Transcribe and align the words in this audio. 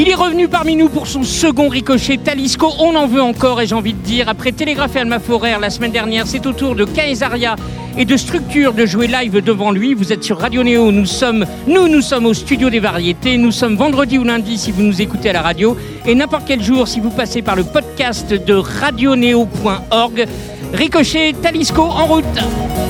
Il 0.00 0.08
est 0.08 0.14
revenu 0.14 0.46
parmi 0.46 0.76
nous 0.76 0.88
pour 0.88 1.08
son 1.08 1.24
second 1.24 1.68
ricochet 1.68 2.18
Talisco. 2.18 2.70
On 2.78 2.94
en 2.94 3.08
veut 3.08 3.20
encore 3.20 3.60
et 3.60 3.66
j'ai 3.66 3.74
envie 3.74 3.94
de 3.94 4.00
dire, 4.00 4.28
après 4.28 4.52
Télégraphe 4.52 4.94
Alma 4.94 5.18
Forer 5.18 5.56
la 5.60 5.70
semaine 5.70 5.90
dernière, 5.90 6.28
c'est 6.28 6.46
au 6.46 6.52
tour 6.52 6.76
de 6.76 6.84
Caesaria 6.84 7.56
et 7.96 8.04
de 8.04 8.16
Structure 8.16 8.74
de 8.74 8.86
jouer 8.86 9.08
live 9.08 9.42
devant 9.42 9.72
lui. 9.72 9.94
Vous 9.94 10.12
êtes 10.12 10.22
sur 10.22 10.38
Radio 10.38 10.62
Néo. 10.62 10.92
Nous 10.92 11.04
sommes, 11.04 11.44
nous, 11.66 11.88
nous 11.88 12.00
sommes 12.00 12.26
au 12.26 12.34
studio 12.34 12.70
des 12.70 12.78
variétés. 12.78 13.38
Nous 13.38 13.50
sommes 13.50 13.74
vendredi 13.74 14.18
ou 14.18 14.22
lundi 14.22 14.56
si 14.56 14.70
vous 14.70 14.82
nous 14.82 15.02
écoutez 15.02 15.30
à 15.30 15.32
la 15.32 15.42
radio 15.42 15.76
et 16.06 16.14
n'importe 16.14 16.44
quel 16.46 16.62
jour 16.62 16.86
si 16.86 17.00
vous 17.00 17.10
passez 17.10 17.42
par 17.42 17.56
le 17.56 17.64
podcast 17.64 18.32
de 18.32 18.54
radionéo.org. 18.54 20.26
Ricochet 20.74 21.34
Talisco 21.42 21.82
en 21.82 22.06
route. 22.06 22.87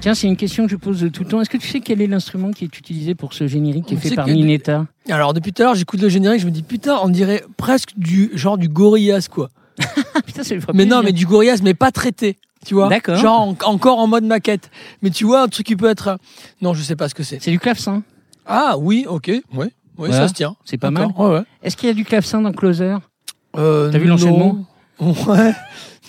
Tiens, 0.00 0.14
c'est 0.14 0.26
une 0.26 0.36
question 0.36 0.64
que 0.64 0.70
je 0.70 0.76
pose 0.76 1.06
tout 1.12 1.24
le 1.24 1.28
temps. 1.28 1.40
Est-ce 1.42 1.50
que 1.50 1.58
tu 1.58 1.68
sais 1.68 1.80
quel 1.80 2.00
est 2.00 2.06
l'instrument 2.06 2.50
qui 2.52 2.64
est 2.64 2.78
utilisé 2.78 3.14
pour 3.14 3.34
ce 3.34 3.46
générique 3.46 3.84
qui 3.86 3.94
est 3.94 3.96
On 3.98 4.00
fait 4.00 4.14
par 4.14 4.26
Mineta? 4.26 4.86
Alors 5.10 5.34
depuis 5.34 5.52
tout 5.52 5.62
à 5.62 5.66
l'heure, 5.66 5.74
j'écoute 5.74 6.00
le 6.00 6.08
générique, 6.08 6.40
je 6.40 6.46
me 6.46 6.50
dis 6.50 6.62
putain, 6.62 6.98
on 7.02 7.08
dirait 7.10 7.44
presque 7.58 7.90
du 7.96 8.30
genre 8.34 8.56
du 8.56 8.68
Gorillaz 8.68 9.28
quoi. 9.30 9.50
Putain, 10.26 10.42
fera 10.42 10.72
Mais 10.74 10.84
non, 10.84 11.02
mais 11.02 11.12
du 11.12 11.24
Gorillaz, 11.26 11.60
mais 11.62 11.72
pas 11.74 11.90
traité. 11.90 12.36
Tu 12.66 12.74
vois 12.74 12.88
D'accord. 12.88 13.16
Genre 13.16 13.40
en- 13.40 13.56
encore 13.64 13.98
en 13.98 14.06
mode 14.06 14.24
maquette. 14.24 14.70
Mais 15.00 15.08
tu 15.10 15.24
vois, 15.24 15.42
un 15.42 15.48
truc 15.48 15.64
qui 15.66 15.76
peut 15.76 15.88
être. 15.88 16.18
Non, 16.60 16.74
je 16.74 16.82
sais 16.82 16.96
pas 16.96 17.08
ce 17.08 17.14
que 17.14 17.22
c'est. 17.22 17.38
C'est 17.42 17.50
du 17.50 17.58
clavecin. 17.58 18.02
Ah 18.44 18.76
oui, 18.78 19.06
ok. 19.08 19.28
Ouais. 19.28 19.42
Oui, 19.54 19.70
Voilà. 19.96 20.14
ça 20.16 20.28
se 20.28 20.34
tient. 20.34 20.56
C'est 20.66 20.76
pas 20.76 20.90
mal. 20.90 21.08
Ouais, 21.16 21.28
ouais. 21.30 21.42
Est-ce 21.62 21.76
qu'il 21.78 21.86
y 21.88 21.90
a 21.90 21.94
du 21.94 22.04
clavecin 22.04 22.42
dans 22.42 22.52
Closer? 22.52 22.96
Euh, 23.56 23.90
T'as 23.90 23.98
vu 23.98 24.06
l'enchaînement 24.06 24.64
Ouais. 25.00 25.54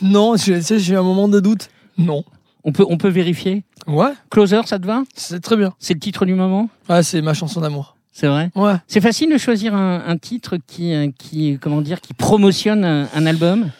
Non, 0.02 0.36
je- 0.36 0.54
tu 0.56 0.62
sais, 0.62 0.80
j'ai 0.80 0.94
eu 0.94 0.98
un 0.98 1.04
moment 1.04 1.28
de 1.30 1.40
doute. 1.40 1.70
Non. 1.98 2.24
On 2.64 2.72
peut, 2.72 2.86
on 2.90 2.98
peut 2.98 3.10
vérifier 3.10 3.64
Ouais, 3.88 4.12
Closer, 4.30 4.62
ça 4.66 4.78
te 4.80 4.86
va? 4.86 5.04
C'est 5.16 5.40
très 5.42 5.58
bien. 5.58 5.74
C'est 5.80 5.94
le 5.94 6.00
titre 6.00 6.26
du 6.26 6.36
moment? 6.36 6.70
Ouais, 6.90 7.04
c'est 7.04 7.22
ma 7.22 7.34
chanson 7.34 7.62
d'amour. 7.62 7.96
C'est 8.14 8.28
vrai? 8.28 8.52
Ouais. 8.56 8.76
C'est 8.88 9.02
facile 9.02 9.32
de 9.32 9.38
choisir 9.38 9.74
un, 9.74 10.04
un 10.06 10.18
titre 10.18 10.58
qui, 10.68 10.94
euh, 10.94 11.10
qui, 11.18 11.58
comment 11.62 11.82
dire, 11.82 12.02
qui 12.02 12.14
promotionne 12.14 12.84
un, 12.84 13.08
un 13.16 13.26
album? 13.26 13.72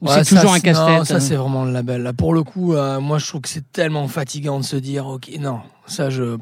Ou 0.00 0.08
Ouais, 0.08 0.22
c'est 0.22 0.36
toujours 0.36 0.52
un 0.52 0.56
Non, 0.56 0.60
casse-tête 0.62 1.04
ça 1.06 1.16
hein 1.16 1.20
c'est 1.20 1.34
vraiment 1.34 1.64
le 1.64 1.72
label. 1.72 2.02
Là, 2.02 2.12
pour 2.12 2.32
le 2.32 2.44
coup, 2.44 2.74
euh, 2.74 3.00
moi 3.00 3.18
je 3.18 3.26
trouve 3.26 3.40
que 3.40 3.48
c'est 3.48 3.72
tellement 3.72 4.06
fatigant 4.06 4.60
de 4.60 4.64
se 4.64 4.76
dire, 4.76 5.06
ok, 5.08 5.28
non, 5.40 5.58
ça 5.86 6.08
je, 6.08 6.36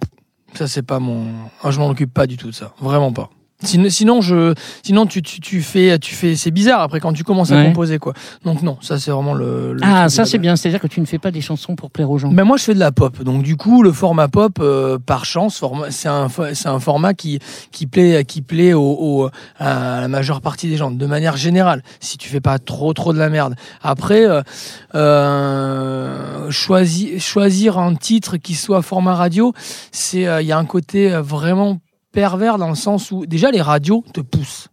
ça 0.53 0.69
c'est 0.69 0.83
pas 0.83 0.99
mon, 0.99 1.29
ah, 1.63 1.71
je 1.71 1.79
m'en 1.79 1.89
occupe 1.89 2.13
pas 2.13 2.27
du 2.27 2.37
tout 2.37 2.49
de 2.49 2.53
ça, 2.55 2.75
vraiment 2.81 3.13
pas. 3.13 3.31
Sinon, 3.63 3.89
sinon 3.89 4.21
je, 4.21 4.53
sinon 4.83 5.07
tu, 5.07 5.23
tu, 5.23 5.41
tu 5.41 5.63
fais, 5.63 5.99
tu 5.99 6.15
fais, 6.15 6.37
c'est 6.37 6.51
bizarre 6.51 6.83
après 6.83 7.01
quand 7.01 7.15
tu 7.15 7.25
commences 7.25 7.53
à 7.53 7.57
Ouais. 7.57 7.65
composer 7.65 7.99
quoi. 7.99 8.13
Donc 8.45 8.61
non, 8.61 8.77
ça 8.83 8.99
c'est 8.99 9.11
vraiment 9.11 9.33
le. 9.33 9.73
le 9.73 9.81
Ah, 9.83 10.11
ça 10.11 10.27
c'est 10.27 10.37
bien, 10.37 10.57
c'est-à-dire 10.57 10.79
que 10.81 10.87
tu 10.87 11.01
ne 11.01 11.07
fais 11.07 11.19
pas 11.19 11.31
des 11.31 11.41
chansons 11.41 11.75
pour 11.75 11.91
plaire 11.91 12.11
aux 12.11 12.19
gens. 12.19 12.29
Ben 12.31 12.45
moi 12.45 12.59
je 12.59 12.65
fais 12.65 12.75
de 12.75 12.79
la 12.79 12.93
pop, 12.93 13.23
donc 13.23 13.43
du 13.43 13.57
coup 13.57 13.83
le 13.83 13.93
format 13.93 14.29
pop, 14.29 14.59
euh, 14.61 14.99
par 14.99 15.25
chance, 15.25 15.65
c'est 15.89 16.09
un, 16.09 16.29
c'est 16.53 16.69
un 16.69 16.81
format 16.81 17.15
qui 17.15 17.39
qui 17.73 17.87
plaît 17.87 18.25
qui 18.27 18.43
plaît 18.43 18.75
au, 18.75 18.83
au- 18.83 19.31
à 19.59 20.03
la 20.03 20.09
majeure 20.09 20.43
partie 20.43 20.69
des 20.69 20.77
gens, 20.77 20.91
de 20.91 21.07
manière 21.07 21.39
générale. 21.39 21.83
Si 21.99 22.19
tu 22.19 22.29
fais 22.29 22.43
pas 22.43 22.59
trop 22.59 22.93
trop 22.93 23.15
de 23.15 23.19
la 23.19 23.31
merde. 23.31 23.55
Après, 23.83 24.27
euh, 24.27 24.43
euh, 25.27 26.51
choisir 26.51 27.21
choisir 27.21 27.79
un 27.79 27.95
titre 27.95 28.37
qui 28.37 28.55
soit 28.55 28.83
format 28.83 29.15
radio, 29.15 29.53
c'est 29.93 30.27
euh, 30.27 30.43
il 30.43 30.47
y 30.49 30.53
a 30.53 30.59
un 30.59 30.65
côté 30.65 31.13
euh, 31.13 31.23
vraiment 31.23 31.79
pervers 32.17 32.57
dans 32.57 32.71
le 32.71 32.75
sens 32.75 33.11
où 33.11 33.27
déjà 33.27 33.51
les 33.51 33.61
radios 33.61 34.03
te 34.15 34.23
poussent 34.23 34.69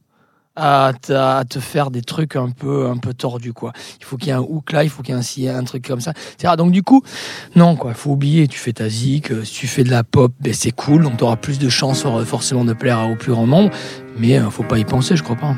à, 0.55 0.94
te- 1.02 1.59
faire 1.59 1.91
des 1.91 2.02
trucs 2.02 2.38
un 2.38 2.52
peu 2.52 2.88
un 2.88 2.95
peu 2.95 3.13
tordus 3.13 3.52
quoi. 3.52 3.73
Il 3.99 4.05
faut 4.05 4.16
qu'il 4.16 4.27
y 4.27 4.31
ait 4.31 4.36
un 4.36 4.39
hook 4.39 4.72
là, 4.72 4.86
il 4.86 4.89
faut 4.89 5.03
qu'il 5.03 5.13
y 5.13 5.45
ait 5.45 5.49
un, 5.49 5.58
un 5.58 5.64
truc 5.66 5.86
comme 5.86 5.99
ça. 5.99 6.14
etc. 6.36 6.53
Donc 6.58 6.71
du 6.71 6.83
coup, 6.83 7.03
non 7.58 7.75
quoi, 7.75 7.94
faut 7.95 8.11
oublier. 8.11 8.47
Tu 8.47 8.58
fais 8.58 8.71
ta 8.71 8.88
zik, 8.88 9.31
euh, 9.31 9.44
si 9.44 9.53
tu 9.55 9.67
fais 9.67 9.83
de 9.83 9.91
la 9.91 10.05
pop, 10.05 10.31
ben 10.39 10.53
c'est 10.53 10.71
cool, 10.71 11.03
donc 11.03 11.17
tu 11.17 11.23
auras 11.25 11.36
plus 11.36 11.59
de 11.59 11.67
chances 11.67 12.03
for- 12.03 12.23
forcément 12.23 12.64
de 12.64 12.71
plaire 12.73 13.09
au 13.11 13.16
plus 13.17 13.33
grand 13.33 13.45
nombre. 13.45 13.71
Mais 14.17 14.39
euh, 14.39 14.49
faut 14.49 14.64
pas 14.64 14.77
y 14.80 14.86
penser, 14.86 15.17
je 15.17 15.23
crois 15.23 15.36
pas. 15.36 15.55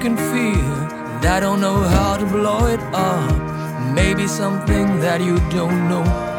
Can 0.00 0.16
feel. 0.16 0.74
And 1.14 1.26
I 1.26 1.40
don't 1.40 1.60
know 1.60 1.76
how 1.76 2.16
to 2.16 2.24
blow 2.24 2.66
it 2.66 2.80
up. 2.94 3.36
Maybe 3.94 4.26
something 4.26 5.00
that 5.00 5.20
you 5.20 5.36
don't 5.50 5.88
know. 5.90 6.29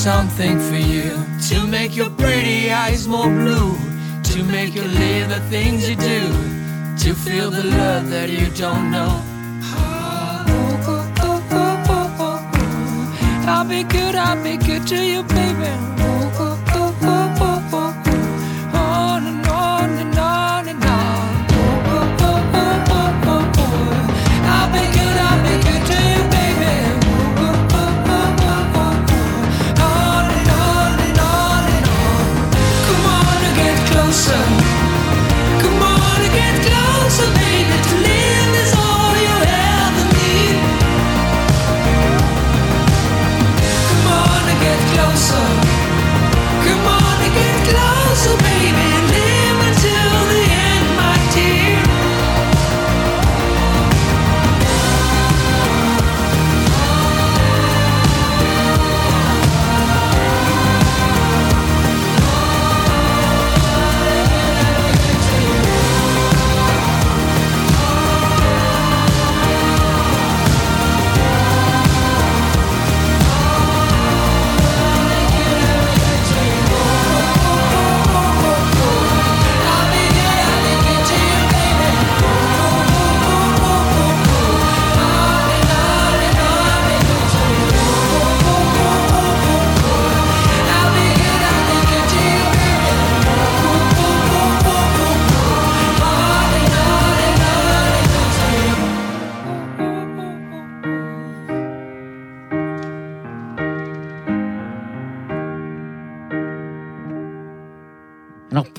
Something 0.00 0.58
for 0.58 0.76
you 0.76 1.12
to 1.46 1.66
make 1.66 1.94
your 1.94 2.08
pretty 2.08 2.72
eyes 2.72 3.06
more 3.06 3.28
blue. 3.28 3.76
To 4.32 4.42
make 4.44 4.74
you 4.74 4.82
live 4.82 5.28
the 5.28 5.40
things 5.50 5.86
you 5.86 5.94
do. 5.94 6.22
To 7.04 7.14
feel 7.14 7.50
the 7.50 7.64
love 7.64 8.08
that 8.08 8.30
you 8.30 8.46
don't 8.56 8.90
know. 8.90 9.22
I'll 13.46 13.68
be 13.68 13.82
good, 13.82 14.14
I'll 14.14 14.42
be 14.42 14.56
good 14.56 14.86
to 14.86 15.04
you, 15.04 15.22
baby. 15.22 16.19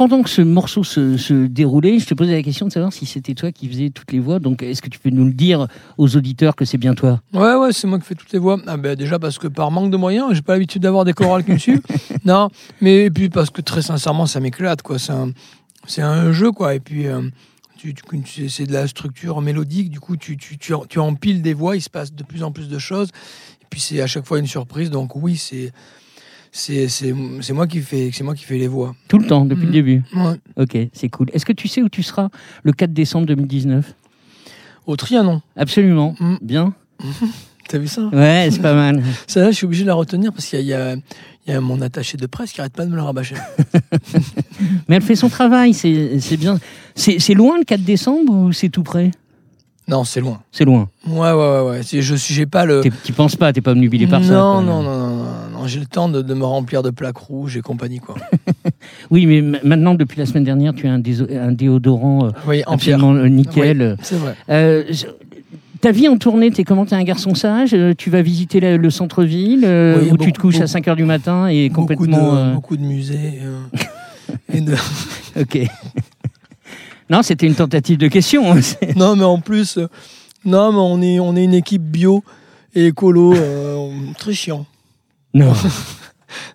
Pendant 0.02 0.24
que 0.24 0.32
ce 0.32 0.42
morceau 0.42 0.84
se, 0.84 1.16
se 1.16 1.46
déroulait, 1.46 2.00
je 2.00 2.08
te 2.08 2.16
posais 2.16 2.32
la 2.32 2.42
question 2.42 2.66
de 2.66 2.72
savoir 2.72 2.92
si 2.92 3.06
c'était 3.06 3.36
toi 3.36 3.52
qui 3.52 3.68
faisais 3.70 3.92
toutes 3.92 4.12
les 4.12 4.18
voix. 4.18 4.40
Donc 4.40 4.64
est-ce 4.64 4.82
que 4.82 4.90
tu 4.90 4.98
peux 4.98 5.12
nous 5.12 5.26
le 5.26 5.32
dire 5.32 5.68
aux 6.00 6.18
auditeurs 6.18 6.56
que 6.56 6.66
c'est 6.66 6.80
bien 6.80 6.96
toi? 6.96 7.22
Ouais, 7.34 7.54
ouais, 7.54 7.72
c'est 7.72 7.86
moi 7.86 8.00
qui 8.00 8.06
fais 8.08 8.16
toutes 8.16 8.34
les 8.34 8.40
voix. 8.40 8.58
Ah 8.66 8.78
ben 8.78 8.96
déjà 8.96 9.20
parce 9.20 9.38
que 9.38 9.46
par 9.48 9.70
manque 9.70 9.92
de 9.92 9.98
moyens, 9.98 10.34
j'ai 10.34 10.42
pas 10.42 10.54
l'habitude 10.54 10.82
d'avoir 10.82 11.06
des 11.06 11.14
chorales 11.14 11.44
qui 11.46 11.52
me 11.52 11.60
suivent. 11.60 11.84
Non, 12.26 12.50
mais 12.82 13.06
et 13.06 13.12
puis 13.12 13.30
parce 13.30 13.52
que 13.52 13.62
très 13.62 13.84
sincèrement, 13.84 14.26
ça 14.26 14.40
m'éclate, 14.40 14.82
quoi. 14.82 14.98
C'est 14.98 15.12
un, 15.12 15.34
c'est 15.86 16.02
un 16.02 16.32
jeu, 16.32 16.52
quoi. 16.52 16.74
Et 16.74 16.80
puis, 16.80 17.06
euh, 17.06 17.22
tu, 17.78 17.94
tu- 17.94 18.22
tu- 18.24 18.50
c'est 18.50 18.66
de 18.66 18.74
la 18.74 18.88
structure 18.88 19.40
mélodique. 19.40 19.92
Du 19.92 20.00
coup, 20.00 20.18
tu, 20.18 20.36
tu 20.36 21.00
empiles 21.00 21.44
des 21.44 21.54
voix, 21.54 21.76
il 21.76 21.82
se 21.82 21.92
passe 21.92 22.12
de 22.12 22.24
plus 22.24 22.42
en 22.42 22.52
plus 22.52 22.70
de 22.70 22.80
choses. 22.80 23.10
Et 23.62 23.66
puis, 23.70 23.80
c'est 23.80 24.02
à 24.02 24.08
chaque 24.08 24.26
fois 24.26 24.40
une 24.40 24.48
surprise. 24.48 24.90
Donc 24.90 25.16
oui, 25.16 25.38
c'est, 25.38 25.72
c'est, 26.52 27.14
moi 27.54 27.68
qui 27.68 27.80
fais, 27.80 28.12
c'est 28.14 28.24
moi 28.24 28.36
qui 28.36 28.44
fais 28.44 28.58
les 28.58 28.68
voix. 28.68 28.94
Tout 29.08 29.18
le 29.18 29.26
temps, 29.26 29.46
depuis 29.46 29.66
le 29.66 29.72
début. 29.72 30.04
Ouais. 30.14 30.36
Ok, 30.58 30.78
c'est 30.94 31.10
cool. 31.10 31.28
Est-ce 31.34 31.46
que 31.46 31.54
tu 31.54 31.68
sais 31.68 31.82
où 31.82 31.90
tu 31.90 32.04
seras 32.04 32.30
le 32.64 32.74
4 32.74 32.92
décembre 32.92 33.26
2019 33.28 33.94
Au 34.86 34.96
Trianon. 34.96 35.42
Absolument. 35.56 36.16
Mhm. 36.20 36.40
Bien. 36.42 36.74
T'as 37.70 37.78
vu 37.78 37.88
ça? 37.88 38.10
Ouais, 38.12 38.50
c'est 38.52 38.62
pas 38.62 38.74
mal. 38.74 39.02
Ça, 39.28 39.40
là, 39.42 39.52
je 39.52 39.56
suis 39.56 39.66
obligé 39.66 39.84
de 39.84 39.88
la 39.88 39.94
retenir 39.94 40.34
parce 40.34 40.46
qu'il 40.46 40.60
y 40.60 40.66
y 40.66 40.74
a, 40.74 40.96
il 41.48 41.54
y 41.54 41.56
a 41.56 41.62
mon 41.62 41.80
attaché 41.80 42.18
de 42.18 42.26
presse 42.26 42.52
qui 42.52 42.60
arrête 42.60 42.74
pas 42.74 42.86
de 42.86 42.92
me 42.92 42.98
le 42.98 43.02
rabâcher. 43.02 43.36
Mais 44.90 44.98
elle 44.98 45.02
fait 45.02 45.16
son 45.16 45.30
travail, 45.30 45.74
c'est 45.74 46.38
bien. 46.38 46.60
C'est 46.96 47.34
loin 47.34 47.58
le 47.58 47.64
4 47.64 47.82
décembre 47.82 48.34
ou 48.34 48.52
c'est 48.52 48.70
tout 48.70 48.84
près? 48.84 49.12
Non, 49.88 50.04
c'est 50.04 50.22
loin. 50.22 50.42
C'est 50.52 50.64
loin. 50.64 50.90
Ouais, 51.08 51.32
ouais, 51.32 51.34
ouais. 51.34 51.70
ouais. 51.70 51.82
Je 51.84 52.16
suis, 52.16 52.34
j'ai 52.34 52.46
pas 52.46 52.66
le. 52.66 52.82
Tu 53.04 53.14
penses 53.14 53.36
pas, 53.36 53.52
t'es 53.52 53.62
pas 53.62 53.72
obnubilé 53.72 54.08
par 54.08 54.22
non, 54.22 54.28
ça. 54.28 54.34
non, 54.34 54.62
non, 54.62 54.84
non, 54.84 55.11
non. 55.62 55.68
J'ai 55.68 55.80
le 55.80 55.86
temps 55.86 56.10
de, 56.10 56.22
de 56.22 56.34
me 56.34 56.46
remplir 56.46 56.84
de 56.84 56.90
plaques 56.90 57.18
rouges 57.18 57.58
et 57.58 57.62
compagnie, 57.62 58.00
quoi. 58.00 58.16
Oui, 59.12 59.26
mais 59.26 59.42
maintenant, 59.64 59.94
depuis 59.94 60.18
la 60.20 60.26
semaine 60.26 60.44
dernière, 60.44 60.74
tu 60.74 60.88
as 60.88 60.92
un, 60.94 61.00
déodorant 61.52 62.26
euh, 62.26 62.30
Oui, 62.48 62.64
en 62.66 62.74
absolument 62.74 63.14
euh, 63.14 63.28
nickel. 63.28 63.96
C'est 64.02 64.16
vrai. 64.16 64.36
Euh, 64.50 64.84
ta 65.82 65.92
vie 65.92 66.08
en 66.08 66.18
tournée, 66.18 66.52
t'es 66.52 66.64
comment 66.64 66.86
T'es 66.86 66.96
un 66.96 67.04
garçon 67.04 67.36
sage 67.36 67.76
Tu 67.98 68.10
vas 68.10 68.22
visiter 68.22 68.60
le, 68.60 68.78
le 68.78 68.90
centre-ville 68.90 69.62
Oui, 69.66 70.10
où 70.12 70.18
tu 70.18 70.32
te 70.32 70.38
beaucoup, 70.38 70.42
couches 70.48 70.56
à 70.58 70.60
beaucoup. 70.62 70.72
5 70.72 70.88
h 70.88 70.96
du 70.96 71.04
matin 71.06 71.48
et 71.48 71.70
Beaucoup 71.70 71.82
de, 71.94 71.96
complètement. 72.06 72.36
euh, 72.36 72.54
beaucoup 72.54 72.78
de 72.78 72.84
musées. 72.84 73.40
et 74.54 74.62
de... 74.62 74.74
Ok. 75.40 75.60
non, 77.10 77.22
c'était 77.22 77.48
une 77.48 77.56
tentative 77.56 77.98
de 77.98 78.08
question. 78.08 78.54
hein, 78.54 78.60
Non, 78.96 79.16
mais 79.16 79.24
en 79.24 79.40
plus, 79.40 79.78
non, 80.46 80.72
mais 80.72 80.80
on 80.80 81.02
est, 81.02 81.20
on 81.20 81.36
est 81.36 81.44
une 81.44 81.54
équipe 81.54 81.84
bio 81.84 82.24
et 82.74 82.88
écolo 82.88 83.34
euh, 83.36 83.90
très 84.18 84.34
chiant. 84.34 84.66
non. 85.34 85.54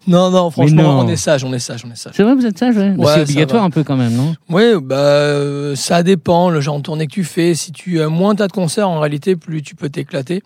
Non, 0.06 0.30
non, 0.30 0.50
franchement, 0.50 0.82
non. 0.82 1.00
on 1.00 1.08
est 1.08 1.16
sage, 1.16 1.44
on 1.44 1.52
est 1.52 1.58
sage, 1.58 1.84
on 1.86 1.90
est 1.90 1.96
sage. 1.96 2.14
C'est 2.16 2.22
vrai, 2.22 2.34
vous 2.34 2.46
êtes 2.46 2.58
sage 2.58 2.76
ouais 2.76 2.94
Ouais, 2.96 3.12
C'est 3.14 3.22
obligatoire 3.22 3.64
un 3.64 3.70
peu 3.70 3.84
quand 3.84 3.96
même, 3.96 4.14
non? 4.14 4.34
Oui, 4.48 4.62
bah, 4.80 4.96
euh, 4.96 5.74
ça 5.76 6.02
dépend, 6.02 6.48
le 6.48 6.60
genre 6.60 6.78
de 6.78 6.82
tournée 6.82 7.06
que 7.06 7.12
tu 7.12 7.24
fais. 7.24 7.54
Si 7.54 7.72
tu 7.72 8.00
as 8.00 8.08
moins 8.08 8.34
t'as 8.34 8.46
de 8.46 8.52
concerts, 8.52 8.88
en 8.88 9.00
réalité, 9.00 9.36
plus 9.36 9.62
tu 9.62 9.74
peux 9.74 9.90
t'éclater. 9.90 10.42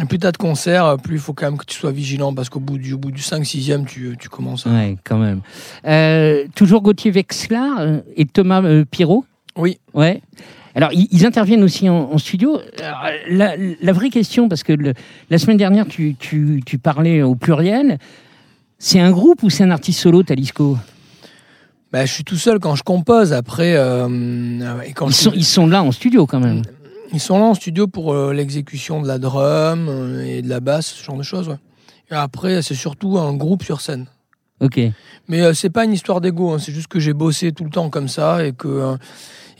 Et 0.00 0.04
plus 0.04 0.18
t'as 0.18 0.30
de 0.32 0.36
concerts, 0.36 0.96
plus 1.02 1.16
il 1.16 1.20
faut 1.20 1.32
quand 1.32 1.46
même 1.46 1.58
que 1.58 1.64
tu 1.64 1.76
sois 1.76 1.90
vigilant 1.90 2.32
parce 2.32 2.48
qu'au 2.48 2.60
bout 2.60 2.78
du, 2.78 2.92
au 2.92 2.98
bout 2.98 3.10
du 3.10 3.22
5-6e, 3.22 3.84
tu, 3.86 4.16
tu 4.18 4.28
commences 4.28 4.66
à. 4.66 4.70
Ouais, 4.70 4.96
quand 5.04 5.18
même. 5.18 5.40
Euh, 5.86 6.44
toujours 6.54 6.80
Gauthier 6.82 7.10
Vexlar 7.10 7.80
euh, 7.80 7.98
et 8.16 8.24
Thomas 8.24 8.62
euh, 8.62 8.84
Pirot? 8.88 9.24
Oui. 9.56 9.78
Ouais. 9.92 10.22
Alors, 10.74 10.90
ils, 10.92 11.08
ils 11.10 11.26
interviennent 11.26 11.62
aussi 11.64 11.88
en, 11.88 12.10
en 12.12 12.18
studio. 12.18 12.58
Alors, 12.82 13.04
la, 13.28 13.54
la 13.56 13.92
vraie 13.92 14.10
question, 14.10 14.48
parce 14.48 14.62
que 14.62 14.72
le- 14.72 14.94
la 15.30 15.38
semaine 15.38 15.56
dernière, 15.56 15.86
tu, 15.86 16.14
tu, 16.18 16.62
tu 16.64 16.78
parlais 16.78 17.22
au 17.22 17.34
pluriel, 17.34 17.98
c'est 18.78 19.00
un 19.00 19.10
groupe 19.10 19.42
ou 19.42 19.50
c'est 19.50 19.64
un 19.64 19.70
artiste 19.70 20.00
solo, 20.00 20.22
Talisco? 20.22 20.78
Bah, 21.92 22.06
je 22.06 22.12
suis 22.12 22.24
tout 22.24 22.36
seul 22.36 22.60
quand 22.60 22.76
je 22.76 22.84
compose. 22.84 23.32
Après, 23.32 23.74
euh, 23.76 24.80
et 24.86 24.92
quand 24.92 25.08
ils 25.08 25.12
je- 25.14 25.16
sont, 25.22 25.32
ils 25.34 25.44
sont 25.44 25.66
là 25.66 25.82
en 25.82 25.90
studio 25.92 26.24
quand 26.26 26.38
même. 26.40 26.62
Ils 27.12 27.18
sont 27.20 27.36
là 27.38 27.44
en 27.46 27.54
studio 27.54 27.88
pour 27.88 28.12
euh, 28.14 28.32
l'exécution 28.32 29.02
de 29.02 29.08
la 29.08 29.18
drum 29.18 29.88
euh, 29.88 30.24
et 30.24 30.42
de 30.42 30.48
la 30.48 30.60
basse, 30.60 30.86
ce 30.86 31.04
genre 31.04 31.16
de 31.16 31.24
choses. 31.24 31.48
ouais. 31.48 31.56
Et 32.12 32.14
après, 32.14 32.62
c'est 32.62 32.74
surtout 32.76 33.18
un 33.18 33.34
groupe 33.34 33.64
sur 33.64 33.80
scène. 33.80 34.06
Ok. 34.60 34.78
Mais 35.28 35.40
euh, 35.42 35.54
c'est 35.54 35.70
pas 35.70 35.84
une 35.84 35.92
histoire 35.92 36.20
d'ego, 36.20 36.50
hein, 36.52 36.58
c'est 36.58 36.72
juste 36.72 36.88
que 36.88 37.00
j'ai 37.00 37.12
bossé 37.14 37.52
tout 37.52 37.64
le 37.64 37.70
temps 37.70 37.88
comme 37.90 38.08
ça 38.08 38.44
et 38.44 38.52
que 38.52 38.68
euh, 38.68 38.96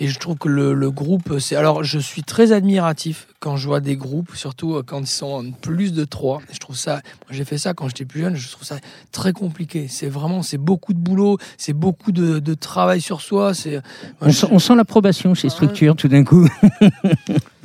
et 0.02 0.08
je 0.08 0.18
trouve 0.18 0.36
que 0.38 0.48
le, 0.48 0.72
le 0.72 0.90
groupe, 0.90 1.38
c'est 1.38 1.56
alors 1.56 1.84
je 1.84 1.98
suis 1.98 2.22
très 2.22 2.52
admiratif 2.52 3.26
quand 3.38 3.56
je 3.58 3.66
vois 3.66 3.80
des 3.80 3.96
groupes, 3.96 4.34
surtout 4.34 4.74
euh, 4.76 4.82
quand 4.84 5.00
ils 5.00 5.06
sont 5.06 5.52
plus 5.60 5.92
de 5.92 6.04
trois. 6.04 6.40
Je 6.52 6.58
trouve 6.58 6.76
ça, 6.76 7.02
j'ai 7.30 7.44
fait 7.44 7.58
ça 7.58 7.74
quand 7.74 7.86
j'étais 7.88 8.04
plus 8.06 8.20
jeune, 8.20 8.34
je 8.34 8.50
trouve 8.50 8.64
ça 8.64 8.78
très 9.12 9.32
compliqué. 9.34 9.88
C'est 9.88 10.08
vraiment, 10.08 10.42
c'est 10.42 10.56
beaucoup 10.58 10.92
de 10.94 10.98
boulot, 10.98 11.36
c'est 11.58 11.74
beaucoup 11.74 12.12
de, 12.12 12.38
de 12.38 12.54
travail 12.54 13.00
sur 13.02 13.20
soi. 13.20 13.52
C'est, 13.54 13.72
moi, 13.72 13.82
On 14.22 14.28
je- 14.30 14.36
sent, 14.38 14.46
on 14.50 14.58
sent 14.58 14.74
la 14.74 14.84
probation 14.86 15.34
chez 15.34 15.48
Structure 15.50 15.96
tout 15.96 16.08
d'un 16.08 16.24
coup. 16.24 16.48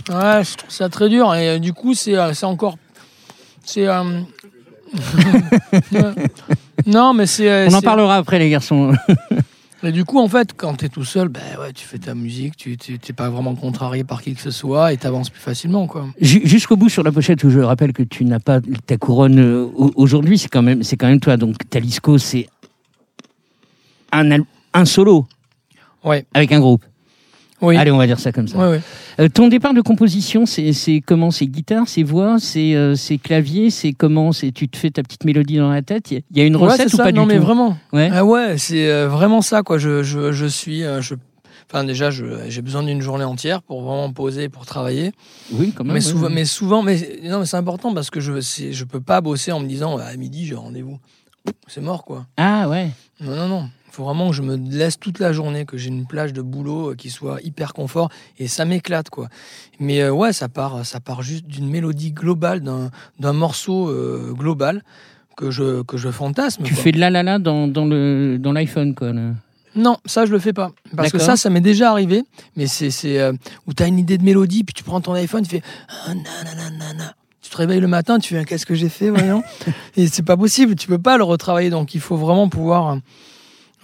Ouais, 0.08 0.44
je 0.44 0.56
trouve 0.56 0.70
ça 0.70 0.88
très 0.88 1.10
dur. 1.10 1.34
Et 1.34 1.50
euh, 1.50 1.58
du 1.60 1.74
coup, 1.74 1.96
c'est 1.96 2.16
euh, 2.16 2.32
c'est 2.36 2.46
encore. 2.46 2.78
C'est. 3.64 3.88
non, 6.86 7.14
mais 7.14 7.26
c'est. 7.26 7.50
euh, 7.50 7.68
On 7.70 7.74
en 7.74 7.82
parlera 7.82 8.18
après, 8.18 8.40
les 8.40 8.50
garçons. 8.50 8.94
Et 9.84 9.92
du 9.92 10.04
coup, 10.04 10.20
en 10.20 10.28
fait, 10.28 10.54
quand 10.58 10.74
t'es 10.76 10.90
tout 10.90 11.04
seul, 11.04 11.28
ben 11.28 11.42
ouais, 11.60 11.72
tu 11.72 11.86
fais 11.86 12.00
ta 12.00 12.16
musique, 12.16 12.58
tu 12.58 12.76
tu- 12.76 12.98
t'es 12.98 13.14
pas 13.14 13.30
vraiment 13.30 13.54
contrarié 13.54 14.04
par 14.04 14.24
qui 14.24 14.34
que 14.34 14.42
ce 14.42 14.50
soit 14.50 14.94
et 14.94 14.98
t'avances 14.98 15.30
plus 15.30 15.42
facilement, 15.42 15.86
quoi. 15.86 16.08
Ju- 16.20 16.42
Jusqu'au 16.44 16.76
bout 16.76 16.90
sur 16.90 17.04
la 17.04 17.12
pochette 17.12 17.44
où 17.44 17.52
je 17.52 17.60
rappelle 17.60 17.94
que 17.94 18.02
tu 18.02 18.26
n'as 18.26 18.40
pas 18.40 18.62
ta 18.88 18.98
couronne 18.98 19.38
euh, 19.38 19.66
au- 19.76 19.92
aujourd'hui, 19.96 20.40
c'est 20.40 20.48
quand 20.48 20.64
même 20.64 20.82
c'est 20.82 20.98
quand 20.98 21.06
même 21.08 21.20
toi. 21.20 21.38
Donc 21.38 21.58
Talisco, 21.70 22.18
c'est 22.18 22.48
un 24.12 24.40
un 24.74 24.86
solo 24.86 25.28
Ouais. 26.04 26.26
avec 26.34 26.52
un 26.52 26.60
groupe. 26.60 26.84
Oui. 27.66 27.78
Allez, 27.78 27.92
on 27.92 27.98
va 27.98 28.08
dire 28.08 28.20
ça 28.20 28.32
comme 28.32 28.48
ça. 28.48 28.58
Ouais, 28.58 28.68
ouais. 28.70 28.82
Euh, 29.20 29.30
ton 29.30 29.48
départ 29.48 29.74
de 29.74 29.82
composition, 29.82 30.46
c'est 30.46 31.02
comment? 31.06 31.32
C'est 31.32 31.48
guitare, 31.48 31.84
c'est 31.88 32.04
voix, 32.04 32.38
c'est 32.40 32.76
euh, 32.76 32.96
c'est 32.96 33.18
clavier, 33.18 33.70
c'est 33.70 33.94
comment? 33.94 34.32
C'est 34.32 34.52
tu 34.52 34.68
te 34.70 34.78
fais 34.78 34.92
ta 34.92 35.04
petite 35.04 35.24
mélodie 35.26 35.58
dans 35.58 35.70
la 35.72 35.82
tête? 35.82 36.12
Il 36.12 36.16
y 36.16 36.18
a- 36.18 36.22
il 36.32 36.38
y 36.38 36.42
a 36.42 36.46
une 36.46 36.56
recette 36.56 36.94
ou 36.94 36.98
ça. 36.98 37.04
pas 37.04 37.12
non, 37.12 37.24
du 37.24 37.30
mais 37.30 37.38
tout? 37.40 37.44
vraiment. 37.46 37.78
Ouais. 37.94 38.10
Ah 38.14 38.26
ouais, 38.26 38.58
c'est 38.58 38.90
euh, 38.90 39.08
vraiment 39.08 39.42
ça, 39.42 39.64
quoi. 39.64 39.78
Je, 39.78 40.04
je, 40.04 40.32
je 40.32 40.46
suis. 40.46 40.82
je... 40.82 41.16
Enfin, 41.72 41.84
déjà, 41.84 42.12
j'ai 42.12 42.62
besoin 42.62 42.84
d'une 42.84 43.02
journée 43.02 43.24
entière 43.24 43.64
pour 43.64 43.82
vraiment 43.82 44.12
poser, 44.14 44.50
pour 44.50 44.68
travailler. 44.68 45.12
Oui, 45.52 45.74
quand 45.76 45.84
même. 45.84 45.94
mais, 45.96 46.02
souvent, 46.02 46.30
mais 46.30 46.46
souvent, 46.46 46.84
mais 46.84 47.20
non, 47.24 47.40
mais 47.40 47.46
c'est 47.48 47.58
important 47.58 47.92
parce 47.94 48.12
que 48.12 48.20
je, 48.20 48.34
je 48.40 48.84
peux 48.84 49.02
pas 49.02 49.20
bosser 49.20 49.52
en 49.52 49.60
me 49.60 49.68
disant 49.68 49.98
à 49.98 50.16
midi 50.16 50.46
j'ai 50.46 50.54
rendez-vous. 50.54 51.00
C'est 51.68 51.82
mort, 51.82 52.06
quoi. 52.06 52.28
Ah 52.38 52.70
ouais. 52.70 52.90
Non, 53.20 53.36
non, 53.36 53.48
non. 53.48 53.70
Faut 53.96 54.04
vraiment 54.04 54.30
que 54.30 54.36
je 54.36 54.42
me 54.42 54.58
laisse 54.58 55.00
toute 55.00 55.20
la 55.20 55.32
journée, 55.32 55.64
que 55.64 55.78
j'ai 55.78 55.88
une 55.88 56.06
plage 56.06 56.34
de 56.34 56.42
boulot 56.42 56.92
euh, 56.92 56.96
qui 56.96 57.10
soit 57.10 57.40
hyper 57.44 57.74
confort 57.74 58.10
et 58.38 58.50
ça 58.50 58.66
m'éclate, 58.66 59.10
quoi. 59.10 59.30
Mais 59.80 60.02
euh, 60.02 60.12
ouais, 60.12 60.34
ça 60.34 60.50
part, 60.50 60.86
ça 60.86 61.00
part 61.00 61.22
juste 61.22 61.48
d'une 61.48 61.70
mélodie 61.70 62.12
globale, 62.12 62.62
d'un, 62.62 63.34
morceau 63.34 63.88
euh, 63.88 64.34
global 64.34 64.84
que 65.38 65.50
je, 65.50 65.82
que 65.84 65.96
je 65.96 66.10
fantasme. 66.10 66.64
Tu 66.64 66.74
quoi. 66.74 66.84
fais 66.84 66.92
de 66.92 67.00
la 67.00 67.10
la 67.10 67.24
la 67.24 67.40
dans 67.40 67.70
dans 67.70 67.86
le 67.86 68.38
dans 68.38 68.52
l'iPhone 68.52 68.96
quoi. 68.96 69.14
là. 69.14 69.32
Non, 69.78 69.96
ça 70.06 70.26
je 70.26 70.34
le 70.34 70.40
fais 70.40 70.52
pas. 70.52 70.72
Parce 70.98 71.14
que 71.14 71.18
ça, 71.18 71.38
ça 71.38 71.50
m'est 71.50 71.62
déjà 71.62 71.92
arrivé. 71.92 72.24
Mais 72.58 72.68
c'est, 72.68 72.92
euh, 73.18 73.32
où 73.66 73.74
tu 73.74 73.82
as 73.82 73.88
une 73.88 74.00
idée 74.00 74.18
de 74.18 74.24
mélodie, 74.24 74.66
puis 74.66 74.74
tu 74.74 74.84
prends 74.84 75.00
ton 75.00 75.14
iPhone, 75.14 75.44
tu 75.44 75.52
fais 75.52 75.62
ah. 75.90 76.12
Tu 77.42 77.50
te 77.50 77.56
réveilles 77.56 77.80
le 77.80 77.88
matin, 77.88 78.20
tu 78.20 78.36
fais 78.36 78.44
qu'est-ce 78.44 78.66
que 78.66 78.76
j'ai 78.76 78.90
fait, 78.90 79.10
voyons? 79.10 79.42
Et 79.96 80.08
c'est 80.08 80.24
pas 80.24 80.36
possible, 80.36 80.76
tu 80.76 80.88
peux 80.88 80.98
pas 80.98 81.16
le 81.16 81.24
retravailler. 81.24 81.70
Donc 81.70 81.96
il 81.96 82.02
faut 82.02 82.18
vraiment 82.18 82.50
pouvoir 82.50 82.98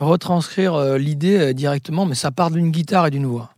retranscrire 0.05 0.73
euh, 0.75 0.97
l'idée 0.97 1.37
euh, 1.37 1.53
directement, 1.53 2.05
mais 2.05 2.15
ça 2.15 2.31
part 2.31 2.51
d'une 2.51 2.71
guitare 2.71 3.07
et 3.07 3.11
d'une 3.11 3.25
voix. 3.25 3.51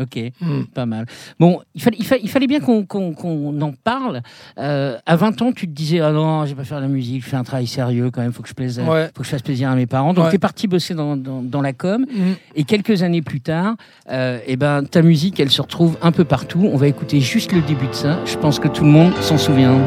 Ok. 0.00 0.18
Hmm. 0.40 0.62
Pas 0.74 0.86
mal. 0.86 1.04
Bon, 1.38 1.60
il 1.74 1.82
fallait, 1.82 1.96
il 2.00 2.06
fallait, 2.06 2.22
il 2.24 2.30
fallait 2.30 2.46
bien 2.46 2.60
qu'on 2.60 3.60
en 3.60 3.72
parle. 3.84 4.22
Euh, 4.58 4.96
à 5.04 5.16
20 5.16 5.42
ans, 5.42 5.52
tu 5.52 5.66
te 5.66 5.72
disais 5.72 6.00
Ah 6.00 6.12
non, 6.12 6.44
je 6.44 6.50
vais 6.50 6.56
pas 6.56 6.64
faire 6.64 6.78
de 6.78 6.84
la 6.84 6.88
musique, 6.88 7.22
je 7.22 7.28
fais 7.28 7.36
un 7.36 7.44
travail 7.44 7.66
sérieux 7.66 8.10
quand 8.10 8.22
même, 8.22 8.32
faut 8.32 8.42
que 8.42 8.48
je, 8.48 8.54
plaise, 8.54 8.80
Ouais. 8.80 9.10
faut 9.14 9.20
que 9.20 9.24
je 9.24 9.30
fasse 9.30 9.42
plaisir 9.42 9.68
à 9.68 9.74
mes 9.74 9.86
parents. 9.86 10.14
Donc, 10.14 10.24
Ouais. 10.24 10.30
tu 10.30 10.36
es 10.36 10.40
parti 10.40 10.66
bosser 10.66 10.94
dans, 10.94 11.16
dans, 11.16 11.42
dans 11.42 11.60
la 11.60 11.74
com. 11.74 12.04
Hmm. 12.10 12.32
Et 12.56 12.64
quelques 12.64 13.02
années 13.02 13.22
plus 13.22 13.42
tard, 13.42 13.76
euh, 14.10 14.38
eh 14.46 14.56
ben, 14.56 14.82
ta 14.82 15.02
musique, 15.02 15.38
elle 15.40 15.50
se 15.50 15.60
retrouve 15.60 15.98
un 16.00 16.10
peu 16.10 16.24
partout. 16.24 16.68
On 16.72 16.76
va 16.78 16.88
écouter 16.88 17.20
juste 17.20 17.52
le 17.52 17.60
début 17.60 17.86
de 17.86 17.94
ça. 17.94 18.18
Je 18.24 18.36
pense 18.38 18.58
que 18.58 18.68
tout 18.68 18.84
le 18.84 18.90
monde 18.90 19.12
s'en 19.20 19.36
souvient. 19.36 19.78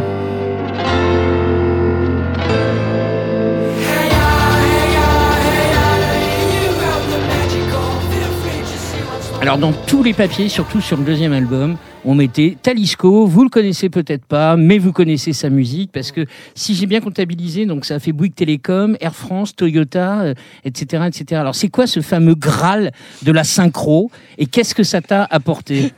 Alors 9.46 9.60
dans 9.60 9.74
tous 9.74 10.02
les 10.02 10.14
papiers, 10.14 10.50
surtout 10.50 10.82
sur 10.82 10.98
le 10.98 11.04
deuxième 11.04 11.32
album, 11.32 11.78
on 12.04 12.16
mettait 12.16 12.58
Talisco. 12.60 13.28
Vous 13.28 13.44
le 13.44 13.52
connaissez 13.52 13.90
peut-être 13.90 14.26
pas, 14.26 14.56
mais 14.56 14.80
vous 14.80 14.92
connaissez 14.92 15.34
sa 15.34 15.52
musique 15.52 15.92
parce 15.92 16.12
que 16.12 16.26
si 16.56 16.74
j'ai 16.74 16.88
bien 16.88 17.00
comptabilisé, 17.00 17.68
donc 17.68 17.86
ça 17.86 17.94
a 17.94 18.00
fait 18.00 18.12
Bouygues 18.12 18.34
Télécom, 18.34 18.98
Air 19.00 19.14
France, 19.14 19.56
Toyota, 19.56 20.22
euh, 20.22 20.34
etc., 20.64 21.04
etc. 21.06 21.42
Alors 21.42 21.54
c'est 21.54 21.68
quoi 21.68 21.86
ce 21.86 22.00
fameux 22.00 22.34
Graal 22.34 22.92
de 23.22 23.32
la 23.32 23.44
synchro 23.44 24.10
et 24.40 24.48
qu'est-ce 24.48 24.74
que 24.74 24.82
ça 24.82 25.02
t'a 25.02 25.28
apporté 25.30 25.94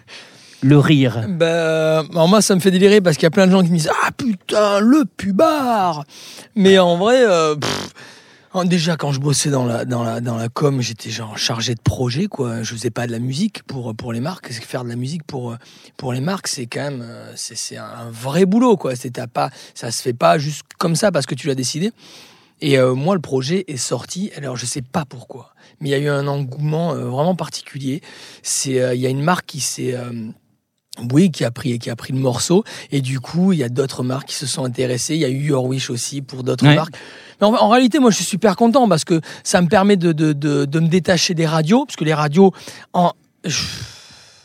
Le 0.61 0.77
rire? 0.77 1.23
Ben, 1.29 2.03
moi, 2.11 2.41
ça 2.41 2.53
me 2.53 2.59
fait 2.59 2.71
délirer 2.71 2.99
parce 2.99 3.15
qu'il 3.15 3.23
y 3.23 3.27
a 3.27 3.31
plein 3.31 3.47
de 3.47 3.51
gens 3.53 3.63
qui 3.63 3.69
me 3.69 3.77
disent 3.77 3.91
Ah 4.03 4.09
putain, 4.11 4.81
le 4.81 5.05
pubard 5.05 6.03
Mais 6.57 6.79
en 6.79 6.97
vrai, 6.97 7.23
euh, 7.25 7.55
Déjà, 8.65 8.97
quand 8.97 9.11
je 9.11 9.19
bossais 9.19 9.49
dans 9.49 9.65
la, 9.65 9.85
dans 9.85 10.03
la, 10.03 10.21
dans 10.21 10.35
la 10.35 10.49
com, 10.49 10.81
j'étais 10.81 11.09
genre 11.09 11.37
chargé 11.37 11.75
de 11.75 11.81
projet, 11.81 12.27
quoi. 12.27 12.63
Je 12.63 12.73
faisais 12.73 12.89
pas 12.89 13.05
de 13.05 13.11
la 13.11 13.19
musique 13.19 13.63
pour, 13.63 13.95
pour 13.95 14.13
les 14.13 14.19
marques. 14.19 14.51
Faire 14.51 14.83
de 14.83 14.89
la 14.89 14.95
musique 14.95 15.23
pour, 15.23 15.55
pour 15.97 16.13
les 16.13 16.21
marques, 16.21 16.47
c'est 16.47 16.65
quand 16.65 16.83
même, 16.83 17.01
euh, 17.01 17.33
c'est, 17.35 17.77
un 17.77 18.09
vrai 18.09 18.45
boulot, 18.45 18.77
quoi. 18.77 18.95
C'est, 18.95 19.25
pas, 19.27 19.49
ça 19.75 19.91
se 19.91 20.01
fait 20.01 20.13
pas 20.13 20.37
juste 20.37 20.63
comme 20.77 20.95
ça 20.95 21.11
parce 21.11 21.25
que 21.25 21.35
tu 21.35 21.47
l'as 21.47 21.55
décidé. 21.55 21.91
Et 22.59 22.79
euh, 22.79 22.95
moi, 22.95 23.15
le 23.15 23.21
projet 23.21 23.65
est 23.67 23.77
sorti. 23.77 24.31
Alors, 24.35 24.55
je 24.55 24.65
sais 24.65 24.81
pas 24.81 25.05
pourquoi, 25.05 25.53
mais 25.79 25.89
il 25.89 25.91
y 25.91 25.95
a 25.95 25.99
eu 25.99 26.09
un 26.09 26.27
engouement 26.27 26.93
euh, 26.93 27.05
vraiment 27.05 27.35
particulier. 27.35 28.01
C'est, 28.41 28.81
il 28.95 29.01
y 29.01 29.05
a 29.05 29.09
une 29.09 29.21
marque 29.23 29.45
qui 29.45 29.59
s'est, 29.59 29.95
oui, 31.11 31.31
qui 31.31 31.43
a 31.45 31.51
pris, 31.51 31.79
qui 31.79 31.89
a 31.89 31.95
pris 31.95 32.13
le 32.13 32.19
morceau. 32.19 32.63
Et 32.91 33.01
du 33.01 33.19
coup, 33.19 33.53
il 33.53 33.59
y 33.59 33.63
a 33.63 33.69
d'autres 33.69 34.03
marques 34.03 34.29
qui 34.29 34.35
se 34.35 34.45
sont 34.47 34.63
intéressées. 34.65 35.15
Il 35.15 35.21
y 35.21 35.25
a 35.25 35.29
eu 35.29 35.47
Your 35.47 35.63
Wish 35.65 35.89
aussi 35.89 36.21
pour 36.21 36.43
d'autres 36.43 36.65
Ouais. 36.65 36.75
marques. 36.75 36.95
Mais 37.39 37.47
en, 37.47 37.53
en 37.53 37.69
réalité, 37.69 37.99
moi, 37.99 38.09
je 38.11 38.15
suis 38.15 38.25
super 38.25 38.55
content 38.55 38.87
parce 38.89 39.03
que 39.05 39.21
ça 39.43 39.61
me 39.61 39.67
permet 39.67 39.95
de, 39.97 40.11
de, 40.11 40.33
de, 40.33 40.65
de 40.65 40.79
me 40.79 40.87
détacher 40.87 41.33
des 41.33 41.45
radios, 41.45 41.85
parce 41.85 41.95
que 41.95 42.03
les 42.03 42.13
radios, 42.15 42.51
en, 42.93 43.11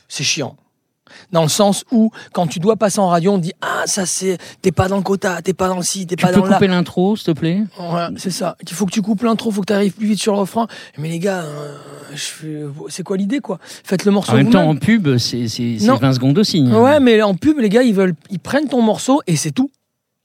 c'est 0.08 0.24
chiant. 0.24 0.56
Dans 1.32 1.42
le 1.42 1.48
sens 1.48 1.84
où, 1.90 2.10
quand 2.32 2.46
tu 2.46 2.58
dois 2.60 2.76
passer 2.76 2.98
en 3.00 3.08
radio, 3.08 3.32
on 3.32 3.38
dit 3.38 3.52
Ah, 3.62 3.82
ça 3.86 4.06
c'est. 4.06 4.38
T'es 4.60 4.70
pas 4.72 4.88
dans 4.88 4.96
le 4.98 5.02
quota, 5.02 5.40
t'es 5.42 5.54
pas 5.54 5.68
dans 5.68 5.76
le 5.76 5.82
ci, 5.82 6.06
t'es 6.06 6.14
Tu 6.16 6.22
pas 6.22 6.28
peux 6.32 6.38
dans 6.40 6.44
le 6.44 6.50
là. 6.50 6.56
couper 6.56 6.68
l'intro, 6.68 7.16
s'il 7.16 7.26
te 7.26 7.38
plaît 7.38 7.62
Ouais, 7.80 8.06
c'est 8.16 8.30
ça. 8.30 8.56
Il 8.62 8.72
faut 8.72 8.86
que 8.86 8.92
tu 8.92 9.02
coupes 9.02 9.22
l'intro, 9.22 9.50
faut 9.50 9.62
que 9.62 9.66
tu 9.66 9.72
arrives 9.72 9.92
plus 9.92 10.06
vite 10.06 10.20
sur 10.20 10.34
le 10.34 10.38
refrain. 10.40 10.66
Mais 10.98 11.08
les 11.08 11.18
gars, 11.18 11.40
euh, 11.42 11.74
je 12.14 12.68
c'est 12.88 13.02
quoi 13.02 13.16
l'idée, 13.16 13.40
quoi? 13.40 13.58
Faites 13.62 14.04
le 14.04 14.12
morceau 14.12 14.32
En 14.32 14.36
même 14.36 14.50
temps, 14.50 14.68
en 14.68 14.76
pub, 14.76 15.16
c'est 15.18 15.48
c'est- 15.48 15.78
c'est 15.78 15.86
Non. 15.86 15.96
20 15.96 16.12
secondes 16.12 16.38
aussi. 16.38 16.58
hein. 16.70 16.80
Ouais, 16.80 17.00
mais 17.00 17.22
en 17.22 17.34
pub, 17.34 17.58
les 17.58 17.68
gars, 17.68 17.82
ils 17.82 17.94
veulent, 17.94 18.14
ils 18.30 18.38
prennent 18.38 18.68
ton 18.68 18.82
morceau 18.82 19.20
et 19.26 19.36
c'est 19.36 19.50
tout. 19.52 19.70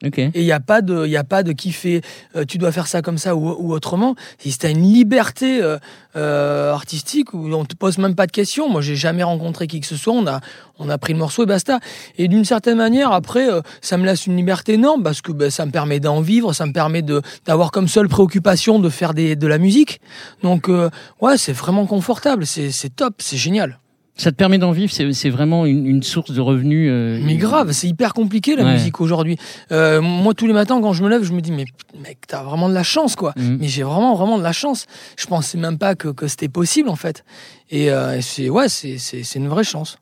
Ok. 0.05 0.19
Et 0.19 0.31
il 0.35 0.43
n'y 0.43 0.51
a 0.51 0.59
pas 0.59 0.81
de, 0.81 1.07
il 1.07 1.17
a 1.17 1.23
pas 1.23 1.41
de 1.41 1.55
fait, 1.71 2.01
euh, 2.35 2.45
tu 2.45 2.59
dois 2.59 2.71
faire 2.71 2.85
ça 2.85 3.01
comme 3.01 3.17
ça 3.17 3.35
ou, 3.35 3.49
ou 3.49 3.73
autrement. 3.73 4.15
Si 4.37 4.55
as 4.63 4.69
une 4.69 4.83
liberté 4.83 5.61
euh, 5.61 5.77
euh, 6.17 6.73
artistique 6.73 7.33
où 7.33 7.51
on 7.53 7.65
te 7.65 7.75
pose 7.75 7.99
même 7.99 8.15
pas 8.15 8.25
de 8.25 8.31
questions. 8.31 8.69
Moi, 8.69 8.81
j'ai 8.81 8.95
jamais 8.95 9.21
rencontré 9.21 9.67
qui 9.67 9.79
que 9.79 9.85
ce 9.85 9.95
soit. 9.95 10.13
On 10.13 10.25
a, 10.25 10.41
on 10.79 10.89
a 10.89 10.97
pris 10.97 11.13
le 11.13 11.19
morceau 11.19 11.43
et 11.43 11.45
basta. 11.45 11.79
Et 12.17 12.27
d'une 12.27 12.45
certaine 12.45 12.77
manière, 12.77 13.11
après, 13.11 13.51
euh, 13.51 13.61
ça 13.81 13.97
me 13.97 14.05
laisse 14.05 14.25
une 14.25 14.35
liberté 14.35 14.73
énorme 14.73 15.03
parce 15.03 15.21
que 15.21 15.31
ben, 15.31 15.51
ça 15.51 15.65
me 15.65 15.71
permet 15.71 15.99
d'en 15.99 16.21
vivre, 16.21 16.53
ça 16.53 16.65
me 16.65 16.73
permet 16.73 17.03
de 17.03 17.21
d'avoir 17.45 17.71
comme 17.71 17.87
seule 17.87 18.07
préoccupation 18.07 18.79
de 18.79 18.89
faire 18.89 19.13
des, 19.13 19.35
de 19.35 19.47
la 19.47 19.59
musique. 19.59 20.01
Donc, 20.41 20.69
euh, 20.69 20.89
ouais, 21.21 21.37
c'est 21.37 21.53
vraiment 21.53 21.85
confortable. 21.85 22.45
C'est 22.47 22.95
top, 22.95 23.15
c'est 23.19 23.37
génial. 23.37 23.79
Ça 24.17 24.31
te 24.31 24.35
permet 24.35 24.57
d'en 24.57 24.71
vivre, 24.71 24.91
c'est 24.91 25.13
c'est 25.13 25.29
vraiment 25.29 25.65
une, 25.67 25.85
une 25.85 26.01
source 26.03 26.31
de 26.31 26.41
revenus. 26.41 26.89
euh, 26.91 27.19
Mais 27.23 27.35
grave, 27.37 27.71
c'est 27.71 27.87
hyper 27.87 28.13
compliqué 28.13 28.55
la 28.55 28.63
Ouais. 28.63 28.73
musique 28.73 28.99
aujourd'hui. 28.99 29.37
Euh, 29.71 30.01
moi, 30.01 30.33
tous 30.33 30.47
les 30.47 30.53
matins, 30.53 30.81
quand 30.81 30.91
je 30.93 31.03
me 31.03 31.09
lève, 31.09 31.23
je 31.23 31.33
me 31.33 31.41
dis, 31.41 31.51
mais 31.51 31.65
mec, 32.01 32.17
t'as 32.27 32.41
vraiment 32.43 32.67
de 32.67 32.73
la 32.73 32.83
chance, 32.83 33.15
quoi. 33.15 33.33
Mhm. 33.37 33.57
Mais 33.61 33.67
j'ai 33.67 33.83
vraiment, 33.83 34.15
vraiment 34.15 34.37
de 34.39 34.43
la 34.43 34.53
chance. 34.53 34.87
Je 35.17 35.27
pensais 35.27 35.57
même 35.59 35.77
pas 35.77 35.93
que, 35.95 36.07
que 36.07 36.27
c'était 36.27 36.49
possible, 36.49 36.89
en 36.89 36.95
fait. 36.95 37.23
Et 37.69 37.91
euh, 37.91 38.19
c'est, 38.21 38.49
ouais, 38.49 38.69
c'est, 38.69 38.97
c'est, 38.97 39.23
c'est 39.23 39.37
une 39.39 39.47
vraie 39.49 39.63
chance. 39.63 39.99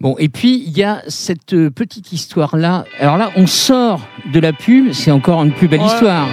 Bon, 0.00 0.16
et 0.18 0.28
puis 0.28 0.62
il 0.66 0.76
y 0.76 0.82
a 0.84 1.02
cette 1.08 1.54
petite 1.70 2.12
histoire-là. 2.12 2.84
Alors 3.00 3.16
là, 3.18 3.30
on 3.36 3.46
sort 3.46 4.06
de 4.32 4.40
la 4.40 4.52
pub, 4.52 4.92
c'est 4.92 5.10
encore 5.10 5.42
une 5.42 5.52
plus 5.52 5.68
belle 5.68 5.80
Ouais. 5.80 5.86
histoire. 5.86 6.28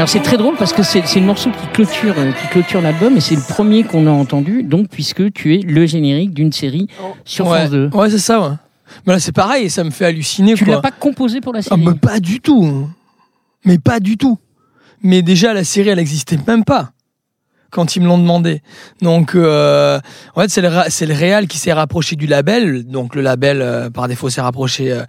Alors 0.00 0.08
c'est 0.08 0.22
très 0.22 0.38
drôle 0.38 0.54
parce 0.56 0.72
que 0.72 0.82
c'est 0.82 1.02
le 1.16 1.20
morceau 1.26 1.50
qui 1.50 1.66
clôture, 1.74 2.14
euh, 2.16 2.32
qui 2.32 2.48
clôture 2.48 2.80
l'album 2.80 3.18
et 3.18 3.20
c'est 3.20 3.34
le 3.34 3.42
premier 3.46 3.82
qu'on 3.84 4.06
a 4.06 4.10
entendu, 4.10 4.62
donc 4.62 4.88
puisque 4.88 5.30
tu 5.34 5.54
es 5.54 5.58
le 5.58 5.84
générique 5.84 6.32
d'une 6.32 6.52
série 6.52 6.88
sur 7.26 7.46
ouais. 7.48 7.58
France 7.58 7.70
2. 7.72 7.90
Ouais, 7.92 8.08
c'est 8.08 8.18
ça, 8.18 8.40
ouais. 8.40 8.54
Mais 9.06 9.12
là, 9.12 9.20
c'est 9.20 9.32
pareil, 9.32 9.68
ça 9.68 9.84
me 9.84 9.90
fait 9.90 10.06
halluciner, 10.06 10.54
Tu 10.54 10.64
l'as 10.64 10.80
pas 10.80 10.90
composé 10.90 11.42
pour 11.42 11.52
la 11.52 11.58
Ah, 11.58 11.62
série? 11.64 11.84
mais 11.84 11.92
pas 11.92 12.18
du 12.18 12.40
tout. 12.40 12.88
Mais 13.66 13.76
pas 13.76 14.00
du 14.00 14.16
tout. 14.16 14.38
Mais 15.02 15.20
déjà, 15.20 15.52
la 15.52 15.64
série, 15.64 15.90
elle 15.90 15.98
n'existait 15.98 16.38
même 16.46 16.64
pas 16.64 16.92
quand 17.70 17.94
ils 17.94 18.00
me 18.00 18.06
l'ont 18.06 18.16
demandé. 18.18 18.62
Donc, 19.02 19.34
euh, 19.34 20.00
en 20.34 20.40
fait, 20.40 20.48
c'est 20.48 20.62
le, 20.62 20.70
c'est 20.88 21.04
le 21.04 21.14
Real 21.14 21.46
qui 21.46 21.58
s'est 21.58 21.74
rapproché 21.74 22.16
du 22.16 22.26
label. 22.26 22.84
Donc, 22.86 23.14
le 23.14 23.20
label, 23.20 23.60
euh, 23.60 23.90
par 23.90 24.08
défaut, 24.08 24.30
s'est 24.30 24.40
rapproché. 24.40 24.92
euh, 24.92 25.04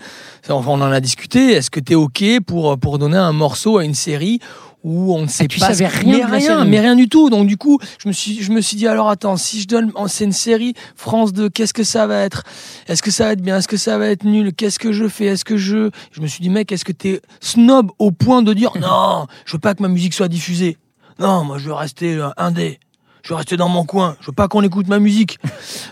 enfin, 0.49 0.69
on 0.69 0.81
en 0.81 0.91
a 0.91 0.99
discuté. 0.99 1.53
Est-ce 1.53 1.71
que 1.71 1.79
tu 1.79 1.93
es 1.93 1.95
OK 1.95 2.23
pour, 2.45 2.77
pour 2.77 2.99
donner 2.99 3.17
un 3.17 3.31
morceau 3.31 3.77
à 3.77 3.85
une 3.85 3.95
série 3.95 4.39
où 4.83 5.13
on 5.15 5.23
ne 5.23 5.27
sait 5.27 5.47
tu 5.47 5.59
pas 5.59 5.67
savais 5.67 5.87
rien 5.87 6.27
mais 6.27 6.37
rien, 6.37 6.65
mais 6.65 6.79
rien 6.79 6.95
du 6.95 7.07
tout. 7.07 7.29
Donc 7.29 7.47
du 7.47 7.57
coup, 7.57 7.79
je 8.01 8.07
me 8.07 8.13
suis, 8.13 8.41
je 8.41 8.51
me 8.51 8.61
suis 8.61 8.77
dit 8.77 8.87
alors 8.87 9.09
attends, 9.09 9.37
si 9.37 9.61
je 9.61 9.67
donne, 9.67 9.91
oh, 9.95 10.07
c'est 10.07 10.25
une 10.25 10.31
série 10.31 10.73
France 10.95 11.33
2, 11.33 11.49
qu'est-ce 11.49 11.73
que 11.73 11.83
ça 11.83 12.07
va 12.07 12.19
être? 12.19 12.43
Est-ce 12.87 13.03
que 13.03 13.11
ça 13.11 13.25
va 13.25 13.33
être 13.33 13.41
bien? 13.41 13.57
Est-ce 13.57 13.67
que 13.67 13.77
ça 13.77 13.97
va 13.97 14.07
être 14.07 14.23
nul? 14.23 14.53
Qu'est-ce 14.53 14.79
que 14.79 14.91
je 14.91 15.07
fais? 15.07 15.25
Est-ce 15.25 15.45
que 15.45 15.57
je 15.57 15.89
Je 16.11 16.21
me 16.21 16.27
suis 16.27 16.41
dit 16.41 16.49
mec, 16.49 16.71
est-ce 16.71 16.85
que 16.85 16.91
t'es 16.91 17.21
snob 17.39 17.91
au 17.99 18.11
point 18.11 18.41
de 18.41 18.53
dire 18.53 18.71
non, 18.79 19.27
je 19.45 19.53
veux 19.53 19.59
pas 19.59 19.75
que 19.75 19.81
ma 19.81 19.89
musique 19.89 20.13
soit 20.13 20.27
diffusée. 20.27 20.77
Non, 21.19 21.43
moi 21.43 21.57
je 21.57 21.65
veux 21.67 21.73
rester 21.73 22.15
euh, 22.15 22.29
indé. 22.37 22.79
Je 23.23 23.29
veux 23.29 23.35
rester 23.35 23.55
dans 23.55 23.69
mon 23.69 23.85
coin. 23.85 24.15
Je 24.19 24.27
veux 24.27 24.31
pas 24.31 24.47
qu'on 24.47 24.63
écoute 24.63 24.87
ma 24.87 24.99
musique. 24.99 25.37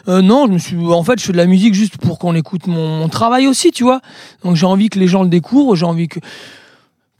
Euh, 0.08 0.22
non, 0.24 0.48
je 0.48 0.54
me 0.54 0.58
suis, 0.58 0.78
en 0.78 1.04
fait, 1.04 1.20
je 1.20 1.26
fais 1.26 1.34
de 1.34 1.38
la 1.38 1.46
musique 1.46 1.76
juste 1.76 1.98
pour 1.98 2.18
qu'on 2.18 2.34
écoute 2.34 2.66
mon, 2.66 2.98
mon 2.98 3.10
travail 3.10 3.46
aussi, 3.46 3.70
tu 3.70 3.84
vois. 3.84 4.02
Donc 4.44 4.56
j'ai 4.56 4.66
envie 4.66 4.90
que 4.90 4.98
les 4.98 5.08
gens 5.08 5.22
le 5.22 5.30
découvrent. 5.30 5.76
J'ai 5.76 5.86
envie 5.86 6.08
que 6.08 6.20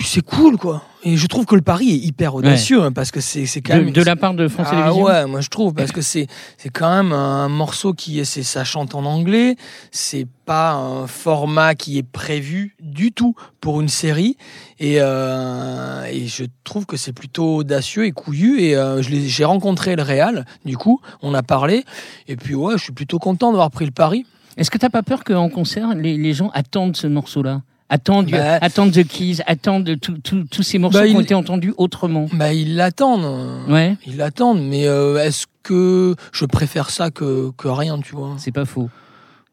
c'est 0.06 0.22
cool 0.22 0.58
quoi. 0.58 0.84
Et 1.04 1.16
je 1.16 1.28
trouve 1.28 1.46
que 1.46 1.56
le 1.56 1.62
pari 1.62 1.92
est 1.92 1.98
hyper 1.98 2.36
audacieux 2.36 2.82
hein, 2.82 2.92
parce 2.92 3.12
que 3.12 3.22
c'est 3.22 3.46
c'est 3.46 3.62
quand 3.62 3.78
de, 3.78 3.84
même 3.84 3.94
de 3.94 4.02
la 4.02 4.16
part 4.16 4.34
de 4.34 4.48
France 4.48 4.68
ah 4.70 4.76
Télévisions 4.76 5.04
ouais, 5.04 5.26
moi 5.28 5.42
je 5.42 5.50
trouve 5.50 5.74
parce 5.74 5.92
que 5.92 6.02
c'est 6.02 6.28
c'est 6.58 6.70
quand 6.70 6.90
même 6.90 7.14
un 7.14 7.48
morceau 7.48 7.94
qui 7.94 8.20
est 8.20 8.26
c'est 8.26 8.44
ça 8.44 8.64
chante 8.64 8.96
en 8.96 9.06
anglais, 9.06 9.56
c'est 9.92 10.28
pas 10.46 10.74
un 10.74 11.08
format 11.08 11.76
qui 11.76 11.98
est 11.98 12.04
prévu 12.04 12.76
du 12.82 13.12
tout 13.12 13.36
pour 13.62 13.82
une 13.82 13.88
série. 13.88 14.36
Et 14.80 14.96
euh, 15.00 16.04
et 16.06 16.28
je 16.28 16.46
trouve 16.64 16.86
que 16.86 16.98
c'est 16.98 17.14
plutôt 17.14 17.58
audacieux 17.58 18.06
et 18.06 18.12
couillu. 18.12 18.62
Et 18.62 18.76
euh, 18.76 19.02
j'ai 19.02 19.46
rencontré 19.46 19.96
le 19.96 20.04
Real 20.04 20.46
du 20.66 20.76
coup, 20.76 21.02
on 21.22 21.34
a 21.34 21.44
parlé. 21.44 21.86
Et 22.28 22.36
puis 22.36 22.56
ouais, 22.56 22.78
je 22.78 22.84
suis 22.84 22.94
plutôt 22.94 23.20
content 23.20 23.52
d'avoir 23.52 23.72
pris 23.72 23.86
le 23.86 23.92
pari. 23.92 24.26
Est-ce 24.58 24.72
que 24.72 24.78
t'as 24.78 24.90
pas 24.90 25.04
peur 25.04 25.24
qu'en 25.24 25.50
concert, 25.50 25.94
les, 25.96 26.18
les 26.18 26.34
gens 26.34 26.50
attendent 26.54 26.98
ce 26.98 27.08
morceau-là? 27.08 27.62
Attendent, 27.90 28.30
Bah. 28.32 28.58
attendent 28.62 28.92
The 28.92 29.06
Keys, 29.08 29.38
attendent 29.46 29.96
tous 30.00 30.64
ces 30.64 30.78
morceaux 30.78 31.00
Bah, 31.00 31.08
qui 31.08 31.16
ont 31.16 31.20
il- 31.20 31.24
été 31.24 31.34
entendus 31.34 31.74
autrement 31.78 32.28
Bah 32.34 32.54
ils 32.54 32.76
l'attendent. 32.76 33.68
Ouais, 33.70 33.98
Ils 34.06 34.18
l'attendent 34.18 34.62
mais 34.64 34.88
euh, 34.88 35.18
est-ce 35.24 35.46
que 35.64 36.16
je 36.32 36.46
préfère 36.46 36.90
ça 36.90 37.12
que 37.12 37.52
que 37.58 37.68
rien, 37.68 38.00
tu 38.00 38.16
vois? 38.16 38.36
C'est 38.38 38.52
pas 38.52 38.66
faux. 38.66 38.90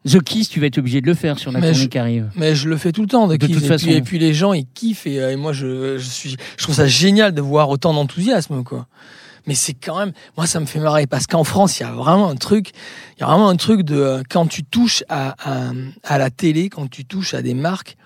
The 0.07 0.21
Keys, 0.23 0.45
tu 0.45 0.61
vas 0.61 0.67
être 0.67 0.77
obligé 0.77 1.01
de 1.01 1.07
le 1.07 1.13
faire 1.15 1.37
sur 1.37 1.51
la 1.51 1.59
Mais 1.59 1.67
tournée 1.71 1.83
je- 1.83 1.87
qui 1.89 1.97
arrive. 1.97 2.29
Mais 2.35 2.55
je 2.55 2.69
le 2.69 2.77
fais 2.77 2.91
tout 2.93 3.01
le 3.01 3.07
temps, 3.07 3.27
de, 3.27 3.35
toute 3.35 3.49
et, 3.49 3.53
façon. 3.55 3.87
Puis, 3.87 3.95
et 3.95 4.01
puis 4.01 4.19
les 4.19 4.33
gens, 4.33 4.53
ils 4.53 4.65
kiffent. 4.73 5.05
Et, 5.05 5.19
euh, 5.19 5.31
et 5.31 5.35
moi, 5.35 5.51
je, 5.51 5.97
je, 5.97 6.05
suis, 6.07 6.37
je 6.55 6.63
trouve 6.63 6.75
ça 6.75 6.87
génial 6.87 7.33
de 7.33 7.41
voir 7.41 7.67
autant 7.69 7.93
d'enthousiasme, 7.93 8.63
quoi. 8.63 8.87
Mais 9.47 9.55
c'est 9.55 9.73
quand 9.73 9.97
même, 9.99 10.11
moi, 10.37 10.45
ça 10.45 10.59
me 10.61 10.65
fait 10.65 10.79
marrer 10.79 11.07
parce 11.07 11.25
qu'en 11.27 11.43
France, 11.43 11.79
il 11.79 11.83
y 11.83 11.85
a 11.85 11.91
vraiment 11.91 12.29
un 12.29 12.35
truc, 12.35 12.71
il 13.17 13.21
y 13.21 13.23
a 13.23 13.27
vraiment 13.27 13.49
un 13.49 13.55
truc 13.57 13.81
de 13.81 13.95
euh, 13.95 14.21
quand 14.29 14.45
tu 14.47 14.63
touches 14.63 15.03
à, 15.09 15.35
à, 15.43 15.71
à 16.03 16.17
la 16.17 16.29
télé, 16.29 16.69
quand 16.69 16.89
tu 16.89 17.03
touches 17.05 17.33
à 17.33 17.41
des 17.41 17.53
marques, 17.53 17.97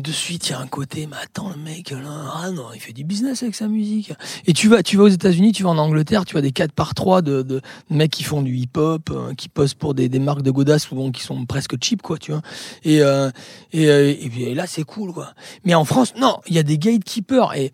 de 0.00 0.10
suite, 0.10 0.48
il 0.48 0.50
y 0.50 0.54
a 0.54 0.58
un 0.58 0.66
côté, 0.66 1.06
mais 1.06 1.16
attends, 1.22 1.50
le 1.50 1.62
mec, 1.62 1.90
là, 1.90 1.98
ah 2.42 2.50
non, 2.50 2.66
il 2.74 2.80
fait 2.80 2.92
du 2.92 3.04
business 3.04 3.44
avec 3.44 3.54
sa 3.54 3.68
musique. 3.68 4.12
Et 4.44 4.52
tu 4.52 4.68
vas, 4.68 4.82
tu 4.82 4.96
vas 4.96 5.04
aux 5.04 5.08
États-Unis, 5.08 5.52
tu 5.52 5.62
vas 5.62 5.70
en 5.70 5.78
Angleterre, 5.78 6.24
tu 6.24 6.36
as 6.36 6.40
des 6.40 6.50
4 6.50 6.72
par 6.72 6.94
3 6.94 7.22
de, 7.22 7.42
de, 7.42 7.60
mecs 7.90 8.10
qui 8.10 8.24
font 8.24 8.42
du 8.42 8.56
hip-hop, 8.56 9.08
euh, 9.10 9.34
qui 9.34 9.48
posent 9.48 9.74
pour 9.74 9.94
des, 9.94 10.08
des 10.08 10.18
marques 10.18 10.42
de 10.42 10.50
godasses 10.50 10.84
souvent 10.84 11.12
qui 11.12 11.22
sont 11.22 11.46
presque 11.46 11.76
cheap, 11.80 12.02
quoi, 12.02 12.18
tu 12.18 12.32
vois. 12.32 12.42
Et, 12.82 13.02
euh, 13.02 13.30
euh, 13.76 14.14
et 14.20 14.54
là, 14.54 14.66
c'est 14.66 14.82
cool, 14.82 15.12
quoi. 15.12 15.32
Mais 15.64 15.74
en 15.74 15.84
France, 15.84 16.14
non, 16.18 16.38
il 16.48 16.56
y 16.56 16.58
a 16.58 16.64
des 16.64 16.76
gatekeepers. 16.76 17.54
Et 17.54 17.72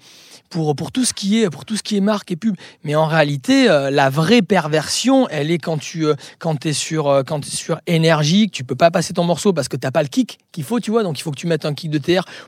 pour, 0.50 0.74
pour 0.74 0.90
tout 0.90 1.04
ce 1.04 1.14
qui 1.14 1.40
est 1.40 1.48
pour 1.48 1.64
tout 1.64 1.76
ce 1.76 1.82
qui 1.84 1.96
est 1.96 2.00
marque 2.00 2.32
et 2.32 2.36
pub. 2.36 2.56
Mais 2.82 2.96
en 2.96 3.06
réalité, 3.06 3.66
la 3.66 4.10
vraie 4.10 4.42
perversion, 4.42 5.28
elle 5.28 5.52
est 5.52 5.58
quand 5.58 5.78
tu 5.78 6.06
quand 6.40 6.56
t'es 6.56 6.72
sur 6.72 7.22
quand 7.24 7.44
sur 7.44 7.80
énergie, 7.86 8.48
que 8.48 8.56
tu 8.56 8.64
peux 8.64 8.74
pas 8.74 8.90
passer 8.90 9.12
ton 9.12 9.22
morceau 9.22 9.52
parce 9.52 9.68
que 9.68 9.76
t'as 9.76 9.92
pas 9.92 10.02
le 10.02 10.08
kick 10.08 10.40
qu'il 10.50 10.64
faut, 10.64 10.80
tu 10.80 10.90
vois. 10.90 11.04
Donc 11.04 11.20
il 11.20 11.22
faut 11.22 11.30
que 11.30 11.38
tu 11.38 11.46
mettes 11.46 11.66
un 11.66 11.72
kick 11.72 11.88
de 11.88 11.98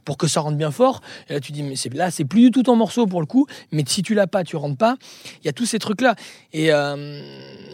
Pour 0.05 0.17
que 0.17 0.27
ça 0.27 0.41
rentre 0.41 0.57
bien 0.57 0.71
fort. 0.71 1.01
Et 1.29 1.35
là 1.35 1.41
tu 1.41 1.53
dis 1.53 1.63
mais 1.63 1.77
c'est 1.77 1.93
là 1.95 2.11
c'est 2.11 2.25
plus 2.25 2.43
du 2.43 2.51
tout 2.51 2.63
ton 2.63 2.77
morceau 2.77 3.07
pour 3.07 3.21
le 3.21 3.27
coup. 3.27 3.47
Mais 3.71 3.85
si 3.87 4.03
tu 4.03 4.15
l'as 4.15 4.27
pas, 4.27 4.45
tu 4.45 4.57
rentres 4.57 4.77
pas. 4.79 4.97
Il 5.43 5.47
y 5.47 5.49
a 5.49 5.53
tous 5.53 5.67
ces 5.67 5.79
trucs 5.79 6.01
là. 6.01 6.15
Et 6.53 6.73
euh, 6.73 7.23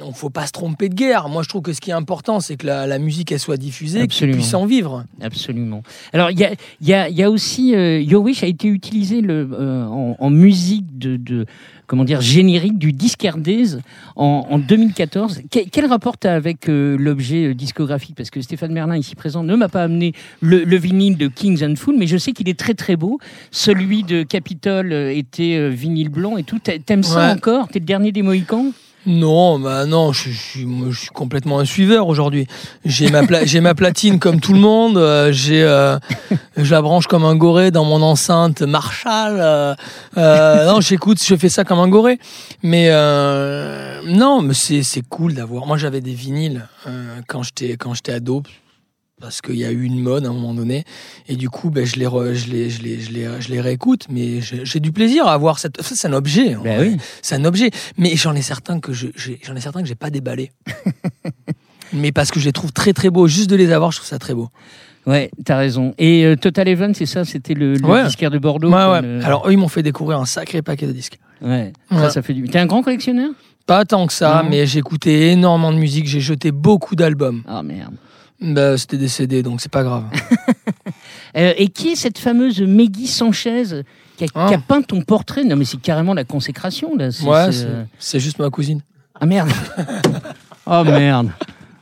donc 0.00 0.14
faut 0.14 0.30
pas 0.30 0.46
se 0.46 0.52
tromper 0.52 0.88
de 0.88 0.94
guerre. 0.94 1.28
Moi 1.28 1.42
je 1.42 1.48
trouve 1.48 1.62
que 1.62 1.72
ce 1.72 1.80
qui 1.80 1.90
est 1.90 1.94
important, 1.94 2.40
c'est 2.40 2.56
que 2.56 2.66
la, 2.66 2.86
la 2.86 2.98
musique 2.98 3.32
elle 3.32 3.38
soit 3.38 3.56
diffusée, 3.56 4.00
Absolument. 4.02 4.36
puisses 4.38 4.54
en 4.54 4.66
vivre. 4.66 5.04
Absolument. 5.20 5.82
Alors, 6.12 6.30
il 6.30 6.38
y 6.38 6.44
a, 6.44 6.52
il 6.80 6.88
y, 6.88 6.94
a, 6.94 7.08
il 7.08 7.16
y 7.16 7.22
a 7.22 7.30
aussi. 7.30 7.74
Euh, 7.74 8.00
Your 8.00 8.22
Wish 8.22 8.42
a 8.42 8.46
été 8.46 8.68
utilisé 8.68 9.20
le, 9.20 9.48
euh, 9.52 9.84
en, 9.86 10.16
en 10.18 10.30
musique 10.30 10.98
de, 10.98 11.16
de. 11.16 11.46
Comment 11.86 12.04
dire 12.04 12.20
Générique 12.20 12.76
du 12.78 12.92
Days 12.92 13.78
en, 14.14 14.46
en 14.50 14.58
2014. 14.58 15.40
Que- 15.50 15.66
quel 15.70 15.86
rapport 15.86 16.18
tu 16.18 16.26
as 16.26 16.34
avec 16.34 16.68
euh, 16.68 16.96
l'objet 16.98 17.46
euh, 17.46 17.54
discographique? 17.54 18.14
Parce 18.14 18.28
que 18.28 18.42
Stéphane 18.42 18.72
Merlin, 18.72 18.96
ici 18.98 19.14
présent, 19.14 19.42
ne 19.42 19.56
m'a 19.56 19.68
pas 19.70 19.84
amené 19.84 20.12
le, 20.42 20.64
le 20.64 20.76
vinyle 20.76 21.16
de 21.16 21.28
Kings 21.28 21.64
and 21.64 21.76
Fool, 21.76 21.96
mais 21.98 22.06
je 22.06 22.18
sais 22.18 22.32
qu'il 22.32 22.48
est 22.50 22.58
très 22.58 22.74
très 22.74 22.96
beau. 22.96 23.18
Celui 23.50 24.02
de 24.02 24.22
Capitol 24.22 24.92
était 24.92 25.70
vinyle 25.70 26.10
blanc 26.10 26.36
et 26.36 26.42
tout. 26.42 26.58
T'a- 26.58 26.78
T'aimes 26.78 27.02
ça 27.02 27.32
encore? 27.32 27.68
T'es 27.68 27.78
le 27.78 27.86
dernier 27.86 28.12
des 28.12 28.20
Mohicans? 28.22 28.72
Non, 29.08 29.58
bah 29.58 29.86
non, 29.86 30.12
je, 30.12 30.28
suis, 30.28 30.66
complètement 31.14 31.60
un 31.60 31.64
suiveur 31.64 32.08
aujourd'hui. 32.08 32.46
J'ai 32.84 33.08
ma, 33.08 33.22
ma 33.22 33.74
platine 33.74 34.18
comme 34.18 34.38
tout 34.38 34.52
le 34.52 34.60
monde. 34.60 34.98
euh, 34.98 35.32
j'ai, 35.32 35.62
euh, 35.62 35.98
je 36.58 36.70
la 36.70 36.82
branche 36.82 37.06
comme 37.06 37.24
un 37.24 37.34
goré 37.34 37.70
dans 37.70 37.86
mon 37.86 38.02
enceinte 38.02 38.60
Marshall. 38.60 39.38
euh, 39.40 39.74
euh, 40.18 40.66
non, 40.66 40.82
j'écoute, 40.82 41.24
je 41.24 41.36
fais 41.36 41.48
ça 41.48 41.64
comme 41.64 41.78
un 41.78 41.88
goré. 41.88 42.18
Mais 42.62 42.88
euh, 42.90 44.02
non, 44.04 44.42
mais 44.42 44.52
c'est, 44.52 44.84
cool 45.08 45.32
d'avoir. 45.32 45.64
Moi, 45.64 45.78
j'avais 45.78 46.02
des 46.02 46.12
vinyles 46.12 46.68
quand 47.28 47.42
j'étais 47.42 47.78
quand 47.78 47.94
j'étais 47.94 48.12
ado. 48.12 48.42
Parce 49.20 49.40
qu'il 49.40 49.56
y 49.56 49.64
a 49.64 49.70
eu 49.72 49.82
une 49.82 50.00
mode 50.00 50.24
à 50.26 50.28
un 50.28 50.32
moment 50.32 50.54
donné. 50.54 50.84
Et 51.28 51.34
du 51.34 51.50
coup, 51.50 51.70
ben, 51.70 51.84
je, 51.84 51.96
les 51.96 52.06
re- 52.06 52.34
je, 52.34 52.50
les, 52.52 52.70
je, 52.70 52.82
les, 52.82 53.00
je, 53.00 53.10
les, 53.10 53.28
je 53.40 53.48
les 53.50 53.60
réécoute. 53.60 54.06
Mais 54.08 54.40
j'ai 54.40 54.78
du 54.80 54.92
plaisir 54.92 55.26
à 55.26 55.32
avoir 55.32 55.58
cette. 55.58 55.82
C'est 55.82 56.06
un 56.06 56.12
objet. 56.12 56.54
en 56.54 56.62
Ben 56.62 56.80
oui. 56.80 56.96
C'est 57.20 57.34
un 57.34 57.44
objet. 57.44 57.70
Mais 57.96 58.14
j'en 58.14 58.34
ai 58.34 58.42
certains 58.42 58.78
que 58.78 58.92
je, 58.92 59.08
j'en 59.42 59.56
ai 59.56 59.60
certains 59.60 59.82
que 59.82 59.88
j'ai 59.88 59.96
pas 59.96 60.10
déballé. 60.10 60.52
mais 61.92 62.12
parce 62.12 62.30
que 62.30 62.38
je 62.40 62.44
les 62.46 62.52
trouve 62.52 62.72
très 62.72 62.92
très 62.92 63.10
beaux. 63.10 63.26
Juste 63.28 63.50
de 63.50 63.56
les 63.56 63.72
avoir, 63.72 63.90
je 63.90 63.96
trouve 63.98 64.08
ça 64.08 64.18
très 64.18 64.34
beau. 64.34 64.48
Ouais, 65.06 65.30
t'as 65.44 65.56
raison. 65.56 65.94
Et 65.98 66.24
euh, 66.24 66.36
Total 66.36 66.68
Even, 66.68 66.94
c'est 66.94 67.06
ça? 67.06 67.24
C'était 67.24 67.54
le, 67.54 67.74
le 67.74 67.84
Ouais. 67.86 68.04
disquaire 68.04 68.30
de 68.30 68.38
Bordeaux 68.38 68.70
Ouais, 68.70 68.84
ouais. 68.90 69.00
le- 69.02 69.24
Alors 69.24 69.48
eux, 69.48 69.52
ils 69.52 69.58
m'ont 69.58 69.68
fait 69.68 69.82
découvrir 69.82 70.18
un 70.20 70.26
sacré 70.26 70.60
paquet 70.60 70.86
de 70.86 70.92
disques. 70.92 71.18
Ouais, 71.40 71.72
ça, 71.90 72.10
ça 72.10 72.22
fait 72.22 72.34
du. 72.34 72.44
T'es 72.48 72.58
un 72.58 72.66
grand 72.66 72.82
collectionneur? 72.82 73.30
Pas 73.66 73.84
tant 73.84 74.06
que 74.06 74.12
ça, 74.12 74.42
Non. 74.42 74.50
mais 74.50 74.66
j'ai 74.66 74.78
écouté 74.80 75.30
énormément 75.32 75.72
de 75.72 75.78
musique. 75.78 76.06
J'ai 76.06 76.20
jeté 76.20 76.52
beaucoup 76.52 76.94
d'albums. 76.94 77.42
Ah 77.48 77.62
merde. 77.62 77.94
Bah, 78.40 78.78
c'était 78.78 79.08
CD, 79.08 79.42
donc 79.42 79.60
c'est 79.60 79.70
pas 79.72 79.82
grave. 79.82 80.04
Euh, 81.36 81.52
et 81.58 81.68
qui 81.68 81.90
est 81.90 81.94
cette 81.94 82.18
fameuse 82.18 82.60
Meggy 82.62 83.06
Sanchez 83.06 83.84
qui 84.16 84.24
a, 84.24 84.26
Ah. 84.34 84.46
qui 84.48 84.54
a 84.54 84.58
peint 84.58 84.80
ton 84.80 85.02
portrait? 85.02 85.44
Non, 85.44 85.56
mais 85.56 85.66
c'est 85.66 85.80
carrément 85.80 86.14
la 86.14 86.24
consécration 86.24 86.96
là. 86.96 87.08
Ouais, 87.08 87.10
c'est, 87.12 87.52
c'est 87.52 87.66
euh, 87.66 87.84
c'est 87.98 88.18
juste 88.20 88.38
ma 88.38 88.48
cousine. 88.48 88.80
Ah 89.20 89.26
merde. 89.26 89.50
oh 90.66 90.84
merde. 90.84 91.28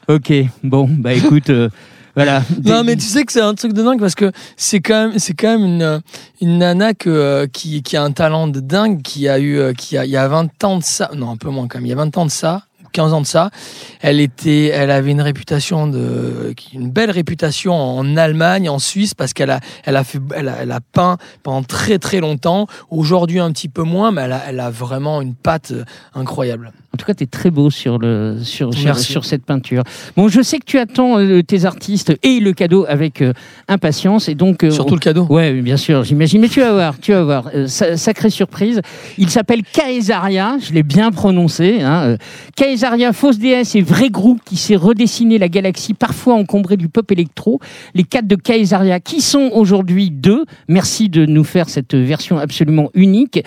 Ok. 0.09 0.33
Bon, 0.65 0.89
bah 0.91 1.15
écoute, 1.15 1.49
euh, 1.51 1.69
voilà. 2.17 2.43
Non, 2.65 2.83
mais 2.83 2.97
tu 2.97 3.05
sais 3.07 3.25
que 3.25 3.33
c'est 3.33 3.41
un 3.41 3.55
truc 3.55 3.73
de 3.73 3.83
dingue 3.83 4.01
parce 4.01 4.17
que 4.17 4.33
c'est 4.57 4.81
quand 4.81 5.11
même, 5.11 5.19
c'est 5.21 5.35
quand 5.35 5.59
même 5.59 5.65
une, 5.65 6.03
une 6.41 6.59
nana 6.59 6.93
que, 6.93 7.09
euh, 7.09 7.47
qui, 7.47 7.83
qui 7.85 7.97
a 7.97 8.03
un 8.03 8.11
talent 8.11 8.49
de 8.49 8.59
dingue, 8.61 9.01
qui 9.03 9.29
a 9.29 9.39
eu, 9.39 9.73
qui 9.75 9.97
a, 9.97 10.05
il 10.05 10.11
y 10.11 10.17
a 10.17 10.27
20 10.27 10.65
ans 10.65 10.79
de 10.79 10.83
ça, 10.85 11.11
non, 11.15 11.31
un 11.31 11.37
peu 11.37 11.51
moins 11.51 11.69
quand 11.69 11.79
même, 11.79 11.87
il 11.87 11.91
y 11.91 11.93
a 11.93 11.97
20 11.97 12.17
ans 12.19 12.27
de 12.27 12.31
ça, 12.33 12.66
15 12.93 13.13
ans 13.13 13.21
de 13.21 13.27
ça, 13.27 13.51
elle 14.01 14.21
était, 14.21 14.67
elle 14.67 14.91
avait 14.91 15.11
une 15.11 15.21
réputation 15.21 15.87
de, 15.87 16.55
une 16.73 16.91
belle 16.91 17.11
réputation 17.11 17.75
en 17.75 18.17
Allemagne, 18.17 18.69
en 18.69 18.79
Suisse, 18.79 19.15
parce 19.15 19.33
qu'elle 19.33 19.51
a, 19.51 19.61
elle 19.85 19.97
a 19.97 20.05
fait, 20.05 20.21
elle 20.35 20.49
a, 20.49 20.57
elle 20.63 20.73
a 20.73 20.81
peint 20.81 21.19
pendant 21.43 21.63
très 21.63 21.99
très 21.99 22.21
longtemps. 22.21 22.67
Aujourd'hui 22.91 23.41
un 23.41 23.53
petit 23.53 23.69
peu 23.69 23.83
moins, 23.83 24.13
mais 24.13 24.23
elle 24.23 24.33
a, 24.33 24.43
elle 24.49 24.61
a 24.61 24.71
vraiment 24.71 25.21
une 25.21 25.35
patte 25.35 25.73
incroyable. 26.15 26.73
En 26.95 26.97
tout 26.97 27.05
cas, 27.05 27.13
tu 27.15 27.25
es 27.25 27.27
très 27.27 27.51
beau 27.51 27.69
sur, 27.69 27.99
le, 27.99 28.39
sur, 28.43 28.73
sur, 28.73 29.25
cette 29.27 29.45
peinture. 29.45 29.83
Bon, 30.17 30.29
je 30.29 30.41
sais 30.41 30.59
que 30.59 30.65
tu 30.65 30.79
attends 30.79 31.19
euh, 31.19 31.43
tes 31.43 31.67
artistes 31.67 32.15
et 32.23 32.41
le 32.41 32.55
cadeau 32.55 32.87
avec 32.89 33.21
euh, 33.21 33.35
impatience. 33.69 34.31
Et 34.31 34.35
donc, 34.35 34.65
euh, 34.65 34.71
Surtout 34.71 34.93
on- 34.93 34.97
le 34.97 35.01
cadeau. 35.01 35.27
Ouais, 35.29 35.53
bien 35.61 35.77
sûr, 35.77 36.05
j'imagine. 36.05 36.41
Mais 36.41 36.49
tu 36.49 36.61
vas 36.61 36.73
voir, 36.73 36.99
tu 36.99 37.13
vas 37.13 37.23
voir. 37.23 37.51
Sa- 37.67 37.99
sacrée 37.99 38.31
surprise. 38.31 38.81
Il 39.19 39.29
s'appelle 39.29 39.63
Caesaria, 39.63 40.57
je 40.59 40.73
l'ai 40.73 40.83
bien 40.83 41.11
prononcé. 41.11 41.83
Hein. 41.83 42.17
Caesaria, 42.77 43.15
fausse 43.15 43.39
déesse 43.39 43.75
et 43.75 43.81
vrai 43.81 44.11
groupe 44.11 44.41
qui 44.45 44.59
s'est 44.59 44.77
redessiné 44.77 45.39
la 45.39 45.49
galaxie, 45.49 45.95
parfois 45.95 46.35
encombrée 46.35 46.77
du 46.77 46.91
pop 46.91 47.11
électro. 47.11 47.59
Les 47.95 48.05
quatre 48.05 48.27
de 48.27 48.37
Caesaria, 48.37 49.01
qui 49.01 49.23
sont 49.23 49.51
aujourd'hui 49.55 50.11
deux. 50.11 50.45
Merci 50.69 51.09
de 51.09 51.25
nous 51.25 51.43
faire 51.43 51.71
cette 51.71 51.95
version 51.95 52.37
absolument 52.37 52.91
unique. 52.93 53.43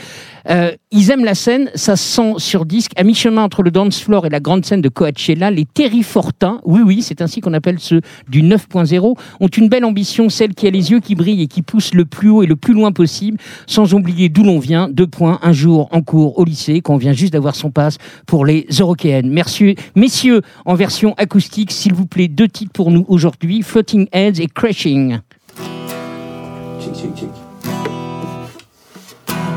Euh, 0.50 0.72
ils 0.90 1.12
aiment 1.12 1.26
la 1.26 1.36
scène, 1.36 1.70
ça 1.76 1.96
se 1.96 2.04
sent 2.04 2.34
sur 2.38 2.66
disque, 2.66 2.94
à 2.96 3.04
mi-chemin 3.04 3.44
entre 3.44 3.62
le 3.62 3.70
dance 3.70 4.02
floor 4.02 4.26
et 4.26 4.30
la 4.30 4.40
grande 4.40 4.66
scène 4.66 4.82
de 4.82 4.90
Coachella, 4.90 5.52
les 5.52 5.66
Terrifortins, 5.66 6.60
oui 6.66 6.82
oui, 6.84 7.04
c'est 7.04 7.22
ainsi 7.22 7.40
qu'on 7.40 7.54
appelle 7.54 7.78
ceux 7.78 8.02
du 8.28 8.42
9.0, 8.42 9.16
ont 9.40 9.48
une 9.48 9.70
belle 9.70 9.86
ambition, 9.86 10.30
celle 10.30 10.56
qui 10.56 10.66
a 10.66 10.72
les 10.72 10.90
yeux 10.90 11.02
qui 11.02 11.14
brillent 11.14 11.44
et 11.44 11.48
qui 11.48 11.62
pousse 11.62 11.94
le 11.94 12.06
plus 12.06 12.30
haut 12.30 12.42
et 12.42 12.48
le 12.48 12.56
plus 12.56 12.74
loin 12.74 12.92
possible, 12.92 13.38
sans 13.68 13.94
oublier 13.94 14.30
d'où 14.30 14.44
l'on 14.44 14.58
vient, 14.58 14.90
deux 14.90 15.06
points, 15.06 15.38
un 15.44 15.52
jour 15.52 15.88
en 15.92 16.02
cours 16.02 16.40
au 16.40 16.46
lycée, 16.46 16.82
qu'on 16.82 16.98
vient 16.98 17.14
juste 17.14 17.34
d'avoir 17.34 17.54
son 17.54 17.70
passe 17.70 18.00
pour 18.26 18.44
les 18.44 18.66
Eurokéennes. 18.80 19.19
Merci, 19.28 19.76
messieurs, 19.96 20.42
en 20.66 20.76
version 20.76 21.14
acoustique, 21.18 21.72
s'il 21.72 21.94
vous 21.94 22.06
plaît, 22.06 22.28
deux 22.28 22.48
titres 22.48 22.72
pour 22.74 22.92
nous 22.92 23.06
aujourd'hui, 23.08 23.62
Floating 23.62 24.08
Heads 24.12 24.40
et 24.40 24.48
Crashing. 24.48 25.20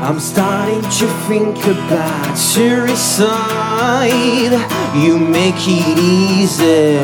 I'm 0.05 0.19
starting 0.19 0.81
to 0.81 1.07
think 1.29 1.55
about 1.65 2.35
suicide. 2.35 3.31
You 4.93 5.17
make 5.17 5.55
it 5.65 5.97
easy, 5.97 6.99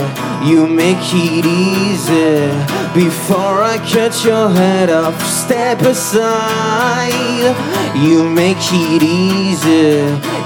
you 0.46 0.68
make 0.68 0.98
it 1.14 1.46
easy. 1.46 2.50
Before 2.94 3.64
I 3.64 3.78
cut 3.90 4.26
your 4.26 4.50
head 4.50 4.90
off, 4.90 5.18
step 5.26 5.80
aside. 5.82 7.56
You 7.96 8.30
make 8.30 8.58
it 8.74 9.02
easy, 9.02 10.04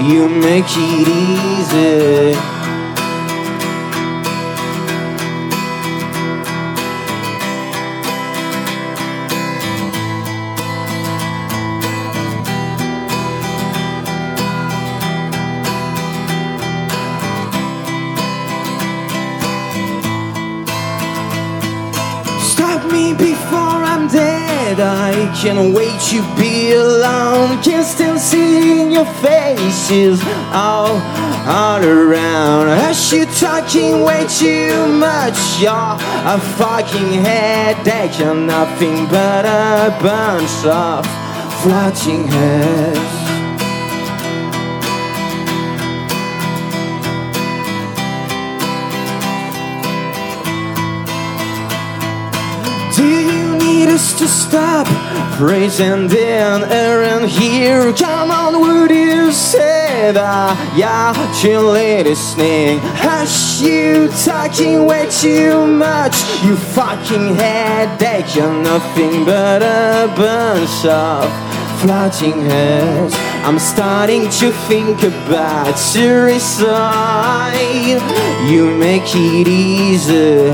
you 0.07 0.29
make 0.29 0.69
it 0.77 1.07
easy. 1.07 2.52
Can't 25.35 25.73
wait 25.73 25.99
to 26.09 26.21
be 26.35 26.73
alone. 26.73 27.61
Can 27.61 27.83
still 27.83 28.17
see 28.17 28.93
your 28.93 29.05
faces 29.21 30.21
all, 30.51 30.95
all 31.47 31.83
around. 31.83 32.69
As 32.69 33.11
you 33.11 33.25
talking 33.25 34.03
way 34.03 34.25
too 34.27 34.87
much. 34.87 35.37
You're 35.59 35.97
a 36.33 36.39
fucking 36.57 37.13
headache. 37.25 38.19
You're 38.19 38.35
nothing 38.35 39.07
but 39.07 39.45
a 39.45 39.97
bunch 40.01 40.65
of 40.65 41.05
floating 41.61 42.27
heads. 42.27 43.22
Us 53.93 54.13
to 54.17 54.27
stop 54.27 54.87
praising 55.37 56.07
then 56.07 56.63
around 56.63 57.29
here? 57.29 57.93
Come 57.93 58.31
on, 58.31 58.59
would 58.59 58.89
you 58.89 59.31
say 59.31 60.11
that? 60.11 60.73
Yeah, 60.75 61.13
chilly 61.39 62.03
listening. 62.03 62.79
Hush, 62.81 63.61
you 63.61 64.09
talking 64.25 64.85
way 64.85 65.07
too 65.09 65.67
much. 65.67 66.15
You 66.43 66.55
fucking 66.55 67.35
headache. 67.35 68.35
You're 68.35 68.51
nothing 68.63 69.25
but 69.25 69.61
a 69.61 70.11
bunch 70.15 70.85
of 70.85 71.29
floating 71.81 72.41
heads. 72.49 73.32
I'm 73.45 73.59
starting 73.59 74.29
to 74.39 74.51
think 74.69 75.03
about 75.03 75.77
suicide. 75.77 76.79
You 78.49 78.73
make 78.77 79.13
it 79.13 79.49
easy, 79.49 80.49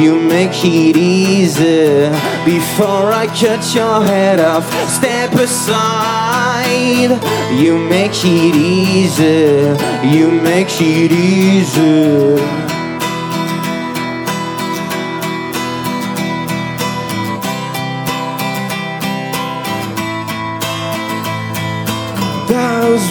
you 0.00 0.20
make 0.20 0.64
it 0.64 0.96
easy. 0.96 2.08
Before 2.44 3.10
I 3.12 3.26
cut 3.26 3.74
your 3.74 4.04
head 4.04 4.38
off, 4.38 4.64
step 4.88 5.32
aside. 5.32 7.18
You 7.60 7.76
make 7.76 8.12
it 8.24 8.54
easy, 8.54 9.74
you 10.08 10.30
make 10.30 10.80
it 10.80 11.10
easy. 11.10 12.67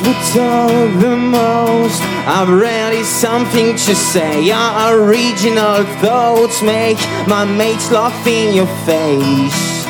Who 0.07 0.13
talk 0.13 1.01
the 1.01 1.17
most 1.17 2.01
I've 2.25 2.47
really 2.47 3.03
something 3.03 3.75
to 3.75 3.93
say. 3.93 4.41
Your 4.41 5.03
original 5.03 5.83
thoughts 5.99 6.61
make 6.61 6.97
my 7.27 7.43
mates 7.43 7.91
laugh 7.91 8.25
in 8.25 8.55
your 8.55 8.67
face. 8.87 9.83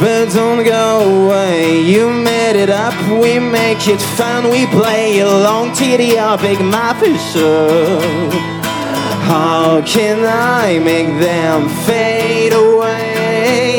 But 0.00 0.32
don't 0.34 0.64
go 0.64 1.26
away, 1.26 1.80
you 1.80 2.10
made 2.10 2.56
it 2.56 2.70
up. 2.70 2.94
We 3.22 3.38
make 3.38 3.86
it 3.86 4.02
fun, 4.18 4.50
we 4.50 4.66
play 4.66 5.20
along 5.20 5.74
to 5.74 5.96
the 5.96 6.38
big 6.42 6.60
mafia 6.60 7.16
show 7.30 8.00
How 9.30 9.80
can 9.86 10.24
I 10.24 10.80
make 10.80 11.06
them 11.20 11.68
fade 11.86 12.52
away? 12.52 13.78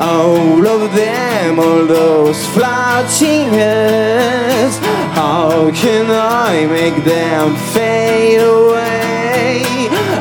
All 0.00 0.66
of 0.66 0.94
them, 0.94 1.29
all 1.60 1.86
those 1.86 2.40
floating 2.54 3.48
heads 3.52 4.78
How 5.14 5.70
can 5.82 6.06
I 6.10 6.66
make 6.66 7.04
them 7.04 7.54
fade 7.72 8.40
away? 8.40 9.62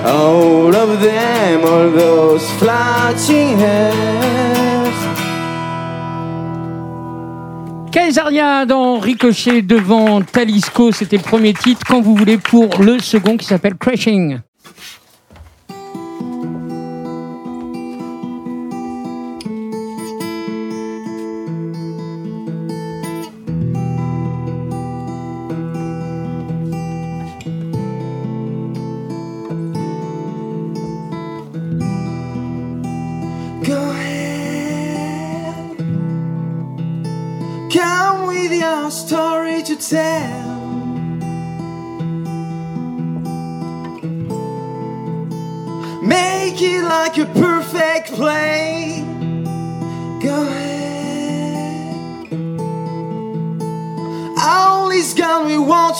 All 0.05 0.73
of 0.75 1.01
them, 1.01 1.57
all 1.63 1.89
those 1.91 2.45
floating 2.59 3.57
hairs. 3.57 3.99
Kaisaria 7.91 8.65
dans 8.65 8.99
Ricochet 8.99 9.61
devant 9.63 10.21
Talisco, 10.21 10.91
c'était 10.91 11.17
le 11.17 11.23
premier 11.23 11.53
titre. 11.53 11.81
Quand 11.87 12.01
vous 12.01 12.15
voulez 12.15 12.37
pour 12.37 12.69
le 12.81 12.99
second 12.99 13.35
qui 13.35 13.45
s'appelle 13.45 13.75
Crashing. 13.75 14.39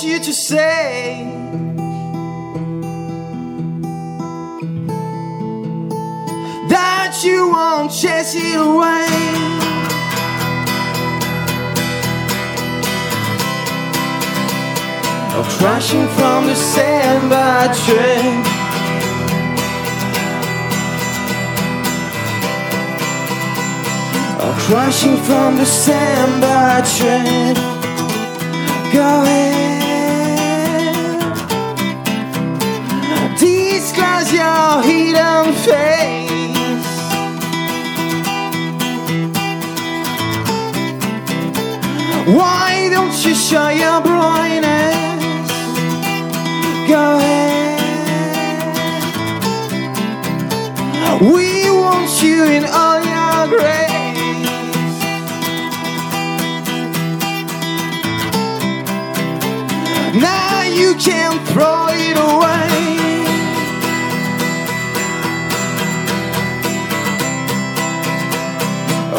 You 0.04 0.20
to 0.20 0.34
say. 0.34 1.40
that 6.70 7.24
you 7.24 7.50
won't 7.50 7.92
chase 7.92 8.36
it 8.36 8.56
away. 8.56 9.08
Or 15.36 15.46
crashing 15.58 16.08
from 16.18 16.46
the 16.48 16.56
sand 16.56 17.30
by 17.30 17.74
train. 17.84 18.40
Or 24.44 24.54
crashing 24.66 25.18
from 25.28 25.58
the 25.58 25.66
sand 25.66 26.42
by 26.42 26.82
train. 26.96 27.56
Go 28.94 29.24
ahead. 29.24 29.49
Disclose 34.30 34.34
your 34.34 34.82
hidden 34.84 35.54
face. 35.54 36.86
Why 42.36 42.90
don't 42.92 43.26
you 43.26 43.34
show 43.34 43.70
your 43.70 44.02
brightness? 44.02 45.52
Go 46.88 47.18
ahead. 47.18 47.80
We 51.22 51.70
want 51.72 52.22
you 52.22 52.44
in 52.46 52.66
all 52.66 53.02
your 53.02 53.48
grace. 53.48 54.18
Now 60.22 60.64
you 60.64 60.96
can 60.96 61.40
throw 61.48 61.88
it 61.90 62.18
away. 62.18 62.99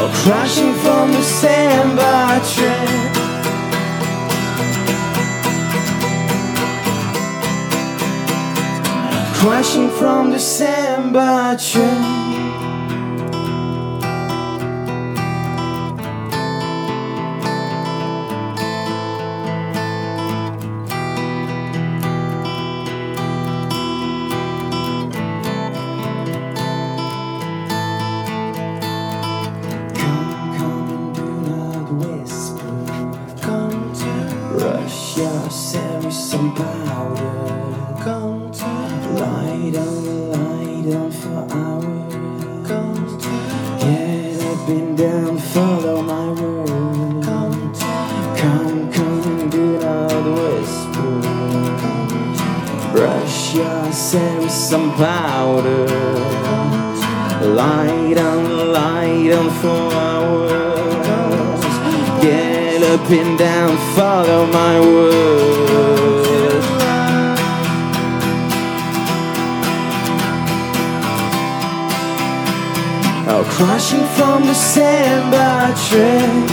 Or 0.00 0.08
crashing 0.24 0.72
from 0.76 1.12
the 1.12 1.22
sand 1.22 1.96
train. 2.54 2.88
Crashing 9.34 9.90
from 9.90 10.30
the 10.30 10.38
sand 10.38 11.12
by 11.12 11.56
train. 11.56 12.29
And 63.12 63.36
down, 63.36 63.76
follow 63.96 64.46
my 64.46 64.78
word. 64.78 66.62
Oh, 73.32 73.44
crashing 73.48 74.04
from 74.16 74.46
the 74.46 74.54
sand 74.54 75.32
by 75.32 75.72
train. 75.88 76.46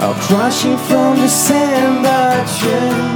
Oh, 0.00 0.14
crashing 0.26 0.78
from 0.78 1.16
the 1.18 1.28
sand 1.28 2.04
by 2.04 2.44
train. 2.58 3.13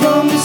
From 0.00 0.28
the. 0.28 0.38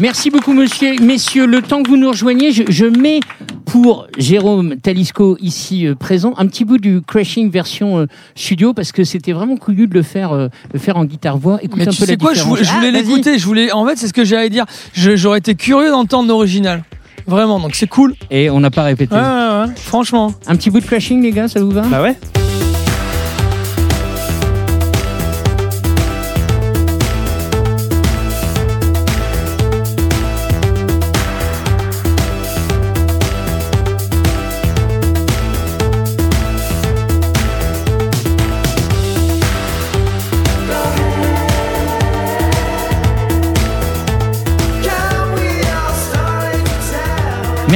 Merci 0.00 0.30
beaucoup, 0.30 0.52
monsieur, 0.52 0.94
messieurs. 1.00 1.46
Le 1.46 1.60
temps 1.60 1.82
que 1.82 1.88
vous 1.88 1.96
nous 1.96 2.10
rejoigniez, 2.10 2.52
je, 2.52 2.62
je 2.68 2.86
mets 2.86 3.18
pour 3.68 4.06
Jérôme 4.16 4.76
Talisco 4.76 5.36
ici 5.40 5.86
euh, 5.86 5.94
présent 5.94 6.32
un 6.38 6.46
petit 6.46 6.64
bout 6.64 6.78
du 6.78 7.00
Crashing 7.06 7.50
version 7.50 7.98
euh, 7.98 8.06
studio 8.34 8.72
parce 8.72 8.92
que 8.92 9.04
c'était 9.04 9.32
vraiment 9.32 9.56
couillu 9.56 9.86
de 9.86 9.94
le 9.94 10.02
faire, 10.02 10.32
euh, 10.32 10.48
le 10.72 10.78
faire 10.78 10.96
en 10.96 11.04
guitare 11.04 11.36
voix. 11.38 11.58
Écoute 11.62 11.76
Mais 11.78 11.86
un 11.86 11.90
tu 11.90 12.00
peu 12.00 12.06
sais 12.06 12.12
la 12.12 12.16
quoi, 12.16 12.30
je 12.32 12.36
différence. 12.38 12.48
voulais, 12.58 12.64
je 12.64 12.72
voulais 12.74 12.88
Ah, 12.88 12.90
l'écouter. 12.90 13.38
Je 13.38 13.44
voulais, 13.44 13.70
en 13.72 13.86
fait, 13.86 13.96
c'est 13.96 14.08
ce 14.08 14.12
que 14.14 14.24
j'allais 14.24 14.48
dire. 14.50 14.64
Je- 14.94 15.16
J'aurais 15.16 15.38
été 15.38 15.54
curieux 15.54 15.90
d'entendre 15.90 16.28
l'original. 16.28 16.82
Vraiment, 17.26 17.60
donc 17.60 17.74
c'est 17.74 17.86
cool. 17.88 18.14
Et 18.30 18.48
on 18.48 18.58
n'a 18.60 18.70
pas 18.70 18.84
répété. 18.84 19.14
Ouais, 19.14 19.20
ouais, 19.20 19.26
ouais. 19.66 19.72
Franchement. 19.76 20.32
Un 20.46 20.56
petit 20.56 20.70
bout 20.70 20.80
de 20.80 20.86
Crashing, 20.86 21.20
les 21.22 21.32
gars, 21.32 21.46
ça 21.48 21.60
vous 21.60 21.70
va? 21.70 21.82
Bah 21.82 22.02
ouais. 22.02 22.16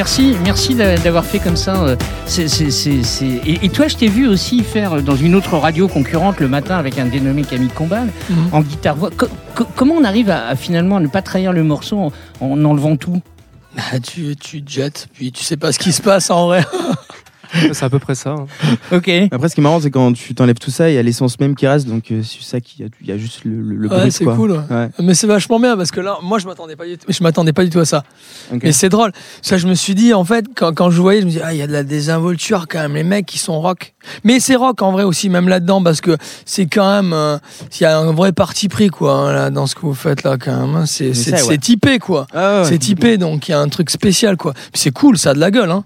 Merci, 0.02 0.34
merci 0.42 0.74
d'avoir 0.74 1.24
fait 1.24 1.38
comme 1.38 1.54
ça. 1.54 1.76
Euh, 1.84 1.96
et, 3.46 3.68
toi, 3.68 3.86
je 3.86 3.94
t'ai 3.94 4.08
vu 4.08 4.26
aussi 4.26 4.64
faire 4.64 4.94
euh, 4.94 5.00
dans 5.00 5.14
une 5.14 5.36
autre 5.36 5.56
radio 5.56 5.86
concurrente 5.86 6.40
le 6.40 6.48
matin 6.48 6.76
avec 6.76 6.98
un 6.98 7.06
dénommé 7.06 7.44
Camille 7.44 7.68
Combal 7.68 8.08
mhm. 8.28 8.48
en 8.50 8.62
guitare 8.62 8.96
voix. 8.96 9.10
Comment 9.76 9.94
on 9.94 10.02
arrive 10.02 10.28
à, 10.28 10.48
à, 10.48 10.54
ne 10.54 11.06
pas 11.06 11.22
trahir 11.22 11.52
le 11.52 11.62
morceau 11.62 12.10
en, 12.40 12.64
enlevant 12.64 12.96
tout? 12.96 13.22
Bah, 13.76 14.00
tu, 14.02 14.34
tu 14.34 14.60
jettes, 14.66 15.06
puis 15.14 15.30
tu 15.30 15.44
sais 15.44 15.56
pas 15.56 15.70
ce 15.70 15.78
qui 15.78 15.92
se 15.92 16.02
passe 16.02 16.30
en 16.30 16.46
vrai. 16.46 16.64
C'est 17.72 17.84
à 17.84 17.90
peu 17.90 17.98
près 17.98 18.14
ça. 18.14 18.30
hein. 18.30 18.46
Ok. 18.92 19.10
Après, 19.30 19.48
ce 19.48 19.54
qui 19.54 19.60
est 19.60 19.62
marrant, 19.62 19.80
c'est 19.80 19.90
quand 19.90 20.12
tu 20.12 20.34
t'enlèves 20.34 20.58
tout 20.58 20.70
ça, 20.70 20.88
il 20.90 20.94
y 20.94 20.98
a 20.98 21.02
l'essence 21.02 21.38
même 21.40 21.54
qui 21.54 21.66
reste. 21.66 21.86
Donc, 21.86 22.10
euh, 22.10 22.22
c'est 22.22 22.42
ça 22.42 22.60
qu'il 22.60 22.86
y 23.02 23.06
y 23.08 23.12
a 23.12 23.18
juste 23.18 23.44
le, 23.44 23.60
le, 23.60 23.76
le 23.76 23.88
Ouais, 23.88 24.10
c'est 24.10 24.24
quoi. 24.24 24.36
cool. 24.36 24.52
ouais. 24.52 24.58
Ouais. 24.70 24.88
Mais 25.00 25.14
c'est 25.14 25.26
vachement 25.26 25.60
bien 25.60 25.76
parce 25.76 25.90
que 25.90 26.00
là, 26.00 26.18
moi, 26.22 26.38
je 26.38 26.46
m'attendais 26.46 26.76
pas 26.76 26.86
du 26.86 26.96
tout, 26.98 27.06
je 27.08 27.22
m'attendais 27.22 27.52
pas 27.52 27.64
du 27.64 27.70
tout 27.70 27.80
à 27.80 27.84
ça. 27.84 28.04
Ok. 28.52 28.64
Et 28.64 28.72
c'est 28.72 28.88
drôle. 28.88 29.12
Ça, 29.42 29.58
je 29.58 29.66
me 29.68 29.74
suis 29.74 29.94
dit, 29.94 30.14
en 30.14 30.24
fait, 30.24 30.46
quand, 30.54 30.72
quand 30.74 30.90
je 30.90 31.00
voyais, 31.00 31.20
je 31.20 31.26
me 31.26 31.30
dis, 31.30 31.40
ah, 31.42 31.52
il 31.52 31.58
y 31.58 31.62
a 31.62 31.66
de 31.66 31.72
la 31.72 31.84
désinvolture 31.84 32.66
quand 32.68 32.80
même. 32.80 32.94
Les 32.94 33.02
mecs, 33.04 33.26
qui 33.26 33.38
sont 33.38 33.60
rock. 33.60 33.94
Mais 34.24 34.40
c'est 34.40 34.56
rock 34.56 34.82
en 34.82 34.90
vrai 34.92 35.04
aussi, 35.04 35.28
même 35.28 35.48
là-dedans, 35.48 35.82
parce 35.82 36.00
que 36.00 36.16
c'est 36.44 36.66
quand 36.66 36.90
même, 37.02 37.12
euh, 37.12 37.38
il 37.78 37.82
y 37.82 37.86
a 37.86 37.98
un 37.98 38.12
vrai 38.12 38.32
parti 38.32 38.68
pris, 38.68 38.88
quoi, 38.88 39.12
hein, 39.14 39.32
là, 39.32 39.50
dans 39.50 39.66
ce 39.66 39.74
que 39.74 39.80
vous 39.82 39.94
faites 39.94 40.22
là, 40.24 40.36
quand 40.38 40.66
même. 40.66 40.74
hein. 40.76 40.84
C'est, 40.86 41.12
typé, 41.60 41.98
quoi. 41.98 42.26
Ah 42.34 42.62
ouais. 42.62 42.64
C'est 42.68 42.78
typé, 42.78 43.18
donc 43.18 43.48
il 43.48 43.52
y 43.52 43.54
a 43.54 43.60
un 43.60 43.68
truc 43.68 43.90
spécial, 43.90 44.36
quoi. 44.36 44.54
C'est 44.74 44.90
cool, 44.90 45.18
ça 45.18 45.30
a 45.30 45.34
de 45.34 45.38
la 45.40 45.50
gueule, 45.50 45.70
hein. 45.70 45.84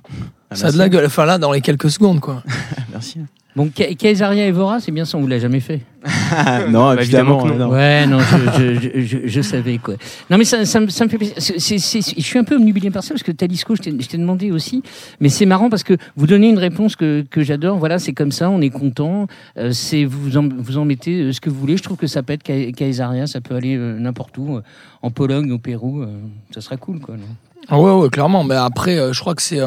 Ah, 0.51 0.55
ça 0.55 0.69
a 0.69 0.73
de 0.73 0.79
la 0.79 0.89
gueule. 0.89 1.07
Enfin, 1.07 1.25
là, 1.25 1.39
dans 1.39 1.53
les 1.53 1.61
quelques 1.61 1.91
secondes, 1.91 2.21
quoi. 2.21 2.43
Merci. 2.93 3.19
Bon, 3.57 3.71
Ka- 3.75 3.95
Kaisaria 3.95 4.47
Evora, 4.47 4.81
c'est 4.81 4.93
bien 4.93 5.07
ça, 5.07 5.17
on 5.17 5.23
vous 5.23 5.27
l'a 5.27 5.39
jamais 5.39 5.61
fait. 5.61 5.81
non, 6.69 6.95
Bah, 6.95 7.01
évidemment. 7.01 7.45
non. 7.47 7.71
Ouais, 7.71 8.07
non, 8.07 8.19
je, 8.21 8.37
je, 8.59 9.01
je, 9.01 9.01
je- 9.01 9.27
je 9.27 9.41
savais 9.41 9.79
quoi. 9.79 9.95
Non, 10.29 10.37
mais 10.37 10.45
ça, 10.45 10.65
ça, 10.67 10.79
me- 10.79 10.89
ça 10.89 11.05
me 11.05 11.09
fait 11.09 11.17
plaisir. 11.17 11.37
C'est- 11.39 11.59
c'est- 11.59 11.79
c'est- 11.79 12.15
je 12.17 12.23
suis 12.23 12.39
un 12.39 12.45
peu 12.45 12.57
omnubilé 12.57 12.91
par 12.91 13.03
ça 13.03 13.15
parce 13.15 13.23
que 13.23 13.33
Talisco, 13.33 13.75
je 13.75 13.81
t'ai 13.81 14.19
demandé 14.19 14.51
aussi. 14.51 14.83
Mais 15.21 15.31
c'est 15.31 15.47
marrant 15.47 15.71
parce 15.71 15.85
que 15.85 15.95
vous 16.17 16.27
donnez 16.27 16.51
une 16.51 16.59
réponse 16.59 16.97
que, 16.97 17.25
que 17.31 17.43
j'adore. 17.43 17.79
Voilà, 17.79 17.99
c'est 17.99 18.13
comme 18.13 18.31
ça, 18.31 18.51
on 18.51 18.61
est 18.61 18.69
content. 18.71 19.27
Euh, 19.57 19.73
c'est 19.73 20.05
vous 20.05 20.37
en, 20.37 20.47
vous 20.49 20.77
en 20.77 20.85
mettez 20.85 21.23
euh, 21.23 21.33
ce 21.33 21.41
que 21.41 21.49
vous 21.49 21.59
voulez. 21.59 21.79
Je 21.79 21.83
trouve 21.83 21.97
que 21.97 22.07
ça 22.07 22.23
peut 22.23 22.35
être 22.35 22.43
Ka- 22.43 22.73
Kaisaria, 22.73 23.27
ça 23.27 23.41
peut 23.41 23.55
aller 23.55 23.75
euh, 23.77 23.99
n'importe 23.99 24.37
où, 24.37 24.57
euh, 24.57 24.63
en 25.01 25.11
Pologne, 25.11 25.51
au 25.51 25.59
Pérou. 25.59 26.03
euh, 26.03 26.09
ça 26.55 26.61
sera 26.61 26.77
cool, 26.77 27.01
quoi. 27.01 27.17
non? 27.17 27.23
Ah 27.69 27.81
ouais, 27.81 27.91
ouais, 27.91 28.11
clairement. 28.11 28.45
Mais 28.45 28.55
après, 28.55 28.99
euh, 28.99 29.15
je 29.15 29.21
crois 29.21 29.35
que 29.35 29.43
c'est. 29.43 29.61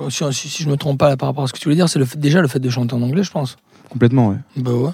Euh, 0.00 0.10
si, 0.10 0.24
si, 0.32 0.48
si 0.48 0.62
je 0.62 0.68
me 0.68 0.76
trompe 0.76 0.98
pas 0.98 1.08
là, 1.08 1.16
par 1.16 1.28
rapport 1.28 1.44
à 1.44 1.46
ce 1.46 1.52
que 1.52 1.58
tu 1.58 1.64
voulais 1.64 1.76
dire, 1.76 1.88
c'est 1.88 1.98
le 1.98 2.04
fait, 2.04 2.18
déjà 2.18 2.40
le 2.40 2.48
fait 2.48 2.58
de 2.60 2.70
chanter 2.70 2.94
en 2.94 3.02
anglais, 3.02 3.22
je 3.22 3.30
pense. 3.30 3.56
Complètement, 3.90 4.28
ouais. 4.30 4.36
Bah 4.56 4.72
ouais. 4.72 4.90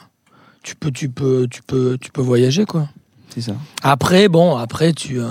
Tu 0.62 0.76
peux, 0.76 0.90
tu 0.90 1.08
peux, 1.08 1.46
tu 1.50 1.62
peux, 1.62 1.96
tu 2.00 2.10
peux 2.10 2.20
voyager, 2.22 2.64
quoi. 2.66 2.88
C'est 3.30 3.40
ça. 3.40 3.52
Après, 3.82 4.28
bon, 4.28 4.56
après, 4.56 4.92
tu. 4.92 5.20
euh, 5.20 5.28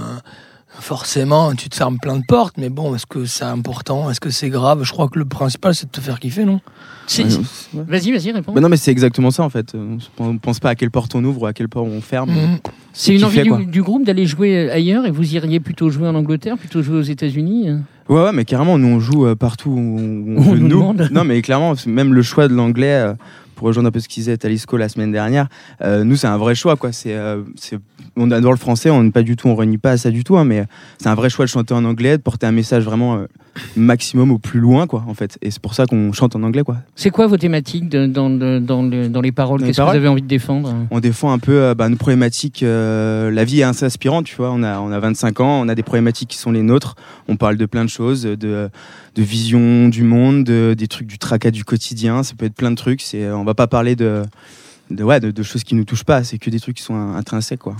forcément, 0.80 1.54
tu 1.56 1.70
te 1.70 1.76
fermes 1.76 1.98
plein 2.00 2.18
de 2.18 2.24
portes, 2.28 2.56
mais 2.58 2.70
bon, 2.70 2.96
est-ce 2.96 3.06
que 3.06 3.26
c'est 3.26 3.44
important? 3.44 4.10
Est-ce 4.10 4.20
que 4.20 4.30
c'est 4.30 4.50
grave? 4.50 4.84
Je 4.84 4.92
crois 4.92 5.08
que 5.10 5.20
le 5.20 5.26
principal, 5.26 5.76
c'est 5.76 5.88
de 5.88 5.92
te 5.92 6.00
faire 6.02 6.20
kiffer, 6.20 6.46
non? 6.46 6.62
Ouais, 7.18 7.26
ouais. 7.26 7.84
Vas-y, 7.88 8.12
vas-y, 8.12 8.32
réponds. 8.32 8.54
Bah 8.54 8.62
non, 8.62 8.70
mais 8.70 8.78
c'est 8.78 8.92
exactement 8.92 9.32
ça 9.32 9.44
en 9.44 9.50
fait. 9.50 9.74
On 10.20 10.34
ne 10.34 10.38
pense 10.38 10.60
pas 10.60 10.70
à 10.70 10.76
quelle 10.76 10.92
porte 10.92 11.16
on 11.16 11.24
ouvre 11.24 11.42
ou 11.42 11.46
à 11.48 11.54
quelle 11.54 11.68
porte 11.68 11.88
on 11.90 12.02
ferme. 12.02 12.30
Mhm. 12.32 12.60
c'est 12.94 13.16
une 13.16 13.24
envie 13.26 13.42
du, 13.42 13.66
du 13.66 13.82
groupe 13.82 14.06
d'aller 14.06 14.26
jouer 14.28 14.70
ailleurs 14.70 15.06
et 15.08 15.12
vous 15.12 15.34
iriez 15.34 15.60
plutôt 15.60 15.90
jouer 15.90 16.08
en 16.08 16.14
Angleterre, 16.16 16.58
plutôt 16.58 16.84
jouer 16.84 16.98
aux 16.98 17.02
États-Unis 17.04 17.70
hein? 17.70 17.82
Ouais, 18.10 18.24
ouais, 18.24 18.32
mais 18.34 18.44
carrément, 18.44 18.78
nous 18.80 18.88
on 18.88 19.00
joue 19.00 19.28
euh, 19.28 19.36
partout 19.36 19.70
où 19.70 19.78
on, 19.80 20.38
On 20.38 20.42
veut 20.42 20.58
nous 20.58 20.68
demande. 20.68 21.10
Non, 21.12 21.24
mais 21.24 21.42
clairement, 21.44 21.76
même 21.86 22.14
le 22.14 22.24
choix 22.24 22.48
de 22.48 22.56
l'anglais, 22.56 23.04
euh, 23.06 23.14
pour 23.60 23.68
rejoindre 23.68 23.90
un 23.90 23.92
peu 23.92 24.00
ce 24.00 24.08
qu'ils 24.08 24.22
disaient 24.24 24.38
Talisco 24.38 24.78
la 24.78 24.88
semaine 24.88 25.12
dernière, 25.12 25.50
euh, 25.82 26.06
nous 26.06 26.16
c'est 26.16 26.28
un 26.28 26.38
vrai 26.38 26.56
choix 26.56 26.78
quoi. 26.78 26.94
C'est, 26.94 27.14
euh, 27.14 27.42
c'est- 27.58 27.78
on 28.16 28.32
adore 28.32 28.54
le 28.54 28.58
français, 28.58 28.90
on 28.90 29.04
n'est 29.04 29.12
pas 29.12 29.22
du 29.22 29.36
tout, 29.36 29.50
on 29.50 29.56
renie 29.56 29.78
pas 29.78 29.92
à 29.92 29.98
ça 29.98 30.12
du 30.12 30.24
tout, 30.24 30.38
hein, 30.38 30.46
mais 30.46 30.64
c'est 30.98 31.10
un 31.10 31.16
vrai 31.16 31.30
choix 31.30 31.44
de 31.44 31.50
chanter 31.50 31.74
en 31.74 31.84
anglais, 31.84 32.18
de 32.18 32.22
porter 32.24 32.48
un 32.48 32.52
message 32.54 32.84
vraiment 32.86 33.18
euh, 33.18 33.26
maximum 33.76 34.32
au 34.32 34.38
plus 34.40 34.60
loin 34.62 34.88
quoi, 34.88 35.04
en 35.08 35.14
fait. 35.14 35.38
Et 35.42 35.52
c'est 35.52 35.62
pour 35.62 35.74
ça 35.74 35.86
qu'on 35.86 36.14
chante 36.14 36.36
en 36.38 36.44
anglais 36.44 36.64
quoi. 36.64 36.78
C'est 36.96 37.10
quoi 37.10 37.28
vos 37.28 37.36
thématiques 37.38 37.90
de- 37.90 38.06
dans, 38.08 38.30
dans, 38.30 38.84
le- 38.84 39.10
dans 39.10 39.22
les 39.22 39.34
paroles? 39.34 39.62
Qu'est-ce 39.62 39.78
que 39.78 39.84
vous 39.84 39.90
avez 39.90 40.08
envie 40.08 40.22
de 40.22 40.28
défendre? 40.28 40.74
On 40.92 41.02
défend 41.02 41.32
un 41.34 41.40
peu 41.40 41.62
euh, 41.62 41.76
bah, 41.76 41.90
nos 41.90 41.98
problématiques. 41.98 42.64
euh, 42.64 43.30
la 43.32 43.44
vie 43.44 43.60
est 43.60 43.64
assez 43.64 43.84
aspirante, 43.86 44.26
tu 44.26 44.36
vois. 44.38 44.52
On 44.52 44.64
a, 44.64 44.80
on 44.80 44.92
a 44.92 45.00
25 45.00 45.42
ans, 45.42 45.62
on 45.62 45.68
a 45.68 45.76
des 45.76 45.84
problématiques 45.84 46.30
qui 46.30 46.38
sont 46.38 46.52
les 46.52 46.62
nôtres. 46.64 46.96
On 47.28 47.36
parle 47.36 47.58
de 47.58 47.66
plein 47.66 47.84
de 47.84 47.90
choses, 47.90 48.24
de, 48.24 48.70
de 49.20 49.24
vision 49.24 49.90
du 49.90 50.04
monde, 50.04 50.46
de- 50.46 50.74
des 50.78 50.88
trucs 50.88 51.08
du 51.08 51.18
tracas 51.20 51.52
du 51.52 51.66
quotidien. 51.66 52.24
Ça 52.24 52.34
peut 52.38 52.46
être 52.46 52.54
plein 52.56 52.72
de 52.72 52.76
trucs. 52.76 53.02
C'est, 53.02 53.30
on 53.30 53.44
va 53.44 53.54
pas 53.54 53.68
parler 53.68 53.96
de, 53.98 54.24
de, 54.92 55.04
ouais, 55.04 55.20
de, 55.20 55.32
de 55.32 55.44
choses 55.44 55.64
qui 55.66 55.76
nous 55.76 55.84
touchent 55.84 56.06
pas. 56.06 56.24
C'est 56.24 56.38
que 56.38 56.50
des 56.50 56.60
trucs 56.60 56.78
qui 56.78 56.84
sont 56.84 56.96
intrinsèques, 57.16 57.60
quoi. 57.60 57.76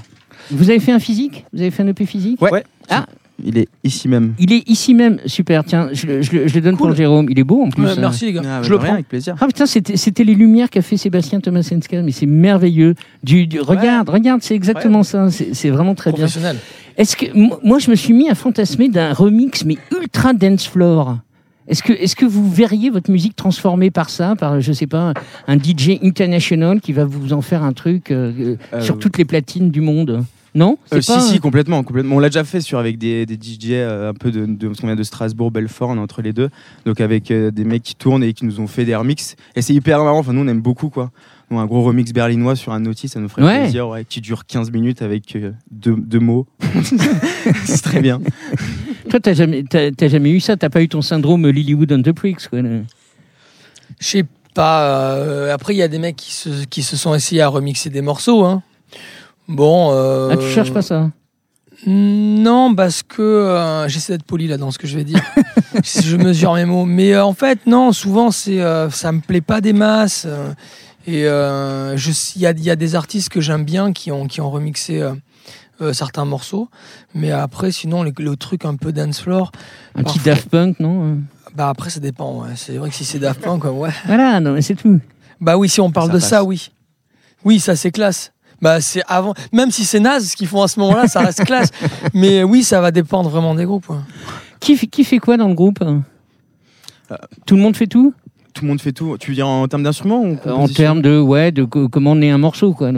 Vous 0.52 0.70
avez 0.70 0.80
fait 0.80 0.92
un 0.92 1.00
physique? 1.00 1.46
Vous 1.54 1.62
avez 1.62 1.72
fait 1.72 1.84
un 1.84 1.88
EP 1.88 2.06
physique? 2.06 2.42
Ouais. 2.42 2.64
Ah. 2.90 3.06
Il 3.42 3.58
est 3.58 3.70
ici 3.86 4.10
même. 4.10 4.34
Il 4.38 4.52
est 4.52 4.68
ici 4.68 4.94
même, 4.94 5.18
super. 5.26 5.64
Tiens, 5.64 5.88
je, 5.94 6.08
le- 6.08 6.22
je 6.22 6.34
le- 6.34 6.48
je 6.50 6.56
le 6.56 6.60
donne 6.60 6.76
Cool. 6.76 6.88
pour 6.90 6.96
Jérôme. 6.98 7.28
Il 7.30 7.40
est 7.40 7.46
beau 7.46 7.64
en 7.64 7.70
plus. 7.70 7.86
Hein. 7.88 7.96
Merci, 7.98 8.26
les 8.26 8.34
gars. 8.34 8.42
Ah, 8.44 8.60
bah, 8.60 8.64
je 8.64 8.70
le 8.70 8.76
rien, 8.76 8.86
prends. 8.86 8.94
avec 8.96 9.08
plaisir. 9.08 9.36
Ah 9.40 9.48
putain, 9.48 9.66
c'était 9.66 10.24
les 10.26 10.36
lumières 10.36 10.70
qu'a 10.70 10.82
fait 10.82 10.98
Sébastien 10.98 11.40
Tomasenska, 11.40 12.02
mais 12.02 12.12
c'est 12.12 12.26
merveilleux. 12.26 12.96
Du, 13.24 13.48
du- 13.48 13.62
regarde, 13.62 14.10
regarde, 14.10 14.42
c'est 14.44 14.56
exactement 14.56 15.04
ça. 15.04 15.30
C'est 15.32 15.70
vraiment 15.70 15.96
très 15.96 16.12
bien. 16.12 16.26
Professionnel. 16.26 16.58
Est-ce 16.98 17.16
que 17.16 17.28
mo- 17.34 17.58
moi 17.64 17.80
je 17.80 17.90
me 17.90 17.96
suis 17.96 18.12
mis 18.14 18.30
à 18.30 18.36
fantasmer 18.36 18.90
d'un 18.90 19.14
remix 19.14 19.64
mais 19.64 19.78
ultra 19.98 20.34
dance 20.34 20.68
floor. 20.68 21.20
Est-ce 21.70 21.84
que 21.84 21.94
est-ce 21.94 22.16
que 22.16 22.26
vous 22.26 22.52
verriez 22.52 22.90
votre 22.90 23.12
musique 23.12 23.36
transformée 23.36 23.92
par 23.92 24.10
ça, 24.10 24.36
par 24.36 24.60
je 24.60 24.74
sais 24.74 24.88
pas 24.88 25.14
un 25.48 25.58
DJ 25.58 26.00
international 26.04 26.82
qui 26.82 26.92
va 26.94 27.06
vous 27.06 27.32
en 27.34 27.42
faire 27.42 27.64
un 27.64 27.74
truc 27.74 28.12
euh, 28.12 28.58
euh, 28.74 28.82
sur 28.82 28.96
Euh, 28.96 28.98
toutes 28.98 29.18
les 29.18 29.26
platines 29.26 29.70
du 29.72 29.80
monde? 29.82 30.26
Non? 30.56 30.80
Euh, 30.92 30.96
pas- 30.96 31.02
Si, 31.02 31.22
si, 31.22 31.40
complètement, 31.40 31.84
complètement. 31.84 32.16
On 32.16 32.20
l'a 32.20 32.30
déjà 32.30 32.44
fait 32.44 32.60
sur 32.60 32.80
avec 32.80 32.98
des, 32.98 33.28
des 33.28 33.36
DJ 33.36 33.68
euh, 33.74 34.10
un 34.10 34.14
peu 34.16 34.32
de, 34.32 34.48
de 34.48 34.68
parce 34.68 34.80
qu'on 34.82 34.88
vient 34.88 34.96
de 34.96 35.04
Strasbourg, 35.04 35.52
Belfort, 35.52 35.92
entre 35.92 36.24
les 36.24 36.34
deux. 36.34 36.50
Donc 36.88 37.02
avec 37.02 37.30
euh, 37.30 37.52
des 37.52 37.64
mecs 37.66 37.84
qui 37.84 37.94
tournent 37.96 38.24
et 38.24 38.34
qui 38.34 38.46
nous 38.46 38.60
ont 38.60 38.66
fait 38.66 38.84
des 38.84 38.96
remixes. 38.96 39.36
Et 39.56 39.62
c'est 39.62 39.76
hyper 39.76 40.04
marrant. 40.04 40.18
Enfin, 40.20 40.34
nous 40.34 40.42
on 40.42 40.48
aime 40.48 40.62
beaucoup 40.62 40.90
quoi. 40.90 41.12
Un 41.52 41.66
gros 41.68 41.82
remix 41.84 42.12
berlinois 42.14 42.56
sur 42.56 42.74
un 42.74 42.80
notice, 42.80 43.12
ça 43.14 43.20
nous 43.20 43.30
ferait 43.30 43.44
Ouais. 43.44 43.60
plaisir, 43.62 43.90
ouais, 43.90 44.06
qui 44.06 44.22
dure 44.22 44.46
15 44.46 44.72
minutes 44.72 45.02
avec 45.04 45.36
deux, 45.72 45.96
deux 45.98 46.20
mots. 46.20 46.46
c'est 47.66 47.82
très 47.84 48.02
bien. 48.02 48.20
Toi, 49.10 49.20
t'as 49.20 49.34
jamais, 49.34 49.64
t'as, 49.70 49.92
t'as 49.92 50.08
jamais 50.08 50.30
eu 50.32 50.40
ça? 50.40 50.56
T'as 50.58 50.70
pas 50.70 50.82
eu 50.82 50.88
ton 50.90 51.02
syndrome 51.02 51.48
Lilywood 51.48 51.92
on 51.92 52.02
the 52.02 52.12
Pricks, 52.12 52.48
quoi. 52.48 52.60
Je 52.62 54.06
sais 54.06 54.26
pas. 54.54 54.84
euh, 55.16 55.54
après, 55.54 55.74
il 55.74 55.78
y 55.78 55.84
a 55.84 55.88
des 55.88 56.00
mecs 56.00 56.16
qui 56.16 56.32
se, 56.34 56.66
qui 56.66 56.84
se 56.84 56.96
sont 56.98 57.14
essayés 57.16 57.42
à 57.42 57.48
remixer 57.48 57.90
des 57.90 58.02
morceaux. 58.02 58.44
Hein. 58.46 58.62
Bon. 59.48 59.90
euh, 59.94 60.30
Ah, 60.32 60.38
tu 60.38 60.48
cherches 60.48 60.72
pas 60.74 60.82
ça 60.82 61.10
Non, 61.88 62.76
parce 62.76 63.04
que 63.04 63.22
euh, 63.22 63.88
j'essaie 63.88 64.14
d'être 64.14 64.26
poli 64.26 64.48
là 64.48 64.58
dans 64.58 64.72
ce 64.72 64.78
que 64.78 64.88
je 64.88 64.96
vais 64.98 65.04
dire. 65.04 65.22
je 65.84 66.16
mesure 66.18 66.54
mes 66.54 66.66
mots. 66.66 66.86
Mais 66.86 67.14
euh, 67.14 67.24
en 67.26 67.34
fait, 67.34 67.66
non, 67.66 67.92
souvent, 67.94 68.32
c'est, 68.32 68.62
euh, 68.62 68.90
ça 68.90 69.12
me 69.12 69.22
plaît 69.22 69.42
pas 69.42 69.60
des 69.62 69.74
masses. 69.74 70.28
et 71.08 71.22
il 71.22 72.42
y, 72.42 72.46
a, 72.46 72.52
y 72.52 72.70
a 72.70 72.76
des 72.76 72.96
artistes 72.96 73.30
que 73.30 73.42
j'aime 73.42 73.64
bien 73.66 73.92
qui 73.94 74.12
ont, 74.12 74.28
qui 74.28 74.42
ont 74.42 74.52
remixé 74.52 75.02
euh, 75.82 75.94
certains 75.94 76.26
morceaux. 76.26 76.70
Mais 77.16 77.32
après, 77.32 77.72
sinon, 77.72 78.04
le, 78.04 78.12
le 78.18 78.36
truc 78.36 78.66
un 78.66 78.76
peu 78.76 78.92
dance 78.92 79.22
floor, 79.22 79.52
Un 79.96 80.04
petit. 80.04 80.20
Daft 80.20 80.50
Punk, 80.50 80.80
non 80.80 81.04
euh 81.04 81.16
bah 81.56 81.68
après, 81.70 81.90
ça 81.90 82.00
dépend. 82.00 82.44
ouais. 82.44 82.50
C'est 82.56 82.78
vrai 82.78 82.90
que 82.90 82.96
si 82.96 83.04
c'est 83.06 83.18
Daft 83.20 83.42
Punk, 83.42 83.64
ouais. 83.66 83.90
Voilà, 84.06 84.40
non, 84.40 84.52
mais 84.54 84.62
c'est 84.62 84.76
tout. 84.76 85.00
Bah 85.42 85.58
oui, 85.58 85.68
si 85.68 85.82
on 85.82 85.90
parle 85.92 86.08
Ça 86.10 86.14
de 86.14 86.20
passe. 86.20 86.30
ça, 86.30 86.44
oui. 86.44 86.70
Oui, 87.44 87.60
ça 87.60 87.76
c'est 87.76 87.90
classe. 87.92 88.34
Bah 88.62 88.82
c'est 88.82 89.02
avant, 89.08 89.34
même 89.52 89.72
si 89.72 89.84
c'est 89.86 90.00
naze 90.00 90.28
ce 90.30 90.36
qu'ils 90.36 90.48
font 90.48 90.62
à 90.62 90.68
ce 90.68 90.80
moment-là, 90.82 91.08
ça 91.08 91.22
reste 91.22 91.44
classe. 91.46 91.70
Mais 92.14 92.44
oui, 92.44 92.62
ça 92.64 92.82
va 92.82 92.92
dépendre 92.92 93.30
vraiment 93.30 93.56
des 93.56 93.66
groupes. 93.66 93.90
ouais. 93.90 93.96
Qui, 94.60 94.76
fait- 94.78 94.88
qui 94.88 95.04
fait 95.04 95.18
quoi 95.20 95.38
dans 95.38 95.48
le 95.48 95.54
groupe? 95.56 95.80
Euh, 95.82 97.16
Tout 97.46 97.56
le 97.56 97.62
monde 97.62 97.76
fait 97.76 97.88
tout? 97.88 98.14
Tout 98.54 98.64
le 98.66 98.70
monde 98.70 98.82
fait 98.82 98.92
tout. 98.92 99.18
Tu 99.18 99.32
veux 99.32 99.36
dire 99.36 99.48
en 99.48 99.68
termes 99.68 99.84
d'instruments 99.84 100.22
ou 100.22 100.38
En 100.50 100.68
termes 100.68 101.02
de, 101.02 101.20
ouais, 101.20 101.52
de 101.52 101.64
co- 101.64 101.88
comment 101.90 102.12
on 102.12 102.22
est 102.22 102.30
un 102.30 102.38
morceau, 102.38 102.74
quoi. 102.74 102.92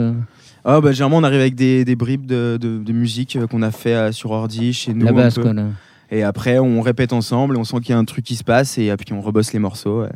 Ah 0.64 0.80
bah 0.80 0.92
généralement 0.92 1.16
on 1.18 1.24
arrive 1.24 1.40
avec 1.40 1.54
des, 1.54 1.84
des 1.84 1.96
bribes 1.96 2.26
de, 2.26 2.56
de, 2.60 2.78
de 2.78 2.92
musique 2.92 3.36
euh, 3.36 3.46
qu'on 3.46 3.62
a 3.62 3.70
fait 3.72 3.94
euh, 3.94 4.12
sur 4.12 4.30
ordi 4.30 4.72
chez 4.72 4.94
nous. 4.94 5.04
La 5.04 5.10
un 5.10 5.14
base, 5.14 5.34
peu. 5.34 5.42
quoi. 5.42 5.52
Là. 5.52 5.64
Et 6.10 6.22
après, 6.22 6.58
on 6.58 6.80
répète 6.82 7.12
ensemble 7.12 7.56
et 7.56 7.58
on 7.58 7.64
sent 7.64 7.78
qu'il 7.80 7.90
y 7.90 7.92
a 7.94 7.98
un 7.98 8.04
truc 8.04 8.24
qui 8.24 8.36
se 8.36 8.44
passe 8.44 8.78
et 8.78 8.94
puis 8.96 9.12
on 9.14 9.20
rebosse 9.20 9.52
les 9.52 9.58
morceaux. 9.58 10.02
euh. 10.02 10.08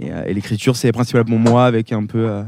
Et, 0.00 0.08
et 0.26 0.34
l'écriture, 0.34 0.76
c'est 0.76 0.90
principalement 0.92 1.36
moi 1.38 1.66
avec 1.66 1.92
un 1.92 2.06
peu, 2.06 2.28
euh, 2.28 2.42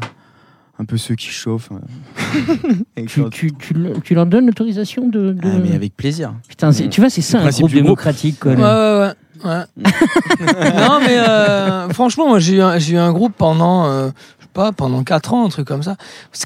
un 0.79 0.85
peu 0.85 0.97
ceux 0.97 1.15
qui 1.17 1.29
chauffent. 1.29 1.71
euh. 1.73 2.55
Tu, 3.07 3.23
tu, 3.31 3.53
tu, 3.59 3.75
le- 3.75 4.01
tu 4.01 4.15
leur 4.15 4.27
donnes 4.27 4.47
l'autorisation 4.47 5.09
de. 5.09 5.33
de- 5.33 5.41
Ah, 5.43 5.59
mais 5.63 5.75
avec 5.75 5.97
plaisir. 5.97 6.35
Putain, 6.49 6.71
tu 6.73 7.01
vois, 7.01 7.09
c'est 7.11 7.23
ça 7.23 7.39
Le 7.39 7.43
un 7.43 7.45
principe 7.47 7.67
groupe 7.67 7.75
démocratique, 7.75 8.39
quoi. 8.41 8.53
Ouais, 8.53 8.59
là. 8.61 9.15
ouais, 9.45 9.49
ouais. 9.49 9.51
ouais. 9.51 9.65
non, 10.87 11.01
mais 11.01 11.19
euh, 11.19 11.89
franchement, 11.91 12.29
moi 12.29 12.39
j'ai 12.39 12.57
eu, 12.57 12.61
un- 12.61 12.79
j'ai 12.79 12.95
eu 12.95 12.99
un 12.99 13.13
groupe 13.13 13.33
pendant, 13.37 13.87
euh, 13.87 14.11
pas, 14.53 14.73
pendant 14.73 15.03
4 15.05 15.35
ans, 15.35 15.47
un 15.47 15.49
truc 15.49 15.67
comme 15.67 15.83
ça. 15.83 15.97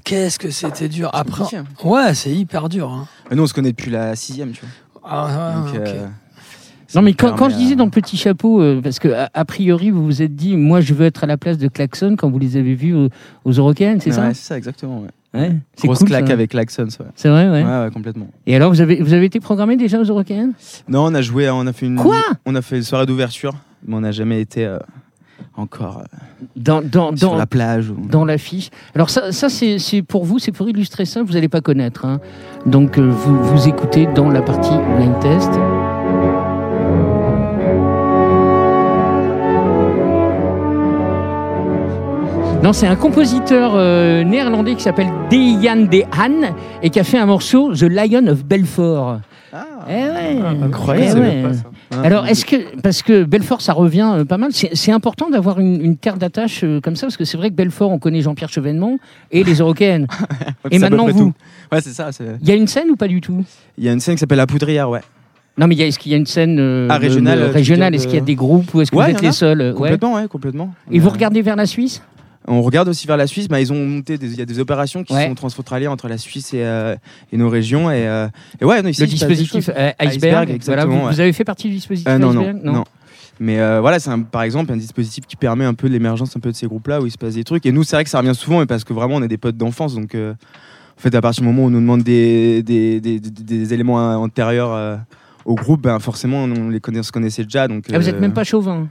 Qu'est-ce 0.05 0.38
que 0.38 0.51
c'était 0.51 0.88
dur. 0.88 1.11
Après, 1.12 1.45
ouais, 1.85 2.14
c'est 2.14 2.31
hyper 2.33 2.69
dur. 2.69 2.90
hein. 2.90 3.07
Mais 3.31 3.37
nous, 3.37 3.43
on 3.43 3.47
se 3.47 3.55
connaît 3.55 3.71
depuis 3.73 3.90
la 3.90 4.14
sixième, 4.17 4.53
tu 4.53 4.61
vois. 4.62 4.71
Ah, 5.07 5.27
ouais, 5.64 5.73
Donc, 5.73 5.75
euh, 5.88 6.07
Non, 6.95 7.03
mais 7.03 7.12
quand, 7.14 7.51
je 7.51 7.57
disais 7.57 7.75
euh, 7.75 7.77
dans 7.77 7.85
le 7.85 7.90
petit 7.90 8.17
chapeau, 8.17 8.62
euh, 8.62 8.81
parce 8.83 8.99
que 8.99 9.09
a, 9.09 9.29
a 9.35 9.45
priori, 9.45 9.90
vous 9.90 10.05
vous 10.05 10.23
êtes 10.23 10.35
dit, 10.35 10.57
moi, 10.57 10.81
je 10.81 10.95
veux 10.95 11.05
être 11.07 11.25
à 11.25 11.27
la 11.27 11.37
place 11.37 11.59
de 11.59 11.69
Klaxon 11.69 12.17
quand 12.17 12.31
vous 12.31 12.38
les 12.38 12.57
avez 12.57 12.75
vus 12.75 12.95
aux, 12.95 13.09
aux 13.45 13.53
Eurocaines, 13.53 14.01
c'est 14.01 14.12
ça? 14.12 14.23
ouais, 14.29 14.35
c'est 14.35 14.47
ça, 14.47 14.57
exactement. 14.57 15.01
ouais. 15.01 15.09
Ouais, 15.35 15.57
c'est 15.75 15.88
Grosse 15.88 15.99
cool, 15.99 16.07
claque 16.09 16.29
ça. 16.29 16.33
avec 16.33 16.55
Laxons, 16.55 16.85
ouais. 16.85 17.07
C'est 17.17 17.29
vrai, 17.29 17.49
ouais. 17.51 17.64
Ouais, 17.64 17.85
ouais, 17.85 17.90
complètement. 17.93 18.29
Et 18.47 18.55
alors, 18.55 18.71
vous 18.71 18.81
avez, 18.81 19.03
vous 19.03 19.12
avez 19.14 19.25
été 19.27 19.40
programmé 19.40 19.77
déjà 19.77 19.99
aux 19.99 20.05
Eurocaines 20.05 20.53
Non, 20.87 21.07
on 21.07 21.14
a 21.14 21.23
joué, 21.23 21.51
on 21.51 21.67
a 21.67 21.73
fait 21.73 21.87
une. 21.87 21.97
Quoi? 21.97 22.23
On 22.47 22.55
a 22.55 22.62
fait 22.62 22.77
une 22.77 22.85
soirée 22.85 23.05
d'ouverture, 23.07 23.53
mais 23.85 23.97
on 23.97 24.01
n'a 24.03 24.12
jamais 24.12 24.40
été 24.40 24.64
euh, 24.64 24.79
encore 25.57 25.99
euh, 26.01 26.45
dans, 26.57 26.83
dans, 26.83 27.17
sur 27.17 27.31
dans, 27.31 27.37
la 27.37 27.47
plage. 27.47 27.90
ou- 27.90 27.97
dans 28.09 28.25
l'affiche. 28.25 28.71
Alors 28.95 29.11
ça, 29.11 29.33
ça 29.33 29.49
c'est 29.49 30.03
pour 30.03 30.25
vous, 30.25 30.38
c'est 30.38 30.53
pour 30.53 30.69
illustrer 30.69 31.05
ça, 31.05 31.23
vous 31.23 31.33
n'allez 31.33 31.49
pas 31.49 31.61
connaître. 31.61 32.05
hein. 32.05 32.21
Donc 32.67 32.99
euh, 32.99 33.09
vous, 33.11 33.43
vous 33.45 33.69
écoutez 33.69 34.07
dans 34.14 34.29
la 34.31 34.43
partie 34.43 34.75
blind 34.97 35.19
test. 35.21 35.51
Non, 42.62 42.73
c'est 42.73 42.87
un 42.87 42.97
compositeur 42.97 43.73
euh, 43.75 44.25
néerlandais 44.25 44.75
qui 44.75 44.83
s'appelle 44.83 45.09
Dejan 45.31 45.83
De 45.90 46.03
Han 46.19 46.55
et 46.83 46.88
qui 46.88 46.99
a 46.99 47.05
fait 47.05 47.19
un 47.19 47.27
morceau 47.27 47.75
The 47.75 47.83
Lion 47.83 48.27
of 48.27 48.45
Belfort. 48.47 49.19
Eh 49.88 49.93
ouais, 49.93 50.38
incroyable. 50.64 51.21
eh 51.25 51.45
ouais. 51.47 51.53
Alors, 52.05 52.27
est-ce 52.27 52.45
que, 52.45 52.77
parce 52.81 53.03
que 53.03 53.25
Belfort, 53.25 53.61
ça 53.61 53.73
revient 53.73 54.11
euh, 54.17 54.25
pas 54.25 54.37
mal, 54.38 54.51
c'est 54.53 54.90
important 54.93 55.31
d'avoir 55.31 55.61
une, 55.61 55.81
une 55.81 55.97
terre 55.97 56.17
d'attache 56.17 56.62
euh, 56.64 56.81
comme 56.81 56.97
ça, 56.97 57.07
parce 57.07 57.17
que 57.17 57.25
c'est 57.25 57.37
vrai 57.37 57.51
que 57.51 57.55
Belfort, 57.55 57.90
on 57.93 57.99
connaît 57.99 58.21
Jean-Pierre 58.21 58.49
Chevènement 58.49 58.99
et 59.31 59.45
les 59.45 59.55
Européennes. 59.55 60.07
Ouais, 60.64 60.71
et 60.73 60.79
maintenant, 60.79 61.07
vous, 61.09 61.19
tout. 61.27 61.33
Ouais, 61.71 61.81
c'est 61.83 61.90
ça. 61.93 62.11
c'est- 62.11 62.25
il 62.40 62.49
y 62.49 62.51
a 62.51 62.55
une 62.55 62.67
scène 62.67 62.88
ou 62.90 62.97
pas 62.97 63.07
du 63.07 63.21
tout? 63.21 63.45
Il 63.77 63.85
y 63.85 63.88
a 63.88 63.93
une 63.93 64.01
scène 64.01 64.14
qui 64.14 64.21
s'appelle 64.21 64.38
La 64.38 64.47
Poudrière, 64.47 64.88
ouais. 64.88 65.03
Non, 65.59 65.67
mais 65.67 65.75
il 65.75 65.79
y 65.79 65.83
a- 65.83 65.87
est-ce 65.87 65.99
qu'il 65.99 66.11
y 66.11 66.14
a 66.14 66.19
une 66.19 66.25
scène 66.27 66.59
euh, 66.59 66.88
Ah, 66.90 66.97
régionale, 66.97 67.43
régionale? 67.51 67.95
Est-ce 67.95 68.07
qu'il 68.07 68.17
y 68.17 68.23
a 68.23 68.25
des 68.25 68.35
groupes 68.35 68.73
ou 68.73 68.81
est-ce 68.81 68.90
que 68.90 68.97
Ouais, 68.97 69.05
vous 69.11 69.17
êtes 69.17 69.21
les 69.23 69.29
a. 69.29 69.33
seuls? 69.33 69.61
Ouais 69.61 69.73
Complètement, 69.75 70.14
ouais, 70.14 70.27
complètement. 70.27 70.75
Et 70.90 70.99
vous 70.99 71.09
Euh, 71.09 71.12
regardez 71.12 71.43
vers 71.43 71.55
la 71.57 71.67
Suisse? 71.67 72.03
On 72.47 72.61
regarde 72.63 72.89
aussi 72.89 73.07
vers 73.07 73.17
la 73.17 73.27
Suisse, 73.27 73.49
bah, 73.49 73.61
ils 73.61 73.73
ont 73.73 73.87
monté, 73.87 74.19
des- 74.19 74.31
il 74.33 74.39
y 74.39 74.43
a 74.43 74.45
des 74.45 74.59
opérations 74.59 75.03
qui 75.03 75.15
Ouais. 75.15 75.27
sont 75.29 75.35
transfrontalières 75.35 75.91
entre 75.91 76.09
la 76.09 76.19
Suisse 76.19 76.53
et, 76.53 76.63
euh, 76.63 76.95
et 77.33 77.37
nos 77.39 77.49
régions. 77.49 77.91
Et, 77.91 78.07
euh, 78.07 78.29
et 78.61 78.65
ouais, 78.65 78.83
non, 78.83 78.89
ici, 78.91 79.01
Le 79.01 79.07
dispositif 79.07 79.71
euh, 79.71 79.91
Iceberg, 79.99 80.51
Iceberg, 80.51 80.63
voilà, 80.67 80.85
vous, 80.85 80.93
ouais. 81.07 81.13
vous 81.13 81.21
avez 81.21 81.33
fait 81.33 81.45
partie 81.45 81.69
du 81.69 81.75
dispositif 81.77 82.07
Euh, 82.09 82.19
non, 82.19 82.33
non, 82.35 82.41
Iceberg 82.43 82.61
non, 82.65 82.85
Mais 83.41 83.57
voilà, 83.81 83.99
c'est 83.99 84.11
un- 84.11 84.21
par 84.21 84.43
exemple 84.43 84.73
un 84.73 84.77
dispositif 84.77 85.27
qui 85.27 85.37
permet 85.37 85.65
un 85.65 85.75
peu 85.75 85.87
l'émergence 85.89 86.37
un 86.37 86.41
peu 86.41 86.51
de 86.53 86.57
ces 86.57 86.67
groupes-là 86.67 87.01
où 87.01 87.07
il 87.07 87.11
se 87.11 87.19
passe 87.19 87.35
des 87.35 87.45
trucs. 87.45 87.65
Et 87.67 87.73
nous, 87.73 87.83
c'est 87.83 87.97
vrai 87.97 88.05
que 88.05 88.11
ça 88.11 88.19
revient 88.21 88.35
souvent, 88.35 88.61
mais 88.61 88.67
parce 88.67 88.85
que 88.85 88.93
vraiment, 88.93 89.17
on 89.17 89.23
est 89.23 89.29
des 89.29 89.39
potes 89.39 89.57
d'enfance. 89.57 89.95
Donc, 89.95 90.15
en 90.15 90.35
fait, 91.01 91.15
à 91.15 91.21
partir 91.21 91.43
du 91.43 91.49
moment 91.49 91.63
où 91.65 91.67
on 91.67 91.71
nous 91.71 91.81
demande 91.81 92.03
des, 92.03 92.63
des, 92.63 93.01
des, 93.01 93.19
des- 93.19 93.31
des 93.31 93.75
éléments 93.75 93.97
antérieurs 94.23 95.01
au 95.47 95.55
groupe, 95.57 95.83
ben, 95.83 95.99
forcément, 95.99 96.45
on 96.45 96.69
les 96.69 96.79
connaît, 96.81 97.01
on 97.01 97.03
se 97.03 97.11
connaissait 97.13 97.43
déjà. 97.45 97.67
Donc, 97.69 97.87
Ah, 97.93 97.99
vous 97.99 98.07
euh, 98.07 98.11
êtes 98.11 98.21
même 98.21 98.33
pas 98.35 98.45
chauvin 98.45 98.87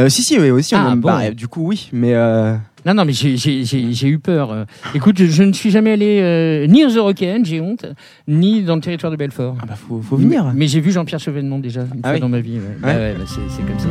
euh, 0.00 0.08
Si, 0.08 0.22
si, 0.22 0.38
oui, 0.38 0.50
aussi. 0.50 0.74
on 0.74 0.78
Ah, 0.78 0.92
aime- 0.92 1.00
bon. 1.00 1.08
bah, 1.08 1.30
du 1.30 1.48
coup, 1.48 1.66
oui. 1.66 1.88
Mais 1.92 2.14
euh, 2.14 2.54
Non, 2.86 2.94
non, 2.94 3.04
mais 3.04 3.12
j'ai- 3.12 3.36
j'ai 3.36 3.64
j'ai- 3.64 3.92
j'ai 3.92 4.08
eu 4.08 4.18
peur. 4.18 4.52
euh. 4.52 4.64
Écoute, 4.94 5.16
je, 5.18 5.24
je 5.26 5.42
ne 5.42 5.52
suis 5.54 5.70
jamais 5.70 5.92
allé 5.92 6.20
euh, 6.20 6.66
ni 6.66 6.84
aux 6.84 6.90
Européennes, 6.90 7.44
j'ai 7.44 7.60
honte, 7.60 7.86
ni 8.28 8.62
dans 8.62 8.74
le 8.76 8.82
territoire 8.82 9.10
de 9.10 9.16
Belfort. 9.16 9.56
ah 9.62 9.66
bah, 9.66 9.74
faut, 9.76 10.00
faut 10.02 10.16
venir. 10.16 10.44
Mais, 10.46 10.52
mais 10.54 10.66
j'ai 10.68 10.80
vu 10.80 10.90
Jean-Pierre 10.92 11.20
Chevènement 11.20 11.58
déjà 11.58 11.80
une 11.82 12.00
Ah 12.02 12.08
fois 12.08 12.14
oui. 12.14 12.20
dans 12.20 12.28
ma 12.28 12.40
vie. 12.40 12.56
ouais. 12.56 12.76
Bah 12.82 12.88
Ouais. 12.88 12.94
ouais, 12.94 13.14
bah 13.18 13.24
c'est 13.26 13.40
c'est 13.48 13.62
comme 13.66 13.78
ça. 13.78 13.88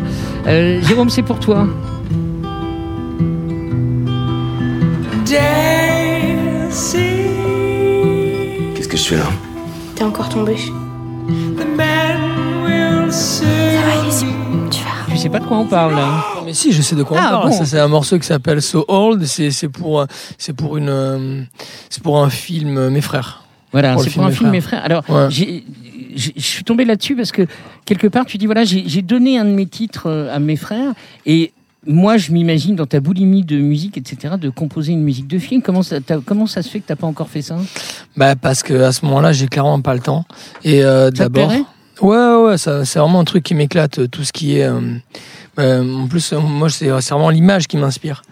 Euh, 0.47 0.79
Jérôme, 0.83 1.09
c'est 1.09 1.23
pour 1.23 1.39
toi. 1.39 1.67
Qu'est-ce 8.75 8.87
que 8.87 8.97
je 8.97 9.03
fais 9.03 9.17
là? 9.17 9.29
T'es 9.95 10.03
encore 10.03 10.29
tombé. 10.29 10.55
Sais 15.23 15.29
pas 15.29 15.39
de 15.39 15.45
quoi 15.45 15.57
on 15.57 15.65
parle. 15.67 15.95
Mais 16.45 16.53
si, 16.53 16.71
je 16.71 16.81
sais 16.81 16.95
de 16.95 17.03
quoi 17.03 17.17
Ah, 17.19 17.25
on 17.27 17.31
parle. 17.41 17.49
bon. 17.49 17.57
Ça, 17.57 17.65
c'est 17.65 17.79
un 17.79 17.87
morceau 17.87 18.17
qui 18.19 18.25
s'appelle 18.27 18.61
So 18.61 18.85
Old. 18.87 19.25
C'est 19.25 19.51
c'est 19.51 19.69
pour, 19.69 20.05
c'est 20.37 20.53
pour 20.53 20.77
une, 20.77 20.89
euh, 20.89 21.41
c'est 21.89 22.03
pour 22.03 22.23
un 22.23 22.29
film 22.29 22.77
euh, 22.77 22.89
Mes 22.89 23.01
frères. 23.01 23.43
Voilà, 23.71 23.93
Pour 23.93 24.03
c'est 24.03 24.11
pour 24.11 24.23
un 24.23 24.31
film. 24.31 24.51
Mes 24.51 24.61
frères. 24.61 24.83
Alors, 24.83 25.03
Ouais. 25.09 25.27
j'ai- 25.29 25.63
j'ai- 26.15 26.33
je 26.35 26.41
suis 26.41 26.63
tombé 26.63 26.85
là-dessus 26.85 27.15
parce 27.15 27.31
que 27.31 27.47
quelque 27.85 28.07
part, 28.07 28.25
tu 28.25 28.37
dis 28.37 28.45
voilà, 28.45 28.63
j'ai 28.65 28.83
j'ai 28.85 29.01
donné 29.01 29.37
un 29.39 29.45
de 29.45 29.49
mes 29.51 29.65
titres 29.65 30.07
euh, 30.07 30.33
à 30.35 30.39
mes 30.39 30.55
frères 30.57 30.93
et 31.25 31.51
moi, 31.85 32.15
je 32.15 32.31
m'imagine 32.31 32.75
dans 32.77 32.85
ta 32.85 33.01
boulimie 33.01 33.43
de 33.43 33.57
musique, 33.57 33.97
etc., 33.97 34.35
de 34.39 34.49
composer 34.49 34.93
une 34.93 35.01
musique 35.03 35.27
de 35.27 35.37
film. 35.37 35.61
Comment 35.61 35.83
ça, 35.83 35.99
t'as- 35.99 36.19
comment 36.25 36.45
ça 36.47 36.61
se 36.61 36.69
fait 36.69 36.79
que 36.79 36.85
t'as 36.87 36.95
pas 36.95 37.07
encore 37.07 37.27
fait 37.29 37.41
ça? 37.41 37.57
Bah 38.15 38.35
parce 38.37 38.63
que 38.63 38.73
à 38.83 38.91
ce 38.93 39.03
moment-là, 39.05 39.33
j'ai 39.33 39.47
clairement 39.47 39.81
pas 39.81 39.93
le 39.93 39.99
temps. 39.99 40.23
Et 40.63 40.81
euh, 40.83 41.09
d'abord, 41.11 41.51
ouais, 42.01 42.35
ouais, 42.35 42.57
ça, 42.57 42.85
c'est 42.85 42.99
vraiment 42.99 43.19
un 43.19 43.23
truc 43.23 43.43
qui 43.43 43.55
m'éclate. 43.55 43.99
euh, 43.99 44.07
Tout 44.07 44.23
ce 44.23 44.33
qui 44.33 44.57
est, 44.57 44.63
euh, 44.63 44.79
euh, 45.59 45.95
en 45.95 46.07
plus, 46.07 46.33
euh, 46.33 46.39
moi, 46.39 46.69
c'est 46.69 46.87
vraiment 46.89 47.29
l'image 47.29 47.67
qui 47.67 47.77
m'inspire. 47.77 48.23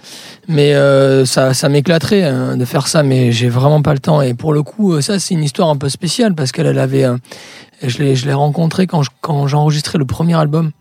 Mais 0.47 0.73
euh, 0.73 1.25
ça, 1.25 1.53
ça 1.53 1.69
m'éclaterait 1.69 2.23
hein, 2.23 2.57
de 2.57 2.65
faire 2.65 2.87
ça, 2.87 3.03
mais 3.03 3.31
j'ai 3.31 3.49
vraiment 3.49 3.81
pas 3.81 3.93
le 3.93 3.99
temps. 3.99 4.21
Et 4.21 4.33
pour 4.33 4.53
le 4.53 4.63
coup, 4.63 4.99
ça, 5.01 5.19
c'est 5.19 5.33
une 5.33 5.43
histoire 5.43 5.69
un 5.69 5.77
peu 5.77 5.89
spéciale 5.89 6.33
parce 6.35 6.51
qu'elle 6.51 6.65
elle 6.67 6.79
avait, 6.79 7.05
je 7.83 7.97
l'ai, 7.99 8.15
je 8.15 8.25
l'ai 8.25 8.33
rencontrée 8.33 8.87
quand 8.87 9.03
je- 9.03 9.09
quand 9.21 9.47
j'enregistrais 9.47 9.97
le 9.99 10.05
premier 10.05 10.35
album. 10.35 10.71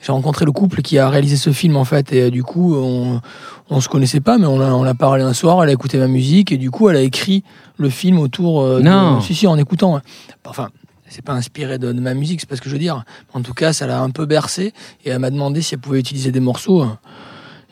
J'ai 0.00 0.12
rencontré 0.12 0.44
le 0.44 0.52
couple 0.52 0.80
qui 0.82 0.96
a 0.96 1.08
réalisé 1.10 1.36
ce 1.36 1.50
film 1.50 1.76
en 1.76 1.84
fait 1.84 2.12
et 2.12 2.30
du 2.30 2.44
coup 2.44 2.76
on, 2.76 3.20
on 3.68 3.80
se 3.80 3.88
connaissait 3.88 4.20
pas 4.20 4.38
mais 4.38 4.46
on 4.46 4.60
a, 4.60 4.70
on 4.70 4.84
a 4.84 4.94
parlé 4.94 5.24
un 5.24 5.32
soir, 5.32 5.60
elle 5.64 5.70
a 5.70 5.72
écouté 5.72 5.98
ma 5.98 6.06
musique 6.06 6.52
et 6.52 6.56
du 6.56 6.70
coup 6.70 6.88
elle 6.88 6.94
a 6.94 7.00
écrit 7.00 7.42
le 7.78 7.90
film 7.90 8.20
autour 8.20 8.62
euh, 8.62 8.78
de- 8.78 8.84
Non. 8.84 9.20
si 9.20 9.34
si 9.34 9.48
en 9.48 9.58
écoutant. 9.58 10.00
Enfin, 10.44 10.68
c'est 11.08 11.24
pas 11.24 11.32
inspiré 11.34 11.78
de, 11.78 11.92
de 11.92 12.00
ma 12.00 12.14
musique, 12.14 12.40
c'est 12.40 12.48
pas 12.48 12.56
ce 12.56 12.60
que 12.60 12.68
je 12.68 12.74
veux 12.74 12.78
dire. 12.80 13.04
En 13.34 13.42
tout 13.42 13.54
cas, 13.54 13.72
ça 13.72 13.86
l'a 13.86 14.00
un 14.00 14.10
peu 14.10 14.26
bercé 14.26 14.72
et 15.04 15.10
elle 15.10 15.18
m'a 15.18 15.30
demandé 15.30 15.62
si 15.62 15.74
elle 15.74 15.80
pouvait 15.80 16.00
utiliser 16.00 16.30
des 16.32 16.40
morceaux 16.40 16.86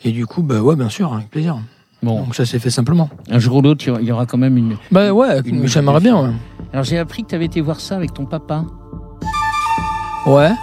et 0.04 0.12
du 0.12 0.26
coup 0.26 0.42
bah 0.42 0.60
ouais, 0.60 0.76
bien 0.76 0.88
sûr, 0.88 1.12
avec 1.14 1.30
plaisir. 1.30 1.58
Bon, 2.02 2.22
Donc 2.24 2.34
ça 2.34 2.44
s'est 2.44 2.58
fait 2.58 2.70
simplement. 2.70 3.08
un 3.30 3.38
jour 3.38 3.56
ou 3.56 3.62
l'autre, 3.62 3.84
il 4.00 4.06
y 4.06 4.12
aura- 4.12 4.26
quand 4.26 4.36
même 4.38 4.56
une. 4.58 4.76
Bah 4.92 5.12
ouais, 5.12 5.40
j'aimerais 5.64 6.00
bien. 6.00 6.34
Alors, 6.72 6.84
j'ai 6.84 6.98
appris 6.98 7.22
que 7.24 7.28
tu 7.30 7.34
avais 7.34 7.46
été 7.46 7.60
voir 7.62 7.80
ça 7.80 7.96
avec 7.96 8.12
ton 8.12 8.26
papa. 8.26 8.64
Ouais. 10.26 10.50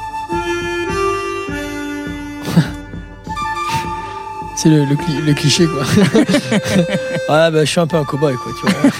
C'est 4.55 4.69
le, 4.69 4.85
le 4.85 5.33
cliché, 5.33 5.65
quoi. 5.65 5.81
ouais, 5.83 7.51
bah, 7.51 7.65
je 7.65 7.67
suis 7.69 7.79
un 7.79 7.87
peu 7.87 7.97
un 7.97 8.03
cow-boy, 8.03 8.35
quoi, 8.35 8.51
tu 8.59 8.67
vois. 8.71 8.91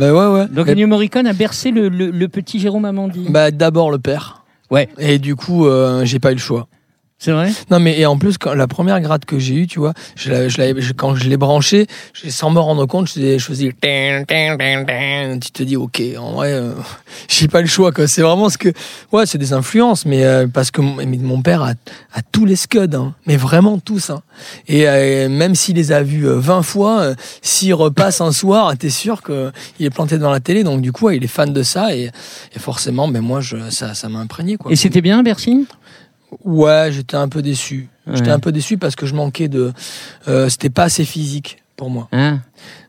Bah, 0.00 0.12
ouais, 0.12 0.40
ouais. 0.40 0.46
Donc, 0.48 0.68
Ennio 0.68 0.86
Morricone 0.86 1.26
a 1.26 1.32
bercé 1.32 1.70
le, 1.70 1.88
le- 1.88 2.10
le 2.10 2.28
petit 2.28 2.58
Jérôme 2.58 2.84
Amandi. 2.84 3.26
bah, 3.28 3.50
d'abord 3.50 3.90
le 3.90 3.98
père. 3.98 4.44
Ouais. 4.70 4.88
Et 4.98 5.18
du 5.18 5.36
coup, 5.36 5.66
euh, 5.66 6.04
j'ai 6.04 6.18
pas 6.18 6.30
eu 6.32 6.34
le 6.36 6.40
choix. 6.40 6.66
C'est 7.22 7.32
vrai? 7.32 7.52
Non, 7.70 7.80
mais 7.80 8.00
et 8.00 8.06
en 8.06 8.16
plus, 8.16 8.38
quand, 8.38 8.54
la 8.54 8.66
première 8.66 8.98
gratte 9.02 9.26
que 9.26 9.38
j'ai 9.38 9.54
eue, 9.54 9.66
tu 9.66 9.78
vois, 9.78 9.92
je 10.16 10.48
je 10.48 10.74
je- 10.80 10.92
quand 10.94 11.14
je 11.14 11.28
l'ai 11.28 11.36
branché, 11.36 11.86
j'ai- 12.14 12.30
sans 12.30 12.48
me 12.48 12.58
rendre 12.58 12.86
compte, 12.86 13.08
je 13.08 13.12
faisais, 13.12 13.38
je 13.38 13.44
faisais 13.44 13.72
tin, 13.78 14.24
tin, 14.26 14.56
tin, 14.56 14.84
tin. 14.86 15.38
tu 15.38 15.50
te 15.50 15.62
dis, 15.62 15.76
ok, 15.76 16.00
en 16.18 16.32
vrai, 16.32 16.52
euh, 16.54 16.72
j'ai 17.28 17.46
pas 17.46 17.60
le 17.60 17.66
choix, 17.66 17.92
quoi. 17.92 18.06
C'est 18.06 18.22
vraiment 18.22 18.48
ce 18.48 18.56
que, 18.56 18.70
ouais, 19.12 19.26
c'est 19.26 19.36
des 19.36 19.52
influences, 19.52 20.06
mais 20.06 20.24
euh, 20.24 20.46
parce 20.46 20.70
que 20.70 20.80
mon, 20.80 20.94
mais 20.94 21.04
mon 21.18 21.42
père 21.42 21.62
a, 21.62 21.72
a 22.14 22.22
tous 22.32 22.46
les 22.46 22.56
scuds, 22.56 22.94
hein, 22.94 23.14
mais 23.26 23.36
vraiment 23.36 23.78
tous. 23.78 24.08
Hein. 24.08 24.22
Et 24.66 24.88
euh, 24.88 25.28
même 25.28 25.54
s'il 25.54 25.76
les 25.76 25.92
a 25.92 26.02
vus 26.02 26.26
euh, 26.26 26.38
20 26.38 26.62
fois, 26.62 27.00
euh, 27.00 27.14
s'il 27.42 27.74
repasse 27.74 28.22
un 28.22 28.32
soir, 28.32 28.74
t'es 28.78 28.88
sûr 28.88 29.20
qu'il 29.22 29.84
est 29.84 29.90
planté 29.90 30.16
devant 30.16 30.30
la 30.30 30.40
télé, 30.40 30.64
donc 30.64 30.80
du 30.80 30.90
coup, 30.90 31.04
ouais, 31.08 31.18
il 31.18 31.24
est 31.24 31.26
fan 31.28 31.52
de 31.52 31.62
ça, 31.62 31.94
et, 31.94 32.10
et 32.56 32.58
forcément, 32.58 33.08
ben 33.08 33.20
moi, 33.20 33.42
je, 33.42 33.58
ça, 33.68 33.92
ça 33.92 34.08
m'a 34.08 34.20
imprégné, 34.20 34.56
quoi. 34.56 34.72
Et 34.72 34.76
c'était 34.76 35.02
bien, 35.02 35.22
Bercy? 35.22 35.66
Ouais, 36.44 36.88
j'étais 36.92 37.16
un 37.16 37.28
peu 37.28 37.42
déçu. 37.42 37.88
J'étais 38.12 38.30
un 38.30 38.38
peu 38.40 38.52
déçu 38.52 38.76
parce 38.78 38.96
que 38.96 39.06
je 39.06 39.14
manquais 39.14 39.48
de. 39.48 39.72
euh, 40.28 40.48
C'était 40.48 40.70
pas 40.70 40.84
assez 40.84 41.04
physique 41.04 41.62
pour 41.76 41.90
moi. 41.90 42.08
Hein? 42.12 42.40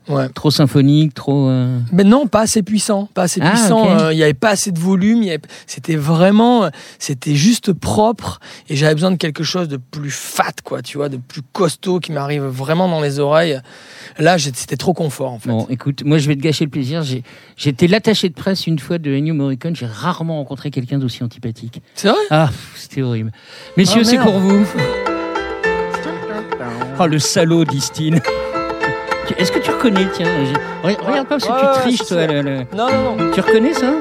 Ouais. 0.09 0.27
Trop 0.29 0.49
symphonique, 0.51 1.13
trop. 1.13 1.47
euh, 1.47 1.77
Mais 1.91 2.03
non, 2.03 2.25
pas 2.27 2.41
assez 2.41 2.63
puissant. 2.63 3.07
Pas 3.13 3.23
assez 3.23 3.39
Ah, 3.43 3.51
puissant. 3.51 3.87
euh, 3.99 4.11
Il 4.11 4.17
y 4.17 4.23
avait 4.23 4.33
pas 4.33 4.49
assez 4.49 4.71
de 4.71 4.79
volume. 4.79 5.21
avait- 5.23 5.39
C'était 5.67 5.95
vraiment. 5.95 6.63
euh, 6.65 6.69
C'était 6.99 7.35
juste 7.35 7.71
propre. 7.71 8.39
Et 8.67 8.75
j'avais 8.75 8.95
besoin 8.95 9.11
de 9.11 9.15
quelque 9.17 9.43
chose 9.43 9.67
de 9.67 9.77
plus 9.77 10.09
fat, 10.11 10.51
quoi. 10.63 10.81
Tu 10.81 10.97
vois, 10.97 11.07
de 11.07 11.17
plus 11.17 11.41
costaud 11.53 11.99
qui 11.99 12.11
m'arrive 12.11 12.43
vraiment 12.43 12.89
dans 12.89 12.99
les 12.99 13.19
oreilles. 13.19 13.59
Là, 14.17 14.37
c'était 14.39 14.75
trop 14.75 14.93
confort, 14.93 15.31
en 15.31 15.39
fait. 15.39 15.49
Bon, 15.49 15.67
écoute, 15.69 16.03
moi 16.03 16.17
je 16.17 16.27
vais 16.27 16.35
te 16.35 16.41
gâcher 16.41 16.65
le 16.65 16.71
plaisir. 16.71 17.03
J'ai- 17.03 17.23
J'étais 17.55 17.87
l'attaché 17.87 18.27
de 18.27 18.33
presse 18.33 18.65
une 18.65 18.79
fois 18.79 18.97
de 18.97 19.11
Ennio 19.11 19.33
Morricone. 19.35 19.75
J'ai 19.75 19.85
rarement 19.85 20.37
rencontré 20.37 20.71
quelqu'un 20.71 20.97
d'aussi 20.97 21.23
antipathique. 21.23 21.81
C'est 21.95 22.07
vrai? 22.09 22.17
Ah, 22.31 22.49
c'était 22.75 23.03
horrible. 23.03 23.31
Messieurs, 23.77 24.01
Ah, 24.03 24.07
c'est 24.09 24.17
pour 24.17 24.39
vous. 24.39 24.65
Oh, 26.99 27.05
le 27.07 27.19
salaud 27.19 27.65
d'Istine. 27.65 28.19
Est-ce 29.37 29.51
que 29.51 29.59
tu 29.59 29.71
reconnais, 29.71 30.07
tiens 30.13 30.27
Re- 30.83 30.97
Regarde 30.99 31.27
pas 31.27 31.37
parce 31.39 31.45
que 31.45 31.51
Ouais, 31.51 31.73
tu 31.75 31.79
triches, 31.97 32.07
toi. 32.07 32.27
le- 32.27 32.41
le- 32.41 32.57
Non, 32.75 32.87
non, 32.91 33.15
non. 33.17 33.31
Tu 33.33 33.39
reconnais 33.41 33.73
ça 33.73 33.91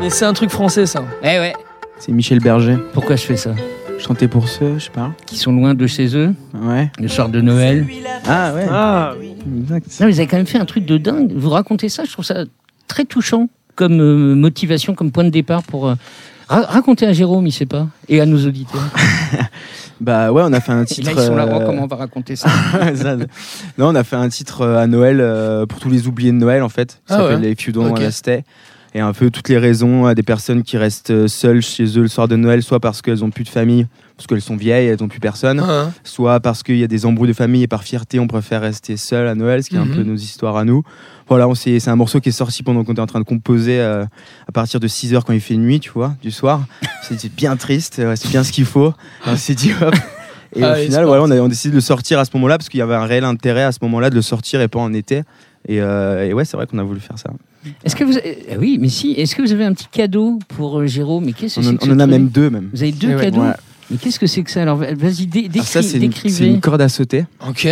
Mais 0.00 0.10
c'est 0.10 0.24
un 0.24 0.32
truc 0.32 0.50
français, 0.50 0.86
ça. 0.86 1.04
Eh 1.22 1.38
ouais. 1.38 1.52
C'est 1.98 2.12
Michel 2.12 2.40
Berger. 2.40 2.76
Pourquoi 2.92 3.16
je 3.16 3.22
fais 3.24 3.36
ça 3.36 3.50
Chanter 3.98 4.28
pour 4.28 4.48
ceux, 4.48 4.74
je 4.78 4.84
sais 4.84 4.90
pas. 4.90 5.12
Qui 5.26 5.36
sont 5.36 5.52
loin 5.52 5.74
de 5.74 5.86
chez 5.86 6.16
eux, 6.16 6.34
Ouais. 6.54 6.90
le 7.00 7.08
soir 7.08 7.28
de 7.28 7.40
Noël. 7.40 7.86
Ah 8.26 8.52
ouais. 8.54 8.66
Ah 8.68 9.12
oui. 9.18 9.34
Exact. 9.62 9.86
Non, 10.00 10.06
vous 10.08 10.18
avez 10.20 10.26
quand 10.26 10.36
même 10.36 10.46
fait 10.46 10.58
un 10.58 10.64
truc 10.64 10.84
de 10.84 10.98
dingue. 10.98 11.32
Vous 11.34 11.50
racontez 11.50 11.88
ça, 11.88 12.04
je 12.04 12.10
trouve 12.12 12.24
ça 12.24 12.44
très 12.88 13.04
touchant 13.04 13.48
comme 13.76 14.00
euh, 14.00 14.34
motivation, 14.34 14.94
comme 14.94 15.10
point 15.12 15.24
de 15.24 15.30
départ 15.30 15.62
pour. 15.62 15.88
euh, 15.88 15.94
ra- 16.48 16.62
raconter 16.66 17.06
à 17.06 17.12
Jérôme, 17.12 17.46
il 17.46 17.52
sait 17.52 17.66
pas, 17.66 17.86
et 18.08 18.20
à 18.20 18.26
nos 18.26 18.44
auditeurs. 18.46 18.82
Bah 20.00 20.32
ouais, 20.32 20.42
on 20.44 20.52
a 20.52 20.60
fait 20.60 20.72
un 20.72 20.82
Et 20.82 20.86
titre. 20.86 21.06
là, 21.14 21.22
ils 21.22 21.26
sont 21.26 21.36
là, 21.36 21.44
euh, 21.44 21.58
oh, 21.60 21.62
comment 21.66 21.84
on 21.84 21.86
va 21.86 21.96
raconter 21.96 22.36
ça 22.36 22.48
non, 23.78 23.88
on 23.88 23.94
a 23.94 24.04
fait 24.04 24.16
un 24.16 24.28
titre 24.28 24.62
euh, 24.62 24.78
à 24.82 24.86
Noël 24.86 25.18
euh, 25.20 25.66
pour 25.66 25.78
tous 25.80 25.88
les 25.90 26.06
oubliés 26.08 26.32
de 26.32 26.36
Noël 26.36 26.62
en 26.62 26.68
fait. 26.68 27.00
Ça 27.06 27.16
Ah 27.16 27.16
s'appelle 27.22 27.40
ouais. 27.42 27.52
If 27.52 27.66
You 27.66 27.72
Don't 27.72 27.86
Ok. 27.90 27.98
Wanna 27.98 28.10
Stay. 28.10 28.44
Et 28.96 29.00
un 29.00 29.12
peu 29.12 29.28
toutes 29.30 29.48
les 29.48 29.58
raisons 29.58 30.06
à 30.06 30.14
des 30.14 30.22
personnes 30.22 30.62
qui 30.62 30.76
restent 30.76 31.10
euh, 31.10 31.26
seules 31.26 31.62
chez 31.62 31.84
eux 31.98 32.02
le 32.02 32.08
soir 32.08 32.28
de 32.28 32.36
Noël, 32.36 32.62
soit 32.62 32.78
parce 32.78 33.02
qu'elles 33.02 33.24
ont 33.24 33.30
plus 33.30 33.42
de 33.42 33.48
famille, 33.48 33.88
parce 34.16 34.28
qu'elles 34.28 34.40
sont 34.40 34.54
vieilles, 34.56 34.86
elles 34.86 35.02
ont 35.02 35.08
plus 35.08 35.18
personne, 35.18 35.58
Ah, 35.58 35.90
soit 36.04 36.38
parce 36.38 36.62
qu'il 36.62 36.76
y 36.76 36.84
a 36.84 36.86
des 36.86 37.04
embrouilles 37.04 37.26
de 37.30 37.32
famille 37.34 37.64
et 37.64 37.66
par 37.66 37.82
fierté 37.82 38.20
on 38.20 38.28
préfère 38.28 38.60
rester 38.60 38.96
seul 38.96 39.26
à 39.26 39.34
Noël, 39.34 39.64
ce 39.64 39.70
qui 39.70 39.74
est 39.74 39.80
Mhm. 39.80 39.90
un 39.90 39.94
peu 39.96 40.02
nos 40.04 40.14
histoires 40.14 40.56
à 40.56 40.64
nous. 40.64 40.84
Voilà, 41.28 41.48
c'est 41.56 41.88
un 41.88 41.96
morceau 41.96 42.20
qui 42.20 42.28
est 42.28 42.32
sorti 42.32 42.62
pendant 42.62 42.84
qu'on 42.84 42.92
était 42.92 43.00
en 43.00 43.06
train 43.06 43.18
de 43.18 43.24
composer 43.24 43.80
euh, 43.80 44.04
à 44.46 44.52
partir 44.52 44.78
de 44.78 44.86
6 44.86 45.12
heures 45.12 45.24
quand 45.24 45.32
il 45.32 45.40
fait 45.40 45.56
nuit, 45.56 45.80
tu 45.80 45.90
vois, 45.90 46.14
du 46.22 46.30
soir. 46.30 46.64
C'était 47.02 47.28
bien 47.30 47.56
triste, 47.56 47.96
ouais, 47.98 48.14
c'est 48.14 48.28
bien 48.28 48.44
ce 48.44 48.52
qu'il 48.52 48.64
faut. 48.64 48.90
Et 49.26 49.30
on 49.30 49.36
s'est 49.36 49.56
dit 49.56 49.72
hop. 49.80 49.92
Et 50.54 50.62
Ah, 50.62 50.74
au 50.74 50.76
final, 50.76 51.04
voilà, 51.04 51.24
on 51.24 51.30
a, 51.32 51.36
on 51.40 51.46
a 51.46 51.48
décidé 51.48 51.70
de 51.70 51.74
le 51.74 51.80
sortir 51.80 52.20
à 52.20 52.24
ce 52.24 52.30
moment-là 52.34 52.58
parce 52.58 52.68
qu'il 52.68 52.78
y 52.78 52.82
avait 52.82 52.94
un 52.94 53.06
réel 53.06 53.24
intérêt 53.24 53.64
à 53.64 53.72
ce 53.72 53.78
moment-là 53.82 54.08
de 54.10 54.14
le 54.14 54.22
sortir 54.22 54.60
et 54.60 54.68
pas 54.68 54.78
en 54.78 54.92
été. 54.92 55.22
Et, 55.66 55.80
euh, 55.80 56.24
et 56.28 56.32
ouais, 56.32 56.44
c'est 56.44 56.56
vrai 56.56 56.68
qu'on 56.68 56.78
a 56.78 56.84
voulu 56.84 57.00
faire 57.00 57.18
ça. 57.18 57.30
Est-ce 57.84 57.96
que 57.96 58.04
vous. 58.04 58.14
eh 58.22 58.56
oui, 58.58 58.78
mais 58.80 58.88
si. 58.88 59.12
Est-ce 59.12 59.34
que 59.34 59.42
vous 59.42 59.52
avez 59.52 59.64
un 59.64 59.72
petit 59.72 59.88
cadeau 59.90 60.38
pour 60.48 60.80
euh, 60.80 60.86
Jérôme? 60.86 61.24
Mais 61.26 61.32
qu'est-ce 61.32 61.56
que 61.56 61.60
On, 61.60 61.62
c'est 61.64 61.68
en- 61.70 61.76
que 61.76 61.84
on 61.84 61.86
ce 61.86 61.90
en 61.92 61.98
a 62.00 62.02
truc 62.06 62.10
même 62.10 62.28
deux 62.28 62.50
même. 62.50 62.70
Vous 62.72 62.82
avez 62.82 62.92
deux 62.92 63.10
Eh 63.10 63.14
ouais. 63.14 63.20
cadeaux? 63.22 63.42
Ouais. 63.42 63.52
Mais 63.90 63.96
qu'est-ce 63.98 64.18
que 64.18 64.26
c'est 64.26 64.42
que 64.42 64.50
ça? 64.50 64.62
Alors 64.62 64.76
vas-y, 64.78 65.26
dé- 65.26 65.48
Alors 65.52 65.66
ça, 65.66 65.82
c'est 65.82 65.88
une, 65.98 66.12
c'est 66.12 66.22
décrivez. 66.22 66.46
une 66.48 66.60
corde 66.60 66.80
à 66.82 66.88
sauter. 66.88 67.26
Ok. 67.46 67.68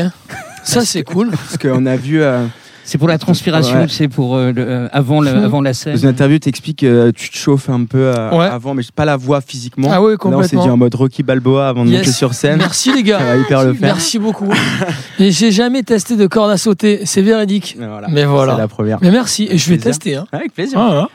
Ça, 0.64 0.84
c'est 0.84 1.02
cool. 1.02 1.30
Parce 1.30 1.58
qu'on 1.58 1.86
a 1.86 1.96
vu. 1.96 2.22
euh, 2.22 2.46
C'est 2.84 2.98
pour 2.98 3.06
la 3.08 3.16
transpiration, 3.18 3.80
Ouais. 3.82 3.86
c'est 3.88 4.08
pour 4.08 4.34
euh, 4.36 4.52
le- 4.52 4.64
euh, 4.68 4.88
avant, 4.92 5.24
avant 5.24 5.60
la 5.60 5.72
scène. 5.72 5.94
dans 5.94 6.00
une 6.02 6.08
interview, 6.08 6.38
tu 6.38 6.48
expliques 6.48 6.80
que 6.80 7.10
tu 7.12 7.30
te 7.30 7.36
chauffes 7.36 7.70
un 7.70 7.84
peu 7.84 7.98
euh, 8.16 8.30
Ouais. 8.36 8.46
avant, 8.46 8.74
mais 8.74 8.82
pas 8.94 9.04
la 9.04 9.16
voix 9.16 9.40
physiquement. 9.40 9.88
Ah 9.92 10.02
ouais, 10.02 10.12
Là, 10.12 10.16
on 10.16 10.18
s'est 10.18 10.18
complètement. 10.32 10.62
dit 10.64 10.70
en 10.70 10.76
mode 10.76 10.94
Rocky 10.94 11.22
Balboa 11.22 11.68
avant 11.68 11.84
de 11.84 11.90
Yes. 11.90 12.00
monter 12.00 12.12
sur 12.12 12.34
scène. 12.34 12.58
Merci 12.58 12.92
les 12.92 13.02
gars. 13.04 13.18
Ça 13.20 13.24
va 13.24 13.36
hyper 13.36 13.64
le 13.64 13.74
faire. 13.74 13.94
Merci 13.94 14.18
beaucoup. 14.18 14.48
Et 15.20 15.30
j'ai 15.30 15.52
jamais 15.52 15.82
testé 15.84 16.16
de 16.16 16.26
corde 16.26 16.50
à 16.50 16.56
sauter. 16.56 17.00
C'est 17.04 17.22
véridique. 17.22 17.76
Voilà. 17.78 18.08
Mais 18.10 18.24
voilà. 18.24 18.54
C'est 18.54 18.60
la 18.60 18.68
première. 18.68 18.98
Mais 19.00 19.10
merci. 19.12 19.46
Et 19.50 19.58
je 19.58 19.68
vais 19.70 19.76
Plaisir. 19.76 19.84
tester. 19.92 20.16
Hein. 20.16 20.26
Avec 20.32 20.52
plaisir. 20.52 20.78
Voilà. 20.80 21.08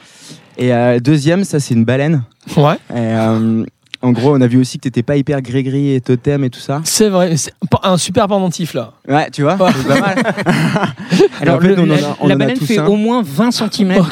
Et 0.57 0.73
euh, 0.73 0.99
deuxième, 0.99 1.43
ça 1.43 1.59
c'est 1.59 1.73
une 1.73 1.85
baleine. 1.85 2.23
Ouais. 2.55 2.75
Et, 2.89 2.93
euh, 2.95 3.63
en 4.01 4.11
gros, 4.11 4.35
on 4.35 4.41
a 4.41 4.47
vu 4.47 4.59
aussi 4.59 4.77
que 4.77 4.83
t'étais 4.83 5.03
pas 5.03 5.15
hyper 5.17 5.41
gris-gris 5.41 5.93
et 5.93 6.01
totem 6.01 6.43
et 6.43 6.49
tout 6.49 6.59
ça. 6.59 6.81
C'est 6.83 7.09
vrai. 7.09 7.35
C'est 7.37 7.53
pas- 7.69 7.81
un 7.83 7.97
super 7.97 8.27
pendentif 8.27 8.73
là. 8.73 8.93
Ouais, 9.07 9.29
tu 9.31 9.41
vois, 9.43 9.55
Ouais. 9.55 9.71
c'est 9.75 9.87
pas 9.87 9.99
mal. 9.99 10.15
Alors, 11.41 11.57
en 11.57 11.59
fait, 11.61 11.75
le- 11.75 11.79
on 11.79 11.83
en 11.83 11.85
la, 11.87 11.95
a- 11.95 12.17
on 12.19 12.27
la 12.27 12.35
en 12.35 12.55
fait 12.55 12.77
un. 12.79 12.85
au 12.87 12.95
moins 12.95 13.21
20 13.23 13.51
cm. 13.51 13.93
Oh. 13.99 14.03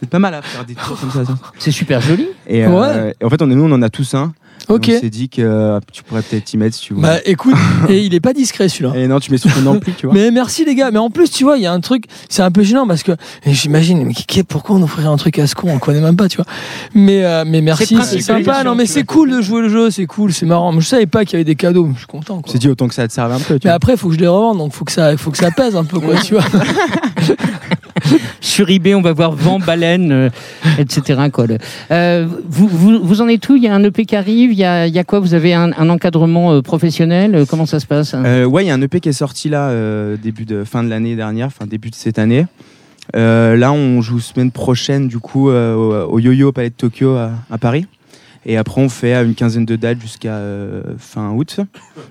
C'est 0.00 0.10
pas 0.10 0.18
mal 0.18 0.34
à 0.34 0.42
faire 0.42 0.64
des 0.64 0.74
tours 0.74 0.98
comme 1.00 1.10
ça. 1.10 1.24
ça. 1.24 1.34
C'est 1.58 1.70
super 1.70 2.00
joli. 2.00 2.28
Et, 2.46 2.64
euh, 2.64 3.12
et 3.20 3.24
en 3.24 3.30
fait, 3.30 3.40
on 3.42 3.50
est 3.50 3.54
nous, 3.54 3.64
on 3.64 3.72
en 3.72 3.82
a 3.82 3.88
tous 3.90 4.14
un. 4.14 4.32
Ok. 4.70 4.88
Et 4.88 4.96
On 4.96 5.00
s'est 5.00 5.10
dit 5.10 5.28
que 5.28 5.42
euh, 5.42 5.80
tu 5.92 6.02
pourrais 6.02 6.22
peut-être 6.22 6.44
t'y 6.44 6.56
mettre 6.56 6.76
si 6.76 6.82
tu 6.82 6.94
veux. 6.94 7.00
Bah 7.00 7.16
écoute, 7.24 7.54
et 7.88 8.00
il 8.00 8.14
est 8.14 8.20
pas 8.20 8.32
discret 8.32 8.68
celui-là. 8.68 8.92
Et 8.96 9.06
non, 9.08 9.18
tu 9.18 9.30
mets 9.30 9.38
sur 9.38 9.52
ton 9.52 9.66
ampli, 9.66 9.92
tu 9.96 10.06
vois. 10.06 10.14
Mais 10.14 10.30
merci 10.30 10.64
les 10.64 10.74
gars. 10.74 10.90
Mais 10.90 10.98
en 10.98 11.10
plus, 11.10 11.30
tu 11.30 11.44
vois, 11.44 11.56
il 11.58 11.62
y 11.62 11.66
a 11.66 11.72
un 11.72 11.80
truc, 11.80 12.04
c'est 12.28 12.42
un 12.42 12.50
peu 12.50 12.62
gênant 12.62 12.86
parce 12.86 13.02
que 13.02 13.12
j'imagine, 13.46 14.04
mais 14.04 14.42
pourquoi 14.44 14.76
on 14.76 14.82
offrirait 14.82 15.08
un 15.08 15.16
truc 15.16 15.38
à 15.38 15.46
ce 15.46 15.54
con? 15.54 15.68
On 15.70 15.78
connaît 15.78 16.00
même 16.00 16.16
pas, 16.16 16.28
tu 16.28 16.36
vois. 16.36 16.46
Mais, 16.94 17.24
euh, 17.24 17.44
mais 17.46 17.58
C'est 17.58 17.62
merci, 17.62 17.98
c'est 18.04 18.20
sympa. 18.20 18.64
Non, 18.64 18.74
mais 18.74 18.86
c'est 18.86 19.04
cool 19.04 19.30
de 19.30 19.40
jouer 19.40 19.62
le 19.62 19.68
jeu, 19.68 19.90
c'est 19.90 20.06
cool, 20.06 20.32
c'est 20.32 20.46
marrant. 20.46 20.72
Mais 20.72 20.80
je 20.80 20.86
savais 20.86 21.06
pas 21.06 21.24
qu'il 21.24 21.32
y 21.34 21.36
avait 21.36 21.44
des 21.44 21.56
cadeaux, 21.56 21.86
mais 21.86 21.94
je 21.94 21.98
suis 21.98 22.06
content. 22.06 22.42
S'est 22.46 22.58
dit 22.58 22.68
autant 22.68 22.88
que 22.88 22.94
ça 22.94 23.06
te 23.08 23.12
serve 23.12 23.32
un 23.32 23.38
peu. 23.40 23.58
Tu 23.58 23.66
Mais 23.66 23.70
vois. 23.70 23.72
après, 23.72 23.92
il 23.94 23.98
faut 23.98 24.08
que 24.08 24.14
je 24.14 24.20
les 24.20 24.28
revende, 24.28 24.58
donc 24.58 24.72
faut 24.72 24.84
que 24.84 24.92
ça, 24.92 25.16
faut 25.16 25.30
que 25.30 25.38
ça 25.38 25.50
pèse 25.50 25.76
un 25.76 25.84
peu, 25.84 25.98
quoi, 25.98 26.14
tu 26.16 26.34
vois. 26.34 26.44
Sur 28.40 28.70
eBay, 28.70 28.94
on 28.94 29.02
va 29.02 29.12
voir 29.12 29.32
vent, 29.32 29.58
baleine, 29.58 30.12
euh, 30.12 30.28
etc. 30.78 31.20
Euh, 31.90 32.26
vous, 32.48 33.20
en 33.20 33.28
êtes 33.28 33.48
où? 33.48 33.56
Il 33.56 33.62
y 33.62 33.68
a 33.68 33.74
un 33.74 33.84
EP 33.84 34.04
qui 34.04 34.16
arrive 34.16 34.52
Il 34.52 34.58
y 34.58 34.64
a, 34.64 35.04
quoi? 35.04 35.20
Vous 35.20 35.34
avez 35.34 35.54
un, 35.54 35.72
encadrement 35.88 36.52
euh, 36.52 36.62
professionnel? 36.62 37.44
Comment 37.48 37.66
ça 37.66 37.80
se 37.80 37.86
passe 37.86 38.14
Euh, 38.14 38.44
ouais, 38.44 38.64
il 38.64 38.68
y 38.68 38.70
a 38.70 38.74
un 38.74 38.82
EP 38.82 39.00
qui 39.00 39.08
est 39.08 39.12
sorti 39.12 39.48
là, 39.48 39.72
début 40.16 40.44
de 40.44 40.64
fin 40.64 40.82
de 40.82 40.88
l'année 40.88 41.16
dernière, 41.16 41.46
enfin 41.46 41.66
début 41.66 41.90
de 41.90 41.94
cette 41.94 42.18
année. 42.18 42.46
Là, 43.14 43.72
on 43.72 44.00
joue 44.00 44.20
semaine 44.20 44.50
prochaine, 44.50 45.08
du 45.08 45.18
coup, 45.18 45.50
au, 45.50 46.18
Yo-Yo 46.18 46.52
Palais 46.52 46.70
de 46.70 46.74
Tokyo 46.74 47.16
à 47.16 47.58
Paris. 47.58 47.86
Et 48.46 48.56
après, 48.56 48.80
on 48.80 48.88
fait 48.88 49.14
euh, 49.14 49.24
une 49.24 49.34
quinzaine 49.34 49.66
de 49.66 49.76
dates 49.76 50.00
jusqu'à 50.00 50.32
euh, 50.32 50.82
fin 50.98 51.30
août. 51.30 51.58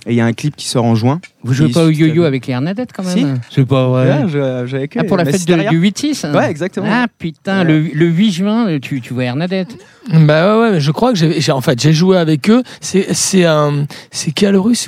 Et 0.05 0.11
il 0.11 0.15
y 0.15 0.21
a 0.21 0.25
un 0.25 0.33
clip 0.33 0.55
qui 0.55 0.67
sort 0.67 0.85
en 0.85 0.93
juin. 0.95 1.19
Vous 1.43 1.53
jouez 1.53 1.69
pas 1.69 1.85
au 1.85 1.89
yo-yo 1.89 2.23
avec 2.23 2.45
les 2.47 2.53
Hernadettes 2.53 2.91
quand 2.93 3.03
même 3.03 3.17
Si. 3.17 3.25
C'est 3.49 3.65
pas 3.65 3.89
Ouais, 3.89 4.27
je- 4.27 4.63
j'avais 4.67 4.87
que- 4.87 4.99
Ah, 4.99 5.05
pour 5.05 5.17
la 5.17 5.25
fête 5.25 5.45
de- 5.47 5.69
du 5.69 5.77
8-6 5.79 6.25
hein 6.25 6.35
Ouais, 6.35 6.49
exactement. 6.51 6.87
Ah 6.89 7.07
putain, 7.17 7.59
Ouais. 7.59 7.73
le, 7.73 7.79
le 7.93 8.05
8 8.07 8.31
juin, 8.31 8.67
euh, 8.67 8.79
tu, 8.79 9.01
tu 9.01 9.13
vois 9.13 9.23
Hernadette. 9.23 9.75
bah 10.11 10.59
ouais, 10.59 10.71
ouais, 10.73 10.79
je 10.79 10.91
crois 10.91 11.13
que 11.13 11.17
j'ai, 11.17 11.51
en 11.51 11.61
fait, 11.61 11.79
j'ai 11.81 11.93
joué 11.93 12.17
avec 12.17 12.49
eux. 12.49 12.61
C'est, 12.81 13.13
c'est 13.13 13.45
un, 13.45 13.85
c'est 14.11 14.33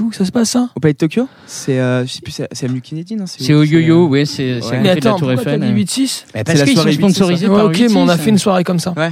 où 0.01 0.09
que 0.09 0.15
ça 0.15 0.25
se 0.25 0.31
passe 0.31 0.51
ça? 0.51 0.69
Au 0.75 0.79
Palais 0.79 0.93
de 0.93 0.97
Tokyo 0.97 1.27
C'est, 1.45 1.79
euh, 1.79 2.05
je 2.05 2.11
sais 2.13 2.21
plus, 2.21 2.31
c'est 2.31 2.47
c'est 2.51 2.65
avenue 2.65 2.81
Kennedy, 2.81 3.15
non? 3.15 3.25
C'est 3.27 3.53
au 3.53 3.63
yo-yo, 3.63 4.07
ouais, 4.07 4.25
c'est 4.25 4.59
c'est 4.61 4.75
à 4.75 4.77
côté 4.77 4.81
de 4.81 4.83
la 4.85 4.91
attends, 4.91 5.15
Tour 5.17 5.31
Eiffel. 5.31 5.59
dit 5.59 5.67
hein. 5.67 5.73
8-6 5.73 6.25
Bah, 6.33 6.39
C'est 6.39 6.43
parce 6.43 6.59
la 6.59 6.65
qu'ils 6.65 6.73
sont 6.75 6.81
soirée 6.81 6.91
8-6, 6.91 6.95
sponsorisés 6.97 7.47
par 7.47 7.65
ok, 7.65 7.79
mais 7.79 7.95
on 7.95 8.09
a 8.09 8.15
8-6, 8.15 8.17
fait 8.19 8.29
une 8.29 8.37
soirée 8.37 8.63
comme 8.63 8.79
ça. 8.79 8.93
Ouais. 8.97 9.11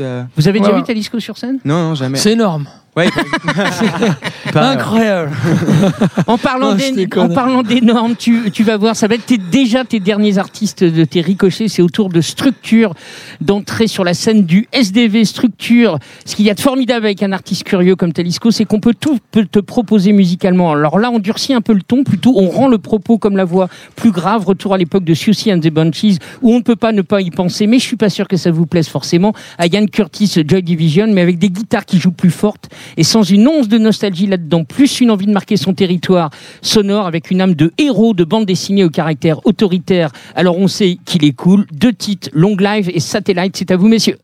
euh, 0.00 0.24
Vous 0.36 0.46
avez 0.48 0.60
déjà 0.60 0.72
vu 0.72 0.82
Talisco 0.82 1.18
sur 1.20 1.38
scène? 1.38 1.55
Non, 1.64 1.88
non, 1.88 1.94
jamais. 1.94 2.18
C'est 2.18 2.32
énorme. 2.32 2.66
Ouais, 2.96 3.08
pas- 4.52 4.70
Incroyable. 4.70 5.30
En 6.26 6.38
parlant 6.38 6.76
je 6.78 6.94
déconne. 6.94 7.30
en 7.30 7.34
parlant 7.34 7.62
d'énormes, 7.62 8.16
tu, 8.16 8.50
tu 8.50 8.62
vas 8.64 8.76
voir, 8.78 8.96
ça 8.96 9.06
va 9.06 9.14
être 9.16 9.26
tes- 9.26 9.36
déjà 9.38 9.84
tes 9.84 10.00
derniers 10.00 10.38
artistes 10.38 10.82
de 10.82 11.04
tes 11.04 11.20
ricochets. 11.20 11.68
C'est 11.68 11.82
autour 11.82 12.08
de 12.08 12.20
Structure, 12.20 12.94
d'entrer 13.40 13.86
sur 13.86 14.02
la 14.02 14.14
scène 14.14 14.44
du 14.44 14.66
SDV 14.72 15.24
Structure. 15.24 15.98
Ce 16.24 16.34
qu'il 16.34 16.46
y 16.46 16.50
a 16.50 16.54
de 16.54 16.60
formidable 16.60 17.04
avec 17.06 17.22
un 17.22 17.32
artiste 17.32 17.64
curieux 17.64 17.96
comme 17.96 18.12
Talisco, 18.12 18.50
c'est 18.50 18.64
qu'on 18.64 18.80
peut 18.80 18.94
tout 18.98 19.18
peut 19.30 19.44
te 19.50 19.58
proposer 19.58 20.12
musicalement. 20.12 20.72
Alors 20.72 20.98
là, 20.98 21.10
on 21.10 21.18
durcit 21.18 21.52
un 21.52 21.60
peu 21.60 21.74
le 21.74 21.82
ton, 21.82 22.02
plutôt 22.02 22.32
on 22.36 22.48
rend 22.48 22.68
le 22.68 22.78
propos 22.78 23.18
comme 23.18 23.36
la 23.36 23.44
voix 23.44 23.68
plus 23.94 24.10
grave. 24.10 24.44
Retour 24.46 24.74
à 24.74 24.78
l'époque 24.78 25.04
de 25.04 25.14
Susie 25.14 25.52
and 25.52 25.60
the 25.60 25.68
Bunchies, 25.70 26.18
où 26.42 26.52
on 26.52 26.56
ne 26.58 26.62
peut 26.62 26.76
pas 26.76 26.92
ne 26.92 27.02
pas 27.02 27.20
y 27.20 27.30
penser. 27.30 27.66
Mais 27.66 27.78
je 27.78 27.84
suis 27.84 27.96
pas 27.96 28.10
sûr 28.10 28.26
que 28.26 28.36
ça 28.38 28.50
vous 28.50 28.66
plaise 28.66 28.88
forcément. 28.88 29.32
À 29.58 29.66
Ian 29.66 29.86
Curtis, 29.86 30.32
Joy 30.46 30.62
Division, 30.62 31.08
mais 31.08 31.20
avec 31.20 31.38
des 31.38 31.50
guitares 31.50 31.84
qui 31.84 31.98
jouent 31.98 32.10
plus 32.10 32.30
fortes 32.30 32.68
et 32.96 33.04
sans 33.04 33.22
une 33.22 33.46
once 33.48 33.68
de 33.68 33.78
nostalgie 33.78 34.26
là-dedans, 34.26 34.64
plus 34.64 35.00
une 35.00 35.10
envie 35.10 35.26
de 35.26 35.32
marquer 35.32 35.56
son 35.56 35.74
territoire 35.74 36.30
sonore 36.62 37.06
avec 37.06 37.30
une 37.30 37.40
âme 37.40 37.54
de 37.54 37.72
héros 37.78 38.14
de 38.14 38.24
bande 38.24 38.46
dessinée 38.46 38.84
au 38.84 38.90
caractère 38.90 39.44
autoritaire. 39.46 40.10
Alors 40.34 40.58
on 40.58 40.68
sait 40.68 40.98
qu'il 41.04 41.24
est 41.24 41.32
cool. 41.32 41.66
Deux 41.72 41.92
titres, 41.92 42.28
Long 42.32 42.56
Live 42.56 42.90
et 42.92 43.00
Satellite, 43.00 43.56
c'est 43.56 43.70
à 43.70 43.76
vous 43.76 43.88
messieurs. 43.88 44.18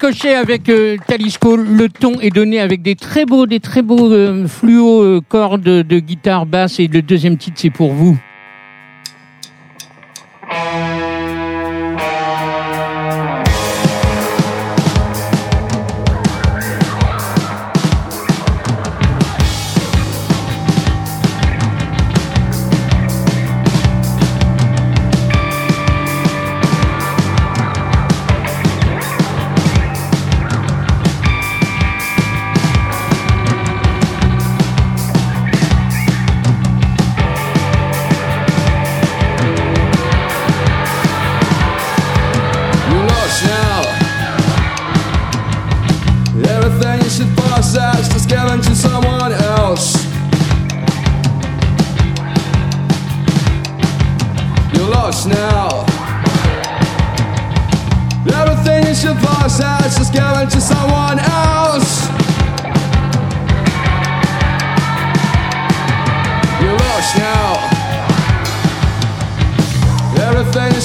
ricochet 0.00 0.34
avec 0.34 0.68
euh, 0.70 0.96
Talisco. 1.06 1.56
Le 1.56 1.88
ton 1.88 2.20
est 2.20 2.30
donné 2.30 2.58
avec 2.58 2.80
des 2.80 2.96
très 2.96 3.26
beaux, 3.26 3.46
des 3.46 3.60
très 3.60 3.82
beaux 3.82 4.10
euh, 4.10 4.46
fluo 4.48 5.02
euh, 5.02 5.20
cordes 5.28 5.62
de 5.62 5.98
guitare 5.98 6.46
basse. 6.46 6.80
Et 6.80 6.86
le 6.86 7.02
deuxième 7.02 7.36
titre, 7.36 7.58
c'est 7.60 7.70
pour 7.70 7.92
vous. 7.92 8.18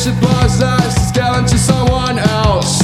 It's 0.07 0.13
your 0.13 0.21
boss 0.21 0.59
that's 0.59 1.11
to 1.51 1.57
someone 1.57 2.19
else. 2.19 2.79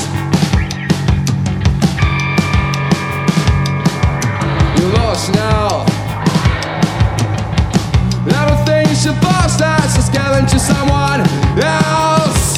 You're 4.75 4.91
lost 4.97 5.31
now. 5.35 5.85
Everything 8.25 8.89
is 8.89 9.05
your 9.05 9.13
boss 9.21 9.55
that's 9.59 10.09
given 10.09 10.47
to 10.47 10.57
someone 10.57 11.21
else. 11.61 12.57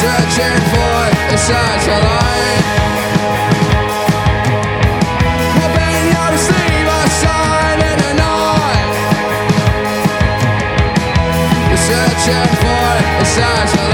Searching 0.00 0.60
for 0.72 1.34
a 1.34 1.36
search 1.36 2.07
times 13.38 13.87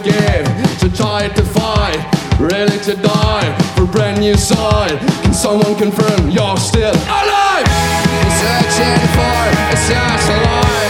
again. 0.00 0.44
Too 0.78 0.90
tired 0.90 1.34
to 1.36 1.42
fight, 1.42 1.98
ready 2.38 2.78
to 2.84 2.94
die 2.94 3.58
for 3.74 3.84
a 3.84 3.86
brand 3.86 4.20
new 4.20 4.36
side. 4.36 4.98
Can 5.22 5.34
someone 5.34 5.74
confirm 5.76 6.30
you're 6.30 6.56
still 6.56 6.94
alive? 6.94 7.66
I'm 7.66 8.30
searching 8.42 9.00
for 9.16 9.40
a 9.72 9.76
satellite. 9.76 10.87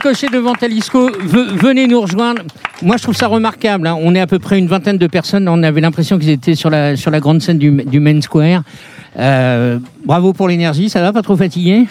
Ricochet 0.00 0.28
devant 0.28 0.54
Talisco. 0.54 1.10
Ve- 1.10 1.56
venez 1.56 1.88
nous 1.88 2.00
rejoindre. 2.00 2.42
Moi, 2.82 2.96
je 2.98 3.02
trouve 3.02 3.16
ça 3.16 3.26
remarquable. 3.26 3.88
hein. 3.88 3.96
On 4.00 4.14
est 4.14 4.20
à 4.20 4.28
peu 4.28 4.38
près 4.38 4.56
une 4.56 4.68
vingtaine 4.68 4.96
de 4.96 5.06
personnes. 5.08 5.48
On 5.48 5.60
avait 5.64 5.80
l'impression 5.80 6.20
qu'ils 6.20 6.30
étaient 6.30 6.54
sur 6.54 6.70
la, 6.70 6.94
sur 6.94 7.10
la 7.10 7.18
grande 7.18 7.42
scène 7.42 7.58
du, 7.58 7.72
du 7.72 7.98
Main 7.98 8.20
Square. 8.20 8.62
Euh, 9.18 9.80
bravo 10.04 10.32
pour 10.32 10.46
l'énergie. 10.46 10.88
Ça 10.88 11.00
va 11.00 11.12
Pas 11.12 11.22
trop 11.22 11.36
fatigué? 11.36 11.86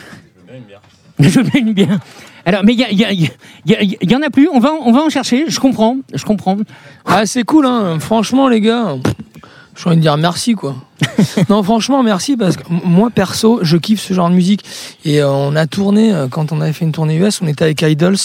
Je 1.19 1.41
baigne 1.41 1.73
bien. 1.73 1.99
Alors, 2.45 2.61
mais 2.63 2.71
il 2.75 2.79
y, 2.79 2.83
a- 2.85 2.91
il 2.91 2.97
y, 2.99 3.03
a- 3.03 3.11
il 3.11 3.23
y, 3.65 3.75
a- 3.75 3.81
il 3.81 4.09
y 4.09 4.15
en 4.15 4.21
a 4.21 4.29
plus. 4.29 4.47
On 4.53 4.59
va, 4.59 4.71
on 4.85 4.93
va 4.93 5.01
en 5.01 5.09
chercher. 5.09 5.43
Je 5.49 5.59
comprends. 5.59 5.97
Je 6.13 6.23
comprends. 6.23 6.55
Ah, 7.05 7.25
c'est 7.25 7.43
cool, 7.43 7.65
hein. 7.65 7.97
Franchement, 7.99 8.47
les 8.47 8.61
gars, 8.61 8.95
j'ai 9.77 9.87
envie 9.87 9.97
de 9.97 10.01
dire 10.01 10.17
merci, 10.17 10.53
quoi. 10.53 10.75
non, 11.49 11.61
franchement, 11.61 12.01
merci 12.01 12.35
parce 12.35 12.57
que 12.57 12.63
moi, 12.69 13.09
perso, 13.11 13.59
je 13.61 13.77
kiffe 13.77 14.01
ce 14.01 14.13
genre 14.13 14.29
de 14.29 14.35
musique. 14.35 14.65
Et 15.05 15.21
euh, 15.21 15.29
on 15.29 15.55
a 15.55 15.67
tourné, 15.67 16.11
euh, 16.13 16.27
quand 16.27 16.51
on 16.51 16.61
avait 16.61 16.73
fait 16.73 16.85
une 16.85 16.91
tournée 16.91 17.15
US, 17.15 17.41
on 17.41 17.47
était 17.47 17.63
avec 17.63 17.81
Idols. 17.83 18.17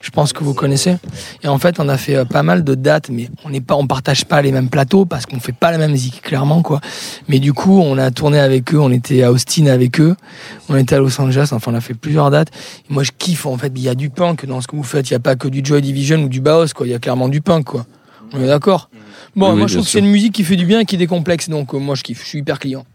Je 0.00 0.10
pense 0.10 0.32
que 0.32 0.44
vous 0.44 0.54
connaissez. 0.54 0.96
Et 1.42 1.48
en 1.48 1.58
fait, 1.58 1.80
on 1.80 1.88
a 1.88 1.96
fait 1.96 2.14
euh, 2.14 2.24
pas 2.24 2.42
mal 2.42 2.62
de 2.62 2.74
dates, 2.74 3.08
mais 3.08 3.30
on 3.44 3.50
n'est 3.50 3.62
pas, 3.62 3.74
on 3.74 3.86
partage 3.86 4.26
pas 4.26 4.42
les 4.42 4.52
mêmes 4.52 4.68
plateaux 4.68 5.06
parce 5.06 5.24
qu'on 5.24 5.40
fait 5.40 5.52
pas 5.52 5.70
la 5.72 5.78
même 5.78 5.92
musique, 5.92 6.20
clairement, 6.20 6.60
quoi. 6.62 6.80
Mais 7.26 7.38
du 7.38 7.54
coup, 7.54 7.80
on 7.80 7.96
a 7.96 8.10
tourné 8.10 8.38
avec 8.38 8.74
eux, 8.74 8.78
on 8.78 8.92
était 8.92 9.22
à 9.22 9.32
Austin 9.32 9.66
avec 9.66 10.00
eux, 10.00 10.14
on 10.68 10.76
était 10.76 10.96
à 10.96 10.98
Los 10.98 11.18
Angeles, 11.20 11.48
enfin, 11.52 11.72
on 11.72 11.74
a 11.74 11.80
fait 11.80 11.94
plusieurs 11.94 12.30
dates. 12.30 12.50
Et 12.88 12.92
moi, 12.92 13.02
je 13.02 13.12
kiffe, 13.16 13.46
en 13.46 13.56
fait. 13.56 13.72
Il 13.74 13.82
y 13.82 13.88
a 13.88 13.94
du 13.94 14.10
punk 14.10 14.44
dans 14.44 14.60
ce 14.60 14.68
que 14.68 14.76
vous 14.76 14.82
faites. 14.82 15.08
Il 15.08 15.14
n'y 15.14 15.16
a 15.16 15.20
pas 15.20 15.36
que 15.36 15.48
du 15.48 15.62
Joy 15.64 15.80
Division 15.80 16.22
ou 16.22 16.28
du 16.28 16.42
Baos, 16.42 16.68
quoi. 16.74 16.86
Il 16.86 16.90
y 16.90 16.94
a 16.94 16.98
clairement 16.98 17.28
du 17.28 17.40
punk, 17.40 17.64
quoi. 17.64 17.86
On 18.34 18.40
est 18.42 18.46
d'accord 18.46 18.90
Bon, 19.36 19.52
Oui, 19.52 19.58
moi, 19.58 19.66
je 19.66 19.74
trouve 19.74 19.84
que 19.86 19.90
c'est 19.90 19.98
une 20.00 20.10
musique 20.10 20.32
qui 20.34 20.44
fait 20.44 20.56
du 20.56 20.66
bien 20.66 20.80
et 20.80 20.84
qui 20.84 20.96
décomplexe. 20.96 21.48
Donc, 21.48 21.74
euh, 21.74 21.78
moi, 21.78 21.94
je 21.94 22.02
kiffe. 22.02 22.22
Je 22.22 22.28
suis 22.28 22.38
hyper 22.38 22.58
client. 22.58 22.84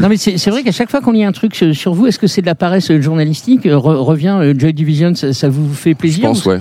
Non, 0.00 0.08
mais 0.08 0.16
c'est 0.16 0.36
c'est 0.36 0.50
vrai 0.50 0.64
qu'à 0.64 0.72
chaque 0.72 0.90
fois 0.90 1.00
qu'on 1.00 1.12
lit 1.12 1.22
un 1.22 1.30
truc 1.30 1.54
sur 1.72 1.94
vous, 1.94 2.08
est-ce 2.08 2.18
que 2.18 2.26
c'est 2.26 2.40
de 2.40 2.46
la 2.46 2.56
paresse 2.56 2.90
journalistique? 3.00 3.64
Euh, 3.66 3.76
re- 3.76 3.94
Revient 3.98 4.36
euh, 4.40 4.52
Joy 4.58 4.72
Division, 4.74 5.14
ça, 5.14 5.32
ça 5.32 5.48
vous 5.48 5.72
fait 5.72 5.92
Je 5.92 5.96
plaisir 5.96 6.24
pense, 6.28 6.44
ou- 6.44 6.48
ouais. 6.50 6.60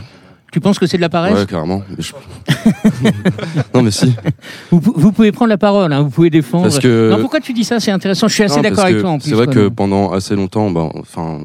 Tu 0.51 0.59
penses 0.59 0.77
que 0.77 0.85
c'est 0.85 0.97
de 0.97 1.01
la 1.01 1.09
paresse? 1.09 1.33
Ouais, 1.35 1.45
carrément. 1.47 1.81
Je- 1.97 2.13
non, 3.73 3.81
mais 3.81 3.89
si. 3.89 4.13
vous, 4.71 4.79
pou- 4.79 4.93
vous 4.95 5.11
pouvez 5.11 5.31
prendre 5.31 5.49
la 5.49 5.57
parole, 5.57 5.91
hein, 5.91 6.03
vous 6.03 6.11
pouvez 6.11 6.29
défendre. 6.29 6.65
Parce 6.65 6.77
que- 6.77 7.09
Non, 7.09 7.19
pourquoi 7.19 7.39
tu 7.39 7.51
dis 7.51 7.63
ça? 7.63 7.79
C'est 7.79 7.89
intéressant. 7.89 8.27
Je 8.27 8.35
suis 8.35 8.43
assez 8.43 8.57
Non, 8.57 8.61
d'accord 8.61 8.85
avec 8.85 8.99
toi 8.99 9.09
en 9.09 9.17
plus. 9.17 9.29
C'est 9.29 9.35
vrai 9.35 9.45
quoi, 9.45 9.55
que 9.55 9.59
non. 9.59 9.71
pendant 9.71 10.11
assez 10.13 10.35
longtemps, 10.35 10.69
ben, 10.69 10.91
enfin, 10.95 11.39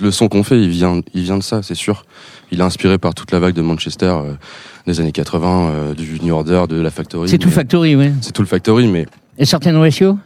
le 0.00 0.10
son 0.12 0.28
qu'on 0.28 0.44
fait, 0.44 0.60
il 0.62 0.68
vient, 0.70 1.00
il 1.12 1.22
vient 1.24 1.38
de 1.38 1.42
ça, 1.42 1.60
c'est 1.64 1.74
sûr. 1.74 2.04
Il 2.52 2.60
est 2.60 2.64
inspiré 2.64 2.98
par 2.98 3.14
toute 3.14 3.32
la 3.32 3.40
vague 3.40 3.54
de 3.54 3.62
Manchester 3.62 4.06
euh, 4.06 4.34
des 4.86 5.00
années 5.00 5.12
80, 5.12 5.68
euh, 5.70 5.94
du 5.94 6.18
New 6.22 6.34
Order, 6.34 6.64
de 6.68 6.80
la 6.80 6.90
Factory. 6.90 7.28
C'est 7.28 7.38
tout 7.38 7.48
mais- 7.48 7.54
Factory, 7.54 7.96
ouais. 7.96 8.12
C'est 8.20 8.32
tout 8.32 8.42
le 8.42 8.48
Factory, 8.48 8.86
mais 8.86 9.06
Et 9.38 9.44
Certain 9.44 9.78
Ratio 9.78 10.18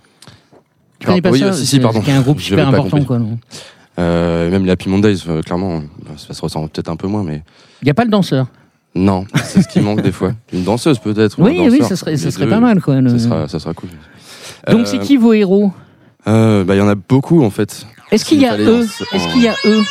Tu 0.98 1.06
connais 1.06 1.22
pas 1.22 1.30
oui, 1.30 1.40
ça 1.40 1.52
si, 1.52 1.66
si, 1.66 1.80
pardon. 1.80 2.02
C'est 2.04 2.12
un 2.12 2.20
groupe 2.20 2.40
super 2.40 2.68
important, 2.68 3.02
quoi. 3.04 3.18
non 3.18 3.38
euh, 3.98 4.50
même 4.50 4.64
les 4.64 4.70
Happy 4.70 4.88
Mondays, 4.88 5.16
euh, 5.28 5.42
clairement, 5.42 5.82
ça 6.16 6.32
se 6.32 6.40
ressent 6.40 6.66
peut-être 6.68 6.88
un 6.88 6.96
peu 6.96 7.06
moins, 7.06 7.22
mais 7.22 7.42
Il 7.82 7.84
n'y 7.86 7.90
a 7.90 7.94
pas 7.94 8.04
le 8.04 8.10
danseur. 8.10 8.46
non, 8.94 9.26
c'est 9.44 9.60
ce 9.62 9.68
qui 9.68 9.80
manque 9.80 10.00
des 10.00 10.12
fois. 10.12 10.32
Une 10.52 10.64
danseuse 10.64 10.98
peut-être. 10.98 11.38
ou 11.38 11.44
un 11.44 11.48
Oui, 11.50 11.58
oui, 11.60 11.70
danseur. 11.80 11.88
ça 11.88 11.96
serait, 11.96 12.16
ça 12.16 12.30
serait 12.30 12.44
deux, 12.44 12.50
pas 12.50 12.60
mal, 12.60 12.80
quoi. 12.80 13.00
le- 13.00 13.10
Ça 13.10 13.18
sera, 13.18 13.48
ça 13.48 13.58
sera 13.58 13.74
cool. 13.74 13.90
Donc, 14.70 14.80
Euh, 14.80 14.84
c'est 14.86 14.98
qui 15.00 15.16
vos 15.18 15.32
héros? 15.34 15.72
euh, 16.28 16.64
Bah, 16.64 16.76
il 16.76 16.78
y 16.78 16.82
en 16.82 16.88
a 16.88 16.94
beaucoup 16.94 17.42
en 17.44 17.50
fait. 17.50 17.84
Est-ce 18.10 18.24
qu'il 18.24 18.40
y 18.40 18.46
a 18.46 18.56
eux 18.56 18.86
Est-ce 19.12 19.28
qu'il 19.32 19.42
y 19.42 19.48
a 19.48 19.54
eux? 19.66 19.82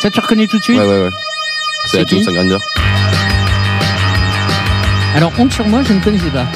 Ça, 0.00 0.10
tu 0.10 0.20
reconnais 0.20 0.46
tout 0.46 0.58
de 0.58 0.62
suite? 0.62 0.76
Ouais, 0.78 0.86
ouais, 0.86 1.04
ouais. 1.04 1.10
C'est 1.86 2.06
James 2.08 2.22
Grinder. 2.24 2.58
Alors, 5.14 5.32
honte 5.38 5.52
sur 5.52 5.66
moi, 5.68 5.82
je 5.82 5.92
ne 5.92 6.00
connaissais 6.00 6.30
pas. 6.30 6.46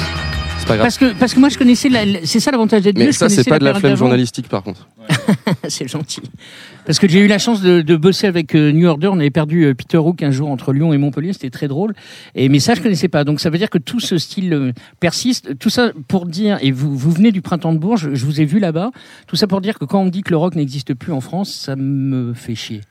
C'est 0.57 0.67
pas 0.67 0.75
grave. 0.75 0.85
Parce 0.85 0.97
que, 0.97 1.13
parce 1.17 1.33
que 1.33 1.39
moi, 1.39 1.47
je 1.49 1.57
connaissais. 1.57 1.87
la- 1.89 2.05
la- 2.05 2.19
C'est 2.25 2.39
ça 2.41 2.51
l'avantage 2.51 2.81
d'être 2.81 2.97
vieux. 2.97 3.05
Mais 3.07 3.11
je 3.13 3.17
ça, 3.17 3.29
c'est 3.29 3.35
connaissais 3.37 3.49
pas 3.49 3.59
de 3.59 3.63
la 3.63 3.71
période 3.71 3.79
flemme 3.81 3.91
d'avant. 3.93 4.05
journalistique 4.05 4.49
par 4.49 4.61
contre. 4.63 4.89
c'est 5.69 5.87
gentil. 5.87 6.21
Parce 6.85 6.99
que 6.99 7.07
j'ai 7.07 7.19
eu 7.19 7.27
la 7.27 7.39
chance 7.39 7.61
de, 7.61 7.81
de 7.81 7.95
bosser 7.95 8.27
avec 8.27 8.55
euh, 8.55 8.71
New 8.71 8.87
Order. 8.87 9.07
On 9.07 9.19
avait 9.19 9.29
perdu 9.29 9.63
euh, 9.63 9.73
Peter 9.73 9.97
Hook 9.97 10.21
un 10.23 10.31
jour 10.31 10.49
entre 10.49 10.73
Lyon 10.73 10.91
et 10.93 10.97
Montpellier. 10.97 11.31
C'était 11.33 11.49
très 11.49 11.67
drôle. 11.69 11.93
Et, 12.35 12.49
mais 12.49 12.59
ça, 12.59 12.75
je 12.75 12.81
connaissais 12.81 13.07
pas. 13.07 13.23
Donc 13.23 13.39
ça 13.39 13.49
veut 13.49 13.57
dire 13.57 13.69
que 13.69 13.77
tout 13.77 14.01
ce 14.01 14.17
style 14.17 14.53
euh, 14.53 14.71
persiste. 14.99 15.57
Tout 15.57 15.69
ça 15.69 15.91
pour 16.09 16.25
dire, 16.25 16.57
et 16.61 16.71
vous, 16.71 16.95
vous 16.97 17.11
venez 17.11 17.31
du 17.31 17.41
printemps 17.41 17.73
de 17.73 17.79
Bourges, 17.79 18.09
je 18.13 18.25
vous 18.25 18.41
ai 18.41 18.45
vu 18.45 18.59
là-bas. 18.59 18.91
Tout 19.27 19.37
ça 19.37 19.47
pour 19.47 19.61
dire 19.61 19.79
que 19.79 19.85
quand 19.85 20.01
on 20.01 20.05
me 20.05 20.11
dit 20.11 20.21
que 20.21 20.31
le 20.31 20.37
rock 20.37 20.55
n'existe 20.55 20.93
plus 20.93 21.13
en 21.13 21.21
France, 21.21 21.53
ça 21.53 21.77
me 21.77 22.33
fait 22.33 22.55
chier. 22.55 22.81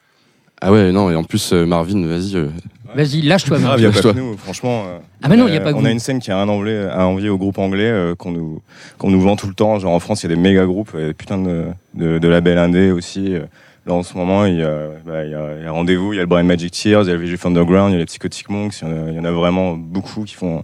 Ah 0.61 0.73
ouais, 0.73 0.91
non, 0.91 1.09
et 1.09 1.15
en 1.15 1.23
plus, 1.23 1.53
euh, 1.53 1.67
Marvin, 1.67 2.05
vas-y. 2.07 2.35
euh, 2.35 2.49
Vas-y, 2.95 3.23
lâche-toi, 3.23 3.59
Ah, 3.61 3.63
Marc. 3.67 3.79
il 3.79 3.83
y 3.83 3.87
a 3.87 3.89
pas 3.91 3.95
Lâche-toi. 3.97 4.15
que 4.15 4.19
nous, 4.19 4.37
franchement. 4.37 4.85
euh, 4.87 4.99
Ah, 5.23 5.29
mais 5.29 5.37
non, 5.37 5.47
il 5.49 5.55
y 5.55 5.57
a 5.57 5.61
euh, 5.61 5.65
pas 5.65 5.73
que 5.73 5.79
On 5.79 5.85
a 5.85 5.91
une 5.91 5.99
scène 5.99 6.21
qui 6.21 6.31
a 6.31 6.37
rien 6.37 6.49
envié, 6.49 6.79
à 6.91 7.07
envier 7.07 7.29
au 7.29 7.37
groupe 7.39 7.59
anglais 7.59 7.85
euh, 7.91 8.15
qu'on 8.15 8.31
nous, 8.31 8.63
qu'on 8.99 9.11
nous 9.11 9.21
vend 9.21 9.37
tout 9.37 9.47
le 9.49 9.55
temps. 9.55 9.79
Genre 9.79 9.93
en 9.93 10.01
France, 10.01 10.23
il 10.23 10.31
y 10.31 10.33
a 10.33 10.35
des 10.37 10.41
méga 10.41 10.65
groupes, 10.65 10.97
putain 11.17 11.39
de, 11.39 11.67
de, 11.95 12.19
de 12.19 12.29
labels 12.29 12.59
indés 12.59 12.91
aussi. 12.91 13.35
euh. 13.35 13.45
Là 13.87 13.95
en 13.95 14.03
ce 14.03 14.17
moment, 14.19 14.45
il 14.45 14.57
y 14.57 14.63
a, 14.63 14.89
bah, 15.07 15.25
il 15.25 15.31
y 15.31 15.35
a, 15.35 15.57
il 15.59 15.65
y 15.65 15.67
a 15.67 15.71
Rendez-vous, 15.73 16.13
il 16.13 16.17
y 16.17 16.19
a 16.19 16.23
le 16.23 16.27
Brian 16.27 16.45
Magic 16.45 16.73
Tears, 16.73 17.05
il 17.05 17.09
y 17.09 17.11
a 17.11 17.15
le 17.15 17.21
VG 17.25 17.37
Underground, 17.45 17.91
il 17.91 17.95
y 17.95 17.97
a 17.97 17.99
les 18.01 18.05
Psychotic 18.07 18.51
Monks. 18.51 18.75
Il 18.83 18.89
y, 18.89 18.91
en 18.91 18.95
a, 19.07 19.11
il 19.11 19.17
y 19.17 19.19
en 19.21 19.25
a 19.25 19.31
vraiment 19.31 19.75
beaucoup 19.75 20.25
qui 20.25 20.35
font, 20.35 20.63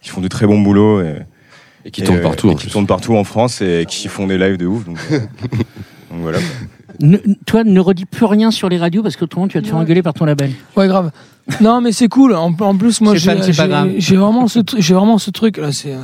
qui 0.00 0.08
font 0.08 0.20
du 0.22 0.28
très 0.30 0.46
bon 0.46 0.58
boulot. 0.60 1.02
Et, 1.02 1.16
Et 1.84 1.90
qui 1.90 2.00
et, 2.00 2.04
tourne 2.04 2.18
euh, 2.18 2.22
partout. 2.22 2.48
et 2.48 2.52
en 2.52 2.54
qui 2.54 2.68
tournent 2.68 2.86
partout 2.86 3.14
en 3.16 3.24
France 3.24 3.60
et 3.60 3.84
qui 3.86 4.08
font 4.08 4.26
des 4.26 4.38
lives 4.38 4.56
de 4.56 4.66
ouf. 4.66 4.84
Donc, 4.86 4.96
euh, 5.10 5.18
donc 5.18 6.20
voilà. 6.20 6.38
quoi. 6.38 6.46
Ne- 7.02 7.18
toi, 7.46 7.64
ne 7.64 7.80
redis 7.80 8.04
plus 8.06 8.24
rien 8.26 8.50
sur 8.50 8.68
les 8.68 8.78
radios 8.78 9.02
parce 9.02 9.16
qu'autrement, 9.16 9.48
tu 9.48 9.58
vas 9.58 9.62
te 9.62 9.66
faire 9.66 9.76
engueuler 9.82 10.02
par 10.02 10.14
ton 10.14 10.24
label. 10.24 10.50
Ouais, 10.76 10.86
grave. 10.88 11.10
Non, 11.60 11.80
mais 11.80 11.92
c'est 11.92 12.08
cool. 12.08 12.34
En, 12.34 12.54
en 12.58 12.76
plus, 12.76 13.00
moi, 13.00 13.12
j'ai 14.06 14.16
vraiment 14.16 14.46
ce, 14.48 14.60
j'ai 14.78 14.94
vraiment 14.94 15.18
ce 15.18 15.30
truc 15.30 15.56
là. 15.58 15.72
C'est 15.72 15.94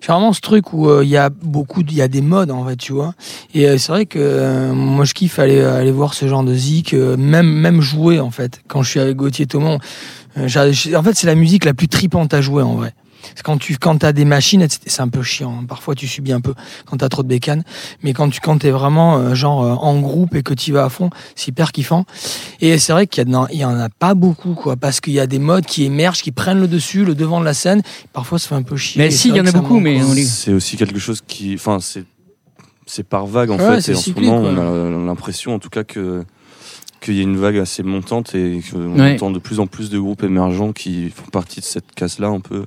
j'ai 0.00 0.12
vraiment 0.12 0.32
ce 0.32 0.40
truc 0.40 0.72
où 0.72 0.88
euh, 0.88 1.02
il 1.04 1.10
y 1.10 1.16
a 1.16 1.30
beaucoup, 1.30 1.80
il 1.80 1.94
y 1.94 2.00
a 2.02 2.06
des 2.08 2.20
modes 2.20 2.50
en 2.50 2.64
fait, 2.64 2.76
tu 2.76 2.92
vois. 2.92 3.14
Et 3.54 3.68
euh, 3.68 3.76
c'est 3.76 3.90
vrai 3.92 4.06
que 4.06 4.18
euh, 4.20 4.72
moi, 4.72 5.04
je 5.04 5.14
kiffe 5.14 5.38
aller 5.38 5.60
aller 5.60 5.90
voir 5.90 6.14
ce 6.14 6.26
genre 6.28 6.44
de 6.44 6.54
zik, 6.54 6.94
euh, 6.94 7.16
même 7.16 7.46
même 7.48 7.80
jouer 7.80 8.20
en 8.20 8.30
fait. 8.30 8.60
Quand 8.68 8.82
je 8.82 8.90
suis 8.90 9.00
avec 9.00 9.16
Gauthier 9.16 9.46
Thomon, 9.46 9.78
euh, 10.38 10.46
j'ai- 10.48 10.72
j'ai- 10.72 10.96
en 10.96 11.02
fait, 11.02 11.14
c'est 11.14 11.26
la 11.26 11.34
musique 11.34 11.64
la 11.64 11.74
plus 11.74 11.88
tripante 11.88 12.32
à 12.34 12.40
jouer 12.40 12.62
en 12.62 12.74
vrai. 12.76 12.94
Quand 13.44 13.58
tu 13.58 13.76
quand 13.76 14.02
as 14.04 14.12
des 14.12 14.24
machines, 14.24 14.66
c'est 14.86 15.00
un 15.02 15.08
peu 15.08 15.22
chiant. 15.22 15.58
hein. 15.60 15.64
Parfois, 15.68 15.94
tu 15.94 16.06
subis 16.06 16.32
un 16.32 16.40
peu 16.40 16.54
quand 16.86 16.98
t'as 16.98 17.08
trop 17.08 17.22
de 17.22 17.28
bécanes. 17.28 17.62
Mais 18.02 18.12
quand 18.12 18.28
tu 18.30 18.40
quand 18.40 18.64
es 18.64 18.70
vraiment 18.70 19.18
euh, 19.18 19.34
genre 19.34 19.62
euh, 19.64 19.72
en 19.74 20.00
groupe 20.00 20.34
et 20.34 20.42
que 20.42 20.54
tu 20.54 20.72
vas 20.72 20.84
à 20.84 20.88
fond, 20.88 21.10
c'est 21.34 21.48
hyper 21.48 21.72
kiffant. 21.72 22.04
Et 22.60 22.78
c'est 22.78 22.92
vrai 22.92 23.06
qu'il 23.06 23.26
y, 23.28 23.56
y 23.56 23.64
en 23.64 23.78
a 23.78 23.88
pas 23.88 24.14
beaucoup, 24.14 24.54
quoi, 24.54 24.76
parce 24.76 25.00
qu'il 25.00 25.12
y 25.14 25.20
a 25.20 25.26
des 25.26 25.38
modes 25.38 25.66
qui 25.66 25.84
émergent, 25.84 26.22
qui 26.22 26.32
prennent 26.32 26.60
le 26.60 26.68
dessus, 26.68 27.04
le 27.04 27.14
devant 27.14 27.40
de 27.40 27.44
la 27.44 27.54
scène. 27.54 27.82
Parfois, 28.12 28.38
ça 28.38 28.48
fait 28.48 28.54
un 28.54 28.62
peu 28.62 28.76
chier. 28.76 29.02
Mais 29.02 29.10
si, 29.10 29.28
il 29.28 29.36
y 29.36 29.40
en 29.40 29.46
a 29.46 29.52
beaucoup, 29.52 29.80
mais 29.80 30.02
on 30.02 30.14
C'est 30.14 30.52
aussi 30.52 30.76
quelque 30.76 30.98
chose 30.98 31.22
qui. 31.26 31.54
Enfin, 31.54 31.78
c'est. 31.80 32.04
C'est 32.88 33.02
par 33.02 33.26
vague 33.26 33.50
en 33.50 33.58
Ouais, 33.58 33.80
fait. 33.80 33.90
Et 33.92 33.96
en 33.96 33.98
ce 34.00 34.10
moment, 34.12 34.40
quoi. 34.42 34.50
on 34.52 35.02
a 35.02 35.06
l'impression 35.06 35.52
en 35.54 35.58
tout 35.58 35.68
cas 35.70 35.82
que 35.82 36.24
qu'il 37.00 37.14
y 37.14 37.20
a 37.20 37.22
une 37.24 37.36
vague 37.36 37.58
assez 37.58 37.82
montante 37.82 38.34
et 38.36 38.62
qu'on 38.70 38.98
Ouais. 38.98 39.14
entend 39.14 39.30
de 39.32 39.38
plus 39.40 39.58
en 39.60 39.66
plus 39.66 39.90
de 39.90 39.98
groupes 39.98 40.22
émergents 40.22 40.72
qui 40.72 41.10
font 41.10 41.26
partie 41.32 41.58
de 41.60 41.64
cette 41.64 41.92
casse-là 41.94 42.28
un 42.28 42.38
peu. 42.40 42.64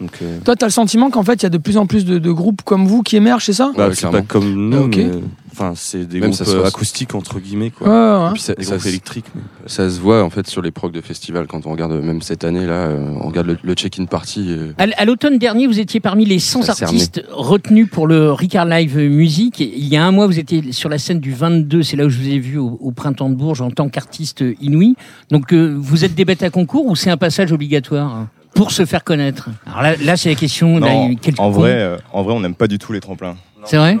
Donc, 0.00 0.10
euh, 0.22 0.38
Toi, 0.44 0.56
t'as 0.56 0.66
le 0.66 0.72
sentiment 0.72 1.10
qu'en 1.10 1.22
fait, 1.22 1.34
il 1.34 1.42
y 1.42 1.46
a 1.46 1.50
de 1.50 1.58
plus 1.58 1.76
en 1.76 1.86
plus 1.86 2.04
de, 2.06 2.18
de 2.18 2.30
groupes 2.32 2.62
comme 2.62 2.86
vous 2.86 3.02
qui 3.02 3.16
émergent, 3.16 3.44
c'est 3.44 3.52
ça 3.52 3.70
bah, 3.76 3.88
Ouais, 3.88 3.94
c'est 3.94 4.10
pas 4.10 4.22
comme 4.22 4.50
nous, 4.70 4.76
Ah, 4.78 4.84
ok. 4.86 4.96
mais 4.96 5.10
enfin, 5.52 5.72
c'est 5.76 6.06
des 6.06 6.20
Même 6.20 6.30
groupes 6.30 6.38
ça 6.38 6.44
se 6.46 6.52
euh, 6.56 6.58
voit. 6.60 6.68
acoustiques 6.68 7.14
entre 7.14 7.38
guillemets 7.38 7.66
Ouais, 7.66 7.70
quoi. 7.70 7.88
ouais, 7.88 8.24
ouais. 8.28 8.32
Puis 8.32 8.40
ça, 8.42 8.54
Des 8.54 8.62
ça 8.64 8.70
groupes 8.70 8.82
se- 8.84 8.88
électriques. 8.88 9.26
mais- 9.34 9.42
ça 9.66 9.90
se 9.90 10.00
voit 10.00 10.22
en 10.24 10.30
fait 10.30 10.46
sur 10.46 10.62
les 10.62 10.70
procs 10.70 10.92
de 10.92 11.02
festival 11.02 11.46
quand 11.46 11.66
on 11.66 11.72
regarde 11.72 11.92
euh, 11.92 12.00
même 12.00 12.22
cette 12.22 12.44
année 12.44 12.64
là, 12.66 12.72
euh, 12.86 13.12
on 13.22 13.28
regarde 13.28 13.46
le, 13.48 13.58
le 13.62 13.74
check-in 13.74 14.06
party. 14.06 14.46
euh, 14.48 14.72
À, 14.78 15.04
l'automne 15.04 15.36
dernier, 15.36 15.66
vous 15.66 15.78
étiez 15.80 16.00
parmi 16.00 16.24
les 16.24 16.38
100 16.38 16.62
Ça 16.62 16.72
s'est 16.72 16.84
artistes 16.84 17.22
retenus 17.30 17.88
pour 17.90 18.06
le 18.06 18.32
Ricard 18.32 18.64
Live 18.64 18.96
Music. 18.98 19.60
Il 19.60 19.84
y 19.86 19.98
a 19.98 20.04
un 20.06 20.12
mois, 20.12 20.26
vous 20.26 20.38
étiez 20.38 20.72
sur 20.72 20.88
la 20.88 20.96
scène 20.96 21.20
du 21.20 21.34
22, 21.34 21.82
c'est 21.82 21.96
là 21.98 22.06
où 22.06 22.08
je 22.08 22.18
vous 22.18 22.28
ai 22.28 22.38
vu 22.38 22.56
au, 22.56 22.78
au 22.80 22.90
printemps 22.90 23.28
de 23.28 23.34
Bourges 23.34 23.60
en 23.60 23.70
tant 23.70 23.90
qu'artiste 23.90 24.42
inouï. 24.62 24.94
Donc, 25.30 25.52
euh, 25.52 25.76
vous 25.78 26.06
êtes 26.06 26.14
des 26.14 26.24
bêtes 26.24 26.42
à 26.42 26.48
concours 26.48 26.86
ou 26.86 26.96
c'est 26.96 27.10
un 27.10 27.18
passage 27.18 27.52
obligatoire 27.52 28.14
hein, 28.14 28.28
pour 28.54 28.72
se 28.72 28.84
faire 28.84 29.04
connaître 29.04 29.48
Alors 29.66 29.82
là, 29.82 29.96
là 29.96 30.16
c'est 30.16 30.28
la 30.28 30.34
question. 30.34 30.78
Non, 30.80 31.14
en 31.38 31.50
vrai, 31.50 31.72
euh, 31.72 31.96
en 32.12 32.22
vrai, 32.22 32.34
on 32.34 32.40
n'aime 32.40 32.54
pas 32.54 32.66
du 32.66 32.78
tout 32.78 32.92
les 32.92 33.00
tremplins. 33.00 33.36
c'est 33.64 33.76
vrai 33.76 33.98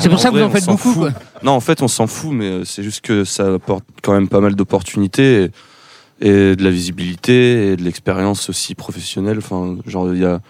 C'est 0.00 0.08
pour 0.08 0.18
ça 0.20 0.30
que 0.30 0.36
vous 0.36 0.42
en 0.42 0.46
on 0.46 0.50
faites 0.50 0.64
s'en 0.64 0.72
beaucoup. 0.72 0.92
fout. 0.92 1.12
Quoi. 1.12 1.12
Non, 1.42 1.52
en 1.52 1.60
fait, 1.60 1.82
on 1.82 1.88
s'en 1.88 2.06
fout, 2.06 2.32
mais 2.32 2.64
c'est 2.64 2.82
juste 2.82 3.02
que 3.02 3.24
ça 3.24 3.54
apporte 3.54 3.84
quand 4.02 4.12
même 4.12 4.28
pas 4.28 4.40
mal 4.40 4.54
d'opportunités 4.54 5.50
et, 6.20 6.28
et 6.28 6.56
de 6.56 6.64
la 6.64 6.70
visibilité 6.70 7.72
et 7.72 7.76
de 7.76 7.82
l'expérience 7.82 8.48
aussi 8.48 8.74
professionnelle. 8.74 9.38
Enfin, 9.38 9.76
genre, 9.86 10.12
il 10.12 10.20
y 10.20 10.24
a, 10.24 10.40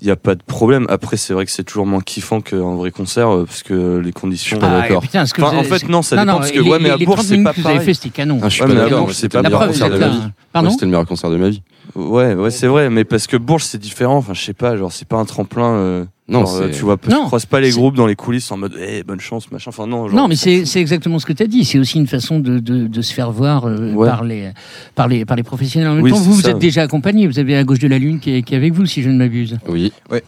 il 0.00 0.08
y 0.08 0.10
a 0.10 0.16
pas 0.16 0.34
de 0.34 0.42
problème. 0.42 0.86
Après, 0.90 1.16
c'est 1.16 1.32
vrai 1.32 1.46
que 1.46 1.52
c'est 1.52 1.62
toujours 1.64 1.86
moins 1.86 2.00
kiffant 2.00 2.40
qu'un 2.40 2.74
vrai 2.74 2.90
concert 2.90 3.28
euh, 3.30 3.44
parce 3.44 3.62
que 3.62 3.98
les 3.98 4.12
conditions. 4.12 4.58
Ah, 4.62 4.82
putain, 5.00 5.24
que 5.24 5.42
Enfin, 5.42 5.56
en 5.56 5.62
fait, 5.64 5.88
non, 5.88 6.02
ça 6.02 6.16
non, 6.16 6.22
dépend 6.22 6.32
non, 6.32 6.38
parce 6.40 6.50
que 6.52 6.60
les- 6.60 6.68
ouais, 6.70 6.78
mais 6.78 6.90
à 6.90 6.98
30 6.98 7.22
c'est 7.22 7.42
pas 7.42 7.52
que 7.52 7.60
vous 7.60 7.66
avez 7.66 7.74
pareil. 7.76 7.86
fait, 7.86 7.94
c'était 7.94 8.10
canon. 8.10 8.38
Ah, 8.42 8.48
je 8.48 8.54
suis 8.54 8.62
Ouais, 8.62 8.68
pas 8.68 8.74
mais 8.74 8.80
à 8.80 8.84
d'accord. 8.84 8.98
Bourges, 8.98 9.10
moi, 9.12 9.14
c'est 9.14 9.28
pas 9.28 9.38
le 9.42 9.48
meilleur 9.48 9.66
concert 9.66 9.90
de 9.90 9.98
ma 9.98 10.08
vie. 10.08 10.20
Pardon 10.52 10.70
C'était 10.70 10.84
le 10.86 10.90
meilleur 10.90 11.06
concert 11.06 11.30
de 11.30 11.36
ma 11.36 11.48
vie. 11.48 11.62
Ouais, 11.94 12.34
ouais, 12.34 12.50
c'est 12.50 12.66
vrai, 12.66 12.90
mais 12.90 13.04
parce 13.04 13.26
que 13.26 13.36
Bourges, 13.36 13.62
c'est 13.64 13.78
différent. 13.78 14.16
Enfin, 14.16 14.34
je 14.34 14.42
sais 14.42 14.52
pas, 14.54 14.76
genre, 14.76 14.92
c'est 14.92 15.06
pas 15.08 15.16
un 15.16 15.24
tremplin. 15.24 15.74
euh, 15.76 16.04
Non, 16.26 16.46
genre, 16.46 16.56
euh, 16.62 16.70
tu 16.72 16.80
vois, 16.84 16.96
Non, 17.10 17.20
tu 17.20 17.26
croises 17.26 17.44
pas 17.44 17.60
les 17.60 17.70
groupes 17.70 17.96
dans 17.96 18.06
les 18.06 18.16
coulisses 18.16 18.50
en 18.50 18.56
mode, 18.56 18.74
eh, 18.80 19.02
bonne 19.02 19.20
chance, 19.20 19.50
machin. 19.52 19.68
Enfin, 19.68 19.86
non. 19.86 20.08
genre, 20.08 20.16
Non, 20.16 20.26
mais 20.28 20.36
c'est 20.36 20.62
exactement 20.80 21.18
ce 21.18 21.26
que 21.26 21.34
tu 21.34 21.42
as 21.42 21.46
dit. 21.46 21.64
C'est 21.66 21.78
aussi 21.78 21.98
une 21.98 22.06
façon 22.06 22.38
de, 22.40 22.58
de, 22.60 22.86
de 22.86 23.02
se 23.02 23.12
faire 23.12 23.30
voir 23.30 23.66
euh, 23.66 23.92
Ouais. 23.92 24.08
par, 24.08 24.24
les, 24.24 24.50
par, 24.94 25.06
les, 25.08 25.26
par 25.26 25.36
les 25.36 25.42
professionnels. 25.42 25.88
En 25.90 25.94
même 25.96 26.04
Oui, 26.04 26.10
temps, 26.12 26.16
vous, 26.16 26.32
vous 26.32 26.40
ça. 26.40 26.50
êtes 26.52 26.58
déjà 26.58 26.80
accompagné. 26.82 27.26
Vous 27.26 27.38
avez 27.38 27.54
à 27.56 27.64
gauche 27.64 27.78
de 27.78 27.88
la 27.88 27.98
Lune 27.98 28.20
qui 28.20 28.36
est, 28.36 28.42
qui 28.42 28.54
est 28.54 28.56
avec 28.56 28.72
vous, 28.72 28.86
si 28.86 29.02
je 29.02 29.10
ne 29.10 29.18
m'abuse. 29.18 29.58
Oui. 29.68 29.92
Ouais. 30.10 30.22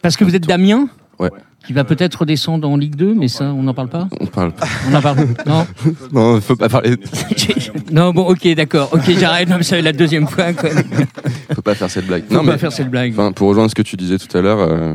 Parce 0.00 0.16
que 0.16 0.24
vous 0.24 0.34
êtes 0.34 0.46
d'Amiens 0.46 0.88
Ouais. 1.18 1.30
qui 1.66 1.72
va 1.74 1.84
peut-être 1.84 2.14
redescendre 2.20 2.66
en 2.66 2.76
Ligue 2.78 2.94
2, 2.94 3.12
mais 3.14 3.28
ça, 3.28 3.52
on 3.52 3.64
n'en 3.64 3.74
parle 3.74 3.88
pas 3.90 4.08
On 4.20 4.26
parle. 4.26 4.52
On 4.90 4.94
en 4.94 5.02
parle 5.02 5.26
Non 5.46 5.66
non, 6.12 6.36
il 6.36 6.40
faut 6.42 6.56
pas 6.56 6.68
parler. 6.70 6.94
Non, 7.92 8.12
bon, 8.12 8.22
ok, 8.28 8.48
d'accord. 8.54 8.88
Ok, 8.92 9.10
j'arrête. 9.18 9.48
Non, 9.48 9.56
mais 9.58 9.62
c'est 9.62 9.82
la 9.82 9.92
deuxième 9.92 10.26
fois. 10.26 10.52
Quoi. 10.54 10.70
faut 11.54 11.62
pas 11.62 11.74
faire 11.74 11.90
cette 11.90 12.06
blague. 12.06 12.24
Faut 12.28 12.34
non, 12.34 12.44
pas 12.44 12.52
mais 12.52 12.58
faire 12.58 12.72
cette 12.72 12.88
blague. 12.90 13.12
Enfin, 13.12 13.32
pour 13.32 13.48
rejoindre 13.48 13.68
ce 13.70 13.74
que 13.74 13.82
tu 13.82 13.96
disais 13.96 14.16
tout 14.18 14.36
à 14.36 14.40
l'heure, 14.40 14.58
euh, 14.60 14.94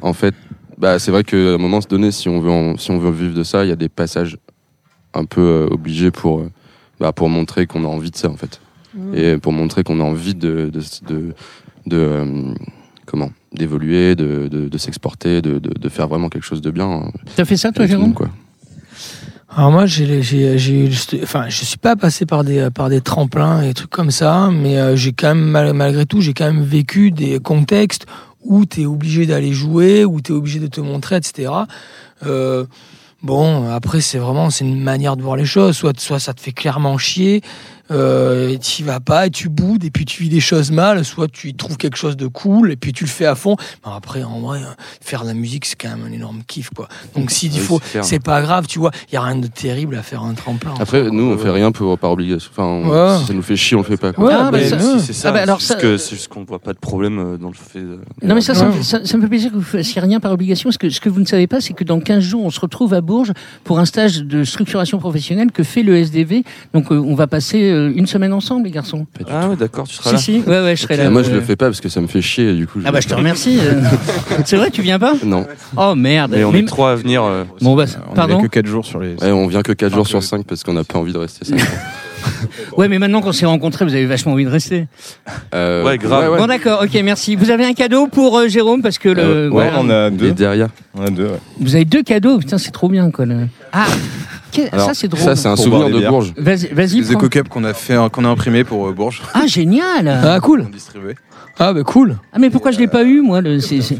en 0.00 0.12
fait, 0.12 0.34
bah, 0.78 0.98
c'est 0.98 1.10
vrai 1.10 1.24
qu'à 1.24 1.36
un 1.36 1.58
moment 1.58 1.80
donné, 1.88 2.10
si 2.10 2.28
on 2.28 2.40
veut, 2.40 2.50
en- 2.50 2.76
si 2.76 2.90
on 2.90 2.98
veut 2.98 3.10
vivre 3.10 3.34
de 3.34 3.42
ça, 3.44 3.64
il 3.64 3.68
y 3.68 3.72
a 3.72 3.76
des 3.76 3.88
passages 3.88 4.36
un 5.14 5.24
peu 5.24 5.40
euh, 5.40 5.66
obligés 5.70 6.10
pour, 6.10 6.40
euh, 6.40 6.50
bah, 7.00 7.12
pour 7.12 7.28
montrer 7.28 7.66
qu'on 7.66 7.84
a 7.84 7.88
envie 7.88 8.10
de 8.10 8.16
ça, 8.16 8.28
en 8.30 8.36
fait. 8.36 8.60
Et 9.14 9.38
pour 9.38 9.52
montrer 9.52 9.84
qu'on 9.84 10.00
a 10.00 10.04
envie 10.04 10.34
de, 10.34 10.70
de, 10.72 10.80
de, 11.08 11.34
de, 11.86 11.96
euh, 11.96 12.54
comment 13.06 13.30
d'évoluer, 13.54 14.14
de, 14.14 14.48
de, 14.48 14.68
de 14.68 14.78
s'exporter, 14.78 15.40
de, 15.42 15.58
de, 15.58 15.70
de 15.78 15.88
faire 15.88 16.08
vraiment 16.08 16.28
quelque 16.28 16.44
chose 16.44 16.60
de 16.60 16.70
bien. 16.70 16.90
euh, 16.90 17.18
T'as 17.36 17.44
fait 17.46 17.56
ça, 17.56 17.72
toi, 17.72 17.86
Jérôme 17.86 18.12
quoi. 18.14 18.28
Alors 19.54 19.70
moi, 19.70 19.84
j'ai, 19.84 20.22
j'ai, 20.22 20.56
j'ai, 20.58 20.90
enfin, 21.22 21.46
je 21.50 21.64
suis 21.64 21.76
pas 21.76 21.94
passé 21.94 22.24
par 22.24 22.42
des, 22.42 22.68
par 22.74 22.88
des 22.88 23.02
tremplins 23.02 23.60
et 23.62 23.68
des 23.68 23.74
trucs 23.74 23.90
comme 23.90 24.10
ça, 24.10 24.50
mais 24.50 24.96
j'ai 24.96 25.12
quand 25.12 25.28
même, 25.34 25.44
mal- 25.44 25.74
malgré 25.74 26.06
tout, 26.06 26.22
j'ai 26.22 26.32
quand 26.32 26.50
même 26.50 26.62
vécu 26.62 27.10
des 27.10 27.38
contextes 27.38 28.06
où 28.44 28.66
tu 28.66 28.82
es 28.82 28.86
obligé 28.86 29.26
d'aller 29.26 29.52
jouer, 29.52 30.04
où 30.04 30.20
tu 30.20 30.32
es 30.32 30.34
obligé 30.34 30.60
de 30.60 30.66
te 30.66 30.80
montrer, 30.80 31.16
etc. 31.16 31.52
Euh, 32.24 32.64
bon, 33.22 33.68
après, 33.70 34.00
c'est 34.00 34.18
vraiment, 34.18 34.50
c'est 34.50 34.64
une 34.64 34.82
manière 34.82 35.16
de 35.16 35.22
voir 35.22 35.36
les 35.36 35.44
choses. 35.44 35.76
Soit, 35.76 35.98
soit 35.98 36.18
ça 36.18 36.34
te 36.34 36.40
fait 36.40 36.52
clairement 36.52 36.98
chier, 36.98 37.42
euh, 37.92 38.48
et 38.48 38.58
tu 38.58 38.82
vas 38.84 39.00
pas, 39.00 39.26
et 39.26 39.30
tu 39.30 39.48
boudes, 39.48 39.84
et 39.84 39.90
puis 39.90 40.04
tu 40.04 40.22
vis 40.22 40.28
des 40.28 40.40
choses 40.40 40.70
mal, 40.70 41.04
soit 41.04 41.28
tu 41.28 41.48
y 41.48 41.54
trouves 41.54 41.76
quelque 41.76 41.96
chose 41.96 42.16
de 42.16 42.26
cool, 42.26 42.72
et 42.72 42.76
puis 42.76 42.92
tu 42.92 43.04
le 43.04 43.10
fais 43.10 43.26
à 43.26 43.34
fond. 43.34 43.56
Mais 43.84 43.92
après, 43.94 44.22
en 44.22 44.40
vrai, 44.40 44.60
euh, 44.60 44.66
faire 45.00 45.22
de 45.22 45.28
la 45.28 45.34
musique, 45.34 45.64
c'est 45.66 45.76
quand 45.80 45.88
même 45.90 46.06
un 46.08 46.12
énorme 46.12 46.42
kiff, 46.46 46.70
quoi. 46.70 46.88
Donc 47.14 47.30
s'il 47.30 47.52
Oui, 47.52 47.58
faut, 47.58 47.80
c'est 48.02 48.22
pas 48.22 48.40
grave, 48.42 48.66
tu 48.66 48.78
vois, 48.78 48.90
il 49.10 49.14
y 49.14 49.16
a 49.18 49.22
rien 49.22 49.36
de 49.36 49.46
terrible 49.46 49.96
à 49.96 50.02
faire 50.02 50.22
un 50.22 50.34
tremplin. 50.34 50.74
Après, 50.80 51.02
nous, 51.10 51.24
on 51.24 51.38
fait 51.38 51.50
rien 51.50 51.72
pour, 51.72 51.98
par 51.98 52.12
obligation. 52.12 52.50
Enfin, 52.52 52.64
on- 52.64 52.88
Ouais. 52.88 53.18
si 53.20 53.26
ça 53.26 53.32
nous 53.34 53.42
fait 53.42 53.56
chier, 53.56 53.76
on 53.76 53.80
le 53.80 53.86
fait 53.86 53.96
pas. 53.96 54.12
quoi. 54.12 54.24
Ouais, 54.26 54.32
Ah, 54.36 54.50
mais 54.52 54.68
ça- 54.68 54.76
non. 54.76 54.98
Si, 54.98 55.06
c'est 55.06 55.12
ça. 55.12 55.28
Ah, 55.28 55.32
bah, 55.32 55.40
alors 55.42 55.60
c'est 55.60 55.68
ça- 55.68 55.74
juste 55.74 55.82
que- 55.82 55.96
c'est 55.98 56.16
juste 56.16 56.28
qu'on 56.28 56.40
ne 56.40 56.46
voit 56.46 56.58
pas 56.58 56.72
de 56.72 56.78
problème 56.78 57.18
euh, 57.18 57.36
dans 57.38 57.48
le 57.48 57.54
fait. 57.54 57.80
de- 57.80 58.00
Non 58.22 58.34
mais 58.34 58.40
ça, 58.40 58.54
ça, 58.54 58.64
me 58.64 58.70
Ouais. 58.70 58.76
fait- 58.78 58.82
ça, 58.82 59.04
ça 59.04 59.16
me 59.16 59.22
fait 59.22 59.28
plaisir 59.28 59.50
que 59.50 59.56
vous 59.56 59.62
fassiez 59.62 60.00
rien 60.00 60.20
par 60.20 60.32
obligation, 60.32 60.68
parce 60.68 60.78
que 60.78 60.88
ce 60.90 61.00
que 61.00 61.08
vous 61.08 61.20
ne 61.20 61.24
savez 61.26 61.46
pas, 61.46 61.60
c'est 61.60 61.72
que 61.74 61.84
dans 61.84 62.00
15 62.00 62.22
jours, 62.24 62.44
on 62.44 62.50
se 62.50 62.60
retrouve 62.60 62.94
à 62.94 63.00
Bourges 63.00 63.32
pour 63.64 63.78
un 63.78 63.84
stage 63.84 64.18
de 64.22 64.44
structuration 64.44 64.98
professionnelle 64.98 65.52
que 65.52 65.62
fait 65.62 65.82
le 65.82 65.96
SDV. 65.96 66.44
Donc 66.74 66.90
euh, 66.92 66.96
on 66.98 67.14
va 67.14 67.26
passer 67.26 67.70
euh, 67.70 67.81
une 67.96 68.06
semaine 68.06 68.32
ensemble, 68.32 68.64
les 68.66 68.70
garçons. 68.70 69.06
Ah 69.30 69.48
ouais, 69.48 69.56
d'accord, 69.56 69.86
tu 69.88 69.94
seras 69.96 70.10
Si, 70.10 70.14
là. 70.14 70.42
si, 70.42 70.48
ouais, 70.48 70.60
ouais, 70.62 70.76
je 70.76 70.82
serai 70.82 70.94
Ah, 71.00 71.04
là. 71.04 71.10
moi, 71.10 71.22
je 71.22 71.28
ouais. 71.30 71.34
le 71.36 71.40
fais 71.40 71.56
pas 71.56 71.66
parce 71.66 71.80
que 71.80 71.88
ça 71.88 72.00
me 72.00 72.06
fait 72.06 72.22
chier, 72.22 72.50
et 72.50 72.54
du 72.54 72.66
coup. 72.66 72.80
Ah 72.84 72.92
bah 72.92 73.00
je 73.00 73.08
te 73.08 73.14
remercie. 73.14 73.58
euh. 73.60 73.80
c'est 74.44 74.56
vrai, 74.56 74.70
tu 74.70 74.82
viens 74.82 74.98
pas 74.98 75.14
Non. 75.24 75.46
Oh 75.76 75.94
merde. 75.94 76.32
Mais 76.36 76.44
on 76.44 76.52
Mais- 76.52 76.60
est 76.60 76.64
trois 76.64 76.92
à 76.92 76.94
venir. 76.96 77.22
euh, 77.24 77.44
Bon 77.60 77.74
bah, 77.74 77.84
On 78.10 78.14
pardon. 78.14 78.34
avait 78.38 78.48
que 78.48 78.52
4 78.52 78.66
jours 78.66 78.84
sur 78.86 79.00
les. 79.00 79.14
Ouais, 79.14 79.30
on 79.30 79.46
vient 79.46 79.62
que 79.62 79.72
4 79.72 79.94
jours 79.94 80.06
sur 80.06 80.22
5 80.22 80.44
parce 80.46 80.62
qu'on 80.62 80.72
n'a 80.74 80.84
pas 80.84 80.98
envie 80.98 81.12
de 81.12 81.18
rester 81.18 81.44
5 81.44 81.58
Ouais, 82.76 82.86
mais 82.88 82.98
maintenant 83.00 83.20
qu'on 83.20 83.32
s'est 83.32 83.46
rencontrés, 83.46 83.84
vous 83.84 83.94
avez 83.94 84.06
vachement 84.06 84.32
envie 84.32 84.44
de 84.44 84.50
rester. 84.50 84.86
Euh, 85.54 85.84
Ouais, 85.84 85.98
grave. 85.98 86.36
Bon 86.38 86.46
d'accord, 86.46 86.82
ok, 86.84 86.94
merci. 87.02 87.34
Vous 87.34 87.50
avez 87.50 87.64
un 87.64 87.72
cadeau 87.74 88.06
pour 88.06 88.38
euh, 88.38 88.46
Jérôme 88.48 88.80
parce 88.80 88.98
que 88.98 89.08
le. 89.08 89.20
Euh, 89.22 89.48
Ouais, 89.50 89.68
voilà. 89.70 89.80
on 89.80 89.90
a 89.90 90.06
Et 90.08 90.10
deux. 90.12 90.30
derrière. 90.32 90.68
On 90.94 91.02
a 91.04 91.10
deux, 91.10 91.24
ouais. 91.26 91.38
Vous 91.60 91.74
avez 91.74 91.84
deux 91.84 92.02
cadeaux, 92.02 92.38
putain, 92.38 92.58
c'est 92.58 92.70
trop 92.70 92.88
bien 92.88 93.10
quoi. 93.10 93.24
le- 93.26 93.48
Ah, 93.72 93.86
Alors, 94.72 94.86
ça 94.86 94.94
c'est 94.94 95.08
drôle. 95.08 95.22
Ça, 95.24 95.36
c'est 95.36 95.48
un 95.48 95.54
Pour 95.54 95.64
souvenir 95.64 95.78
boire 95.80 95.88
des 95.90 95.94
de 95.94 95.98
bières. 96.00 96.10
Bourges. 96.10 96.32
Vas-y, 96.36 96.66
vas-y. 96.72 96.96
Les 96.96 97.02
prends. 97.02 97.12
éco-cups 97.12 97.48
qu'on 97.48 97.64
a 97.64 97.74
fait, 97.74 97.96
qu'on 98.12 98.24
a 98.24 98.28
imprimé 98.28 98.64
pour 98.64 98.86
euh, 98.88 98.92
Bourges. 98.92 99.22
Ah 99.34 99.46
génial. 99.46 100.06
Ah 100.24 100.40
cool. 100.40 100.66
Ah 101.58 101.72
bah 101.72 101.82
cool. 101.84 102.16
Ah 102.32 102.38
mais 102.38 102.50
pourquoi 102.50 102.70
je 102.70 102.78
l'ai 102.78 102.88
pas 102.88 103.04
eu 103.04 103.20
moi 103.20 103.40
le 103.40 103.60
c'est- 103.60 103.80
c'est- 103.82 103.98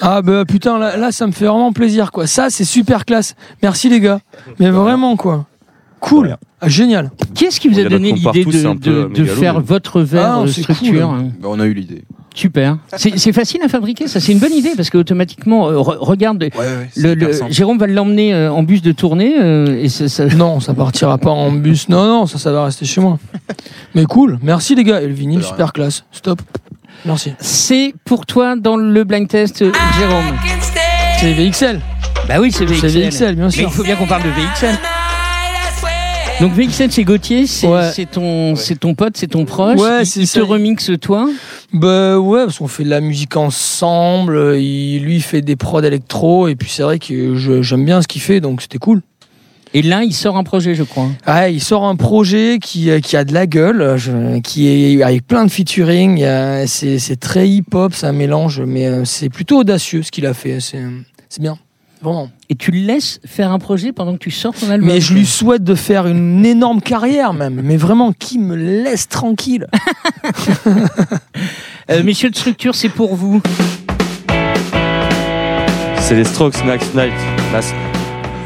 Ah 0.00 0.20
bah 0.22 0.44
putain, 0.46 0.78
là, 0.78 0.96
là, 0.96 1.10
ça 1.12 1.26
me 1.26 1.32
fait 1.32 1.46
vraiment 1.46 1.72
plaisir 1.72 2.12
quoi. 2.12 2.26
Ça 2.26 2.50
c'est 2.50 2.64
super 2.64 3.04
classe. 3.04 3.34
Merci 3.62 3.88
les 3.88 4.00
gars. 4.00 4.20
Mais 4.58 4.70
vraiment 4.70 5.16
quoi. 5.16 5.46
Cool. 6.00 6.36
Ah, 6.60 6.68
génial. 6.68 7.10
Qui 7.34 7.46
est-ce 7.46 7.58
qui 7.60 7.68
vous 7.68 7.74
Il 7.74 7.80
y 7.80 7.82
a 7.82 7.86
a 7.86 7.90
donné 7.90 8.12
d'autres 8.12 8.32
l'idée 8.32 8.44
de, 8.50 8.58
c'est 8.58 8.66
un 8.66 8.76
peu, 8.76 8.90
de- 8.90 8.90
euh, 8.96 9.08
de 9.08 9.20
mégalo, 9.22 9.40
faire 9.40 9.54
mais- 9.54 9.64
votre 9.64 10.00
verre 10.02 10.32
Ah, 10.36 10.40
euh, 10.40 10.46
c'est 10.46 10.62
structure 10.62 11.08
cool. 11.08 11.16
hein 11.16 11.28
Bah, 11.40 11.48
on 11.50 11.58
a 11.60 11.66
eu 11.66 11.72
l'idée. 11.74 12.04
Super. 12.36 12.76
C'est 12.96 13.32
facile 13.32 13.62
à 13.64 13.68
fabriquer, 13.68 14.06
ça 14.08 14.20
c'est 14.20 14.30
une 14.30 14.38
bonne 14.38 14.52
idée 14.52 14.72
parce 14.76 14.90
que 14.90 14.98
automatiquement, 14.98 15.68
euh, 15.68 15.76
re- 15.78 15.96
regarde, 15.98 16.42
Ouais, 16.42 16.50
ouais. 16.58 16.88
le, 16.96 17.14
le- 17.14 17.32
Jérôme 17.48 17.78
va 17.78 17.86
l'emmener 17.86 18.34
euh, 18.34 18.52
en 18.52 18.62
bus 18.62 18.82
de 18.82 18.92
tournée 18.92 19.34
euh, 19.40 19.80
et 19.82 19.88
ça, 19.88 20.08
ça- 20.08 20.26
Non, 20.36 20.60
ça 20.60 20.74
partira 20.74 21.16
pas 21.16 21.30
en 21.30 21.50
bus. 21.50 21.88
Non, 21.88 22.04
non, 22.04 22.26
ça, 22.26 22.38
ça 22.38 22.52
va 22.52 22.66
rester 22.66 22.84
chez 22.84 23.00
moi. 23.00 23.18
Mais 23.94 24.04
cool. 24.04 24.38
Merci 24.42 24.74
les 24.74 24.84
gars. 24.84 25.00
Et 25.00 25.06
le 25.06 25.14
vinyle, 25.14 25.42
super 25.42 25.72
classe. 25.72 26.04
Stop. 26.12 26.42
Merci. 27.06 27.32
c'est 27.38 27.94
pour 28.04 28.26
toi 28.26 28.54
dans 28.56 28.76
le 28.76 29.04
blind 29.04 29.28
test, 29.28 29.58
Jérôme. 29.98 30.24
C'est 31.20 31.32
VXL. 31.32 31.80
Bah 32.28 32.34
oui, 32.40 32.52
c'est 32.52 32.64
VXL. 32.66 32.90
C'est 32.90 33.00
VXL, 33.00 33.34
bien 33.36 33.44
Mais 33.46 33.50
sûr. 33.50 33.68
il 33.68 33.70
faut 33.72 33.82
bien 33.82 33.96
qu'on 33.96 34.06
parle 34.06 34.22
de 34.24 34.28
VXL. 34.28 34.76
Donc 36.40 36.52
VXL, 36.52 36.92
c'est 36.92 37.04
Gauthier, 37.04 37.46
c'est 37.46 37.66
Ouais. 37.66 37.90
ton, 38.12 38.56
c'est 38.56 38.78
ton 38.78 38.94
pote, 38.94 39.16
c'est 39.16 39.26
ton 39.28 39.46
proche. 39.46 39.80
Ouais, 39.80 40.02
il, 40.02 40.06
c'est 40.06 40.20
il 40.20 40.28
te 40.28 40.40
remixe 40.40 40.90
toi. 41.00 41.30
Bah 41.72 42.18
ouais, 42.18 42.44
parce 42.44 42.58
qu'on 42.58 42.68
fait 42.68 42.84
de 42.84 42.90
la 42.90 43.00
musique 43.00 43.36
ensemble. 43.38 44.56
Il, 44.58 45.00
lui, 45.02 45.16
il 45.16 45.22
fait 45.22 45.40
des 45.40 45.56
prods 45.56 45.80
électro. 45.82 46.46
Et 46.48 46.54
puis 46.54 46.68
c'est 46.70 46.82
vrai 46.82 46.98
que 46.98 47.34
j'aime 47.62 47.86
bien 47.86 48.02
ce 48.02 48.06
qu'il 48.08 48.20
fait, 48.20 48.40
donc 48.40 48.60
c'était 48.60 48.76
cool. 48.78 49.00
Et 49.72 49.80
là, 49.80 50.04
il 50.04 50.12
sort 50.12 50.36
un 50.36 50.44
projet, 50.44 50.74
je 50.74 50.82
crois. 50.82 51.08
Ah, 51.24 51.48
il 51.48 51.60
sort 51.62 51.84
un 51.84 51.96
projet 51.96 52.58
qui, 52.62 52.90
euh, 52.90 53.00
qui 53.00 53.16
a 53.16 53.24
de 53.24 53.32
la 53.32 53.46
gueule, 53.46 53.96
je- 53.96 54.38
qui 54.40 54.68
est 54.68 55.02
avec 55.02 55.26
plein 55.26 55.44
de 55.46 55.50
featuring. 55.50 56.22
a- 56.22 56.66
C'est 56.66 56.98
c'est 56.98 57.16
très 57.16 57.48
hip-hop, 57.48 57.94
c'est 57.94 58.06
un 58.06 58.12
mélange, 58.12 58.60
mais 58.60 58.86
euh, 58.86 59.04
c'est 59.06 59.30
plutôt 59.30 59.60
audacieux 59.60 60.02
ce 60.02 60.10
qu'il 60.12 60.26
a 60.26 60.34
fait. 60.34 60.60
C'est 60.60 60.82
c'est 61.30 61.40
bien, 61.40 61.56
vraiment. 62.02 62.30
Et 62.48 62.54
tu 62.54 62.70
le 62.70 62.78
laisses 62.78 63.20
faire 63.24 63.52
un 63.52 63.58
projet 63.58 63.92
pendant 63.92 64.12
que 64.14 64.18
tu 64.18 64.30
sors 64.30 64.54
ton 64.54 64.70
album. 64.70 64.88
Mais 64.88 65.00
je 65.00 65.14
lui 65.14 65.26
souhaite 65.26 65.64
de 65.64 65.74
faire 65.74 66.06
une 66.06 66.44
énorme 66.44 66.80
carrière 66.80 67.32
même. 67.32 67.60
Mais 67.62 67.76
vraiment, 67.76 68.12
qui 68.12 68.38
me 68.38 68.54
laisse 68.56 69.08
tranquille? 69.08 69.66
Euh, 71.88 72.02
messieurs 72.02 72.30
de 72.30 72.34
structure, 72.34 72.74
c'est 72.74 72.88
pour 72.88 73.14
vous. 73.14 73.40
C'est 76.00 76.16
les 76.16 76.24
Strokes, 76.24 76.64
Next 76.64 76.92
Night. 76.96 77.12
Last, 77.52 77.72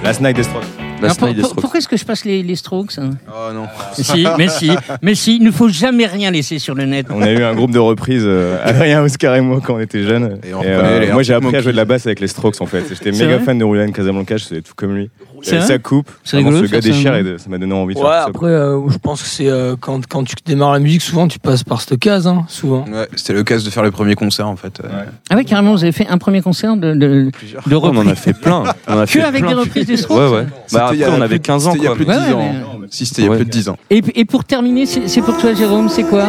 Last 0.04 0.20
Night 0.20 0.36
des 0.36 0.42
Strokes. 0.42 0.79
Last 1.00 1.04
Alors, 1.04 1.16
pour- 1.18 1.26
Night 1.28 1.36
des 1.36 1.40
pour- 1.42 1.50
Strokes. 1.50 1.60
pourquoi 1.62 1.78
est-ce 1.78 1.88
que 1.88 1.96
je 1.96 2.04
passe 2.04 2.24
les, 2.24 2.42
les 2.42 2.56
strokes 2.56 2.98
hein 2.98 3.10
Oh 3.28 3.52
non. 3.52 3.66
si, 3.94 4.26
mais 4.38 4.48
si, 4.48 4.70
mais 5.02 5.14
si, 5.14 5.36
il 5.36 5.42
ne 5.42 5.50
faut 5.50 5.68
jamais 5.68 6.06
rien 6.06 6.30
laisser 6.30 6.58
sur 6.58 6.74
le 6.74 6.84
net. 6.86 7.06
On 7.10 7.22
a 7.22 7.30
eu 7.30 7.42
un 7.42 7.54
groupe 7.54 7.70
de 7.72 7.78
reprises, 7.78 8.24
euh, 8.24 8.58
Adrien 8.64 9.02
Oscar 9.02 9.34
et 9.36 9.40
moi, 9.40 9.60
quand 9.64 9.74
on 9.74 9.80
était 9.80 10.02
jeunes. 10.02 10.38
Et 10.48 10.54
on 10.54 10.62
Et, 10.62 10.74
reconnaît 10.76 11.00
les 11.00 11.12
moi, 11.12 11.22
j'ai 11.22 11.34
appris 11.34 11.54
à 11.56 11.60
jouer 11.60 11.72
de 11.72 11.76
la 11.76 11.84
basse 11.84 12.06
avec 12.06 12.20
les 12.20 12.28
Strokes, 12.28 12.60
en 12.60 12.66
fait. 12.66 12.84
J'étais 12.88 13.12
méga 13.12 13.36
vrai 13.36 13.44
fan 13.44 13.58
de 13.58 13.64
Julian 13.64 13.90
Casablanca, 13.92 14.36
je 14.36 14.44
faisais 14.44 14.62
tout 14.62 14.72
comme 14.76 14.94
lui. 14.94 15.10
Ça 15.42 15.78
coupe. 15.78 16.10
C'est 16.24 16.36
rigolo 16.38 16.64
ce 16.64 16.70
gars 16.70 16.80
déchire 16.80 17.14
et 17.14 17.38
ça 17.38 17.48
m'a 17.48 17.58
donné 17.58 17.72
envie 17.72 17.94
de 17.94 17.98
Ouais, 18.00 18.06
faire 18.06 18.22
ça. 18.22 18.26
après, 18.28 18.46
euh, 18.48 18.80
je 18.88 18.98
pense 18.98 19.22
que 19.22 19.28
c'est 19.28 19.48
euh, 19.48 19.76
quand, 19.78 20.06
quand 20.06 20.24
tu 20.24 20.34
démarres 20.44 20.72
la 20.72 20.78
musique, 20.78 21.02
souvent 21.02 21.28
tu 21.28 21.38
passes 21.38 21.64
par 21.64 21.80
cette 21.80 21.98
case, 21.98 22.26
hein, 22.26 22.44
souvent. 22.48 22.84
Ouais, 22.88 23.08
c'était 23.16 23.32
l'occasion 23.32 23.66
de 23.66 23.72
faire 23.72 23.82
le 23.82 23.90
premier 23.90 24.14
concert 24.14 24.48
en 24.48 24.56
fait. 24.56 24.80
Euh, 24.84 24.88
Ouais. 24.88 25.04
Ah 25.30 25.36
ouais, 25.36 25.44
carrément, 25.44 25.72
vous 25.72 25.82
avez 25.82 25.92
fait 25.92 26.06
un 26.08 26.18
premier 26.18 26.42
concert 26.42 26.76
de, 26.76 26.94
de, 26.94 27.30
Plusieurs. 27.32 27.66
de 27.68 27.74
on 27.76 27.84
en 27.84 27.94
a 27.96 27.98
reprises. 28.00 28.18
fait 28.18 28.32
plein. 28.32 28.64
On 28.88 28.98
a 28.98 29.02
Que 29.06 29.10
fait 29.10 29.22
avec 29.22 29.40
plein. 29.42 29.50
des 29.50 29.54
reprises 29.60 29.86
des 29.86 29.96
Strokes 29.96 30.18
Ouais, 30.18 30.28
ouais. 30.38 30.46
Bah, 30.72 30.86
après, 30.86 31.04
on 31.08 31.20
avait 31.20 31.28
plus 31.28 31.38
de- 31.38 31.42
15 31.46 31.66
ans, 31.66 31.72
c'était 31.72 31.84
il 31.84 31.84
y 31.84 31.86
a 31.86 31.90
quoi. 31.90 31.96
plus 31.96 32.04
de 32.06 32.10
Ouais, 32.10 32.18
10 32.18 32.26
ouais, 32.28 32.34
ans. 32.34 32.78
mais- 32.80 32.86
Si, 32.90 33.06
c'était 33.06 33.22
il 33.22 33.28
y 33.28 33.32
a 33.32 33.36
plus 33.36 33.44
de 33.44 33.50
10 33.50 33.68
ans. 33.68 33.76
Et, 33.90 34.24
pour 34.24 34.44
terminer, 34.44 34.86
c'est 34.86 35.08
c'est 35.08 35.22
pour 35.22 35.36
toi, 35.38 35.54
Jérôme, 35.54 35.88
c'est 35.88 36.02
quoi? 36.04 36.28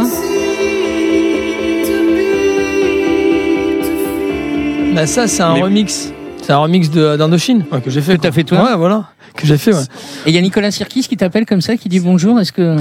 Bah 4.93 5.07
ça, 5.07 5.27
c'est 5.27 5.41
un 5.41 5.53
remix. 5.53 6.11
C'est 6.41 6.53
un 6.53 6.57
remix 6.57 6.89
de- 6.89 7.15
d'Indochine 7.17 7.65
ouais, 7.71 7.81
que 7.81 7.89
j'ai 7.91 8.01
fait. 8.01 8.17
Que 8.17 8.21
t'as 8.21 8.31
fait 8.31 8.43
toi 8.43 8.63
Ouais, 8.63 8.75
voilà. 8.75 9.05
Que 9.35 9.47
j'ai 9.47 9.57
fait, 9.57 9.73
ouais. 9.73 9.83
Et 10.25 10.29
il 10.31 10.35
y 10.35 10.37
a 10.37 10.41
Nicolas 10.41 10.71
Sirkis 10.71 11.03
qui 11.03 11.15
t'appelle 11.15 11.45
comme 11.45 11.61
ça, 11.61 11.77
qui 11.77 11.87
dit 11.87 11.99
bonjour. 12.01 12.39
Est-ce 12.39 12.51
que 12.51 12.75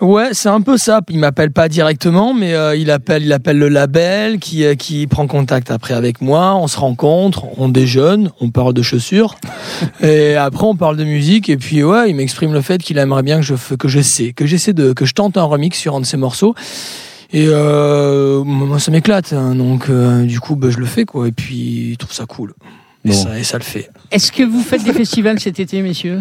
Ouais, 0.00 0.28
c'est 0.32 0.48
un 0.48 0.60
peu 0.60 0.76
ça. 0.76 1.00
Il 1.08 1.18
m'appelle 1.18 1.50
pas 1.50 1.68
directement, 1.68 2.34
mais 2.34 2.54
euh, 2.54 2.76
il 2.76 2.90
appelle, 2.92 3.24
il 3.24 3.32
appelle 3.32 3.58
le 3.58 3.68
label 3.68 4.38
qui 4.38 4.64
euh, 4.64 4.74
qui 4.76 5.06
prend 5.08 5.26
contact 5.26 5.70
après 5.72 5.94
avec 5.94 6.20
moi. 6.20 6.54
On 6.54 6.68
se 6.68 6.78
rencontre, 6.78 7.46
on 7.58 7.68
déjeune, 7.68 8.30
on 8.40 8.50
parle 8.50 8.74
de 8.74 8.82
chaussures, 8.82 9.36
et 10.00 10.36
après 10.36 10.66
on 10.66 10.76
parle 10.76 10.96
de 10.96 11.04
musique. 11.04 11.48
Et 11.48 11.56
puis 11.56 11.82
ouais, 11.82 12.10
il 12.10 12.14
m'exprime 12.14 12.52
le 12.52 12.60
fait 12.60 12.80
qu'il 12.80 12.98
aimerait 12.98 13.24
bien 13.24 13.36
que 13.40 13.44
je 13.44 13.54
que 13.74 13.88
je 13.88 14.00
sais, 14.00 14.32
que 14.34 14.46
j'essaie 14.46 14.74
de 14.74 14.92
que 14.92 15.04
je 15.04 15.14
tente 15.14 15.36
un 15.36 15.42
remix 15.44 15.76
sur 15.76 15.96
un 15.96 16.00
de 16.00 16.06
ses 16.06 16.16
morceaux. 16.18 16.54
Et 17.32 17.46
euh, 17.48 18.44
moi 18.44 18.78
ça 18.78 18.92
m'éclate, 18.92 19.32
hein. 19.32 19.54
donc 19.56 19.88
euh, 19.90 20.24
du 20.24 20.38
coup 20.38 20.54
bah, 20.54 20.68
je 20.70 20.78
le 20.78 20.86
fais 20.86 21.04
quoi. 21.06 21.26
Et 21.26 21.32
puis 21.32 21.88
il 21.90 21.96
trouve 21.96 22.12
ça 22.12 22.24
cool. 22.26 22.54
Et, 23.08 23.12
Bon. 23.12 23.22
ça, 23.24 23.38
et 23.38 23.42
ça 23.44 23.58
le 23.58 23.64
fait. 23.64 23.90
est-ce 24.10 24.30
que 24.32 24.42
vous 24.42 24.62
faites 24.62 24.84
des 24.84 24.92
festivals 24.92 25.40
cet 25.40 25.58
été, 25.60 25.80
messieurs? 25.82 26.20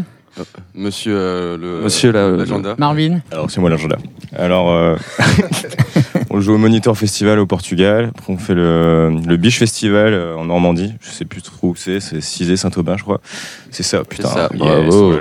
Monsieur 0.76 1.16
euh, 1.18 1.58
le 1.58 1.84
Monsieur, 1.84 2.12
là, 2.12 2.30
l'agenda. 2.30 2.76
Marvin? 2.78 3.22
Alors, 3.32 3.50
c'est 3.50 3.60
moi 3.60 3.72
l'agenda. 3.72 3.98
Alors, 4.38 4.70
euh, 4.72 4.96
on 6.30 6.40
joue 6.42 6.54
au 6.54 6.58
Monitor 6.60 6.96
Festival 6.96 7.40
au 7.40 7.48
Portugal. 7.48 8.12
Après, 8.16 8.32
on 8.32 8.38
fait 8.38 8.54
le, 8.54 9.16
le 9.26 9.38
Biche 9.38 9.58
Festival 9.58 10.14
euh, 10.14 10.36
en 10.36 10.46
Normandie. 10.46 10.94
Je 11.02 11.10
sais 11.10 11.26
plus 11.26 11.42
trop 11.42 11.70
où 11.70 11.76
c'est. 11.76 12.00
C'est 12.00 12.22
Cizé, 12.22 12.56
Saint-Aubin, 12.56 12.98
je 12.98 13.04
crois. 13.04 13.20
C'est 13.72 13.82
ça, 13.82 14.04
putain. 14.04 14.28
ça, 14.30 14.50
yes, 14.54 14.60
bravo. 14.60 15.16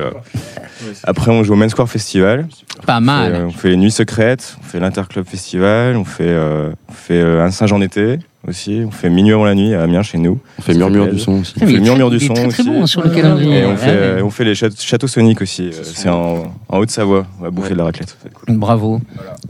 Après, 1.04 1.30
on 1.30 1.42
joue 1.44 1.54
au 1.54 1.56
Main 1.56 1.70
Square 1.70 1.88
Festival. 1.88 2.46
Pas 2.86 2.98
Euh, 2.98 3.00
mal. 3.00 3.44
on 3.46 3.50
fait 3.52 3.70
les 3.70 3.76
Nuits 3.78 3.90
Secrètes. 3.90 4.56
On 4.60 4.64
fait 4.66 4.80
l'Interclub 4.80 5.26
Festival. 5.26 5.96
On 5.96 6.04
fait, 6.04 6.24
euh, 6.28 6.70
on 6.90 6.92
fait 6.92 7.14
euh, 7.22 7.42
un 7.42 7.50
Saint-Jean 7.50 7.78
d'été 7.78 8.18
aussi. 8.48 8.82
On 8.86 8.90
fait 8.90 9.08
Minuit 9.10 9.32
avant 9.32 9.44
la 9.44 9.54
nuit 9.54 9.74
à 9.74 9.82
Amiens 9.82 10.02
chez 10.02 10.18
nous. 10.18 10.38
On 10.58 10.62
fait 10.62 10.74
Murmure 10.74 11.08
du 11.08 11.18
son 11.18 11.40
aussi. 11.40 11.54
On 11.60 11.66
fait 11.66 11.78
Murmure 11.80 12.10
du 12.10 12.20
son 12.20 12.32
aussi. 12.46 12.62
bon 12.64 12.86
sur 12.86 13.02
le 13.02 13.10
calendrier. 13.10 13.60
Et 13.60 13.64
on 13.66 13.76
fait, 13.76 13.86
euh, 13.90 14.22
on 14.24 14.30
fait 14.30 14.44
les 14.44 14.54
châteaux, 14.54 15.06
Sonic 15.06 15.40
aussi. 15.42 15.68
euh, 15.68 15.82
C'est 15.82 16.08
en, 16.08 16.44
en 16.68 16.78
Haute-Savoie. 16.78 17.26
On 17.38 17.42
va 17.44 17.50
bouffer 17.50 17.70
de 17.74 17.78
la 17.78 17.84
raclette. 17.84 18.16
Bravo. 18.48 19.00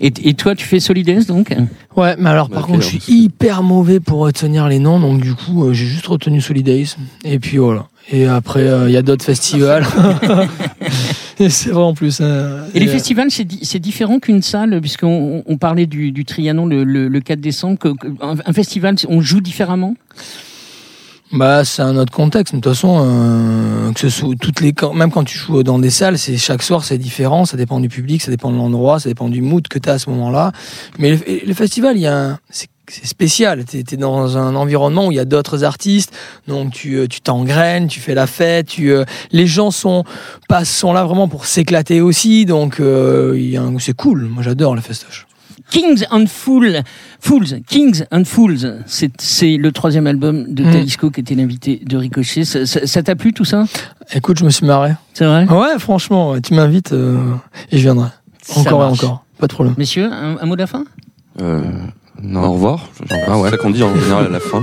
Et, 0.01 0.12
et 0.24 0.34
toi, 0.34 0.55
tu 0.55 0.66
fais 0.66 0.80
Solides 0.80 1.26
donc? 1.26 1.55
Ouais, 1.97 2.14
mais 2.18 2.28
alors 2.30 2.51
par 2.51 2.66
contre, 2.66 2.82
je 2.82 2.99
suis 2.99 3.05
hyper 3.09 3.62
mauvais 3.62 4.01
pour 4.01 4.18
retenir 4.20 4.68
les 4.68 4.78
noms, 4.78 4.99
donc 5.01 5.20
du 5.20 5.34
coup, 5.34 5.64
euh, 5.64 5.72
j'ai 5.72 5.86
juste 5.86 6.07
retenu 6.07 6.40
Solidays. 6.40 6.86
Et 7.24 7.38
puis 7.38 7.59
voilà. 7.59 7.86
Et 8.11 8.26
après, 8.26 8.61
euh, 8.66 8.88
il 8.88 8.92
y 8.92 8.97
a 8.97 9.03
d'autres 9.03 9.24
festivals. 9.24 9.84
et 11.39 11.49
c'est 11.51 11.70
vrai 11.70 11.82
en 11.82 11.95
plus. 11.95 12.20
hein. 12.20 12.64
Et 12.74 12.80
les 12.80 12.89
euh, 12.89 12.93
festivals, 12.93 13.30
c'est 13.30 13.45
di- 13.45 13.61
c'est 13.62 13.78
différent 13.78 14.18
qu'une 14.18 14.43
salle, 14.43 14.80
puisqu'on 14.80 15.43
on 15.47 15.57
parlait 15.59 15.87
du, 15.87 16.12
du 16.12 16.24
Trianon 16.24 16.66
le, 16.66 16.84
le- 16.84 17.09
le 17.09 17.20
4 17.20 17.41
décembre. 17.41 17.78
Que, 17.78 17.89
un, 18.22 18.37
un 18.45 18.53
festival, 18.53 18.97
on 19.09 19.20
joue 19.20 19.41
différemment? 19.41 19.95
Bah, 21.32 21.64
c'est 21.64 21.82
un 21.82 21.97
autre 21.97 22.12
contexte. 22.12 22.55
De 22.55 22.61
toute 22.61 22.72
façon, 22.72 23.03
euh, 23.05 23.93
que 23.93 23.99
ce 24.01 24.09
soit 24.09 24.34
toutes 24.41 24.61
les, 24.61 24.72
même 24.95 25.11
quand 25.11 25.24
tu 25.24 25.37
joues 25.37 25.62
dans 25.64 25.78
des 25.80 25.91
salles, 25.91 26.18
c'est 26.18 26.37
chaque 26.37 26.62
soir 26.62 26.84
c'est 26.84 26.99
différent. 26.99 27.45
Ça 27.45 27.57
dépend 27.57 27.80
du 27.80 27.89
public, 27.89 28.22
ça 28.22 28.30
dépend 28.30 28.53
de 28.53 28.57
l'endroit, 28.57 29.01
ça 29.01 29.09
dépend 29.09 29.28
du 29.28 29.43
mood 29.43 29.66
que 29.66 29.78
tu 29.80 29.89
as 29.89 29.95
à 29.95 29.99
ce 29.99 30.09
moment-là. 30.11 30.53
Mais 31.01 31.11
le, 31.16 31.18
le 31.47 31.55
festival, 31.55 31.97
il 31.97 32.03
y 32.03 32.07
a 32.07 32.16
un, 32.16 32.39
c'est 32.49 32.68
c'est 32.93 33.07
spécial. 33.07 33.64
Tu 33.64 33.78
es, 33.78 33.97
dans 33.97 34.37
un 34.37 34.55
environnement 34.55 35.07
où 35.07 35.12
il 35.12 35.16
y 35.16 35.20
a 35.20 35.24
d'autres 35.24 35.64
artistes, 35.64 36.12
donc 36.49 36.72
tu 36.72 36.97
euh, 36.97 37.07
tu 37.07 37.20
t'engraines, 37.20 37.89
tu 37.89 38.01
fais 38.01 38.14
la 38.14 38.26
fête. 38.26 38.66
Tu, 38.68 38.91
euh, 38.93 39.05
les 39.32 39.47
gens 39.47 39.70
sont 39.70 40.05
pas 40.49 40.64
sont 40.64 40.93
là 40.93 41.05
vraiment 41.05 41.28
pour 41.28 41.47
s'éclater 41.47 42.01
aussi, 42.01 42.45
donc 42.47 42.80
euh, 42.80 43.34
il 43.37 43.49
y 43.51 43.57
a 43.57 43.62
un- 43.62 43.78
c'est 43.78 43.95
cool. 43.97 44.24
Moi, 44.26 44.43
j'adore 44.43 44.74
le 44.74 44.80
festoche. 44.80 45.26
Kings 45.68 46.05
and 46.12 46.26
Fools, 46.28 46.82
Fools, 47.18 47.61
Kings 47.66 48.05
and 48.12 48.24
Fools, 48.24 48.82
c'est 48.87 49.11
c'est 49.20 49.57
le 49.57 49.72
troisième 49.72 50.07
album 50.07 50.55
de 50.55 50.62
Mm. 50.62 50.70
Talisco 50.72 51.11
qui 51.11 51.20
était 51.20 51.34
l'invité 51.34 51.82
de 51.84 51.97
Ricochet. 51.97 52.45
Ça 52.45 53.03
t'a 53.03 53.16
plu 53.16 53.32
tout 53.32 53.45
ça? 53.45 53.64
Écoute, 54.14 54.39
je 54.39 54.45
me 54.45 54.51
suis 54.51 54.64
marré. 54.64 54.93
C'est 55.12 55.24
vrai? 55.24 55.45
Ouais, 55.49 55.76
franchement, 55.80 56.41
tu 56.41 56.55
m'invites 56.55 56.93
euh, 56.93 57.18
et 57.72 57.78
je 57.78 57.82
viendrai. 57.82 58.11
Encore 58.55 58.82
et 58.82 58.87
encore, 58.87 59.24
pas 59.41 59.49
de 59.49 59.53
problème. 59.53 59.74
Messieurs, 59.76 60.09
un, 60.12 60.37
un 60.41 60.47
mot 60.47 60.55
de 60.55 60.61
la 60.61 60.68
fin? 60.68 60.84
Euh, 61.43 61.62
non. 62.23 62.45
Au 62.45 62.53
revoir. 62.53 62.89
Ah 63.27 63.39
ouais. 63.39 63.45
C'est 63.51 63.57
ça 63.57 63.62
qu'on 63.62 63.71
dit 63.71 63.83
en 63.83 63.95
général 63.95 64.27
à 64.27 64.29
la 64.29 64.41
fin. 64.41 64.62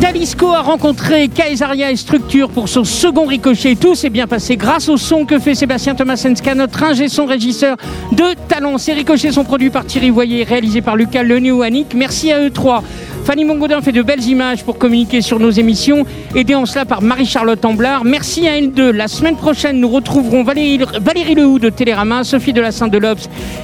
Talisco 0.00 0.48
a 0.52 0.62
rencontré 0.62 1.28
Kaisaria 1.28 1.90
et 1.90 1.96
Structure 1.96 2.48
pour 2.50 2.68
son 2.68 2.84
second 2.84 3.26
ricochet. 3.26 3.76
Tout 3.76 3.94
s'est 3.94 4.10
bien 4.10 4.26
passé 4.26 4.56
grâce 4.56 4.88
au 4.88 4.96
son 4.96 5.24
que 5.24 5.38
fait 5.38 5.54
Sébastien 5.54 5.94
Tomasenska, 5.94 6.54
notre 6.54 6.82
ingé 6.82 7.08
son 7.08 7.26
régisseur 7.26 7.76
de 8.12 8.34
talent. 8.48 8.78
Ces 8.78 8.94
ricochets 8.94 9.32
sont 9.32 9.44
produits 9.44 9.70
par 9.70 9.86
Thierry 9.86 10.10
Voyer, 10.10 10.44
réalisés 10.44 10.82
par 10.82 10.96
Lucas 10.96 11.22
Lenouanic. 11.22 11.94
Merci 11.94 12.32
à 12.32 12.40
eux 12.40 12.50
trois. 12.50 12.82
Fanny 13.28 13.44
Mongodin 13.44 13.82
fait 13.82 13.92
de 13.92 14.00
belles 14.00 14.24
images 14.24 14.64
pour 14.64 14.78
communiquer 14.78 15.20
sur 15.20 15.38
nos 15.38 15.50
émissions, 15.50 16.06
aidée 16.34 16.54
en 16.54 16.64
cela 16.64 16.86
par 16.86 17.02
Marie-Charlotte 17.02 17.62
Amblard. 17.62 18.06
Merci 18.06 18.48
à 18.48 18.58
L2. 18.58 18.88
La 18.88 19.06
semaine 19.06 19.36
prochaine, 19.36 19.78
nous 19.78 19.90
retrouverons 19.90 20.44
Valérie, 20.44 20.80
Valérie 20.98 21.34
Lehoux 21.34 21.58
de 21.58 21.68
Télérama, 21.68 22.24
Sophie 22.24 22.54
de 22.54 22.62
la 22.62 22.70
de 22.70 23.16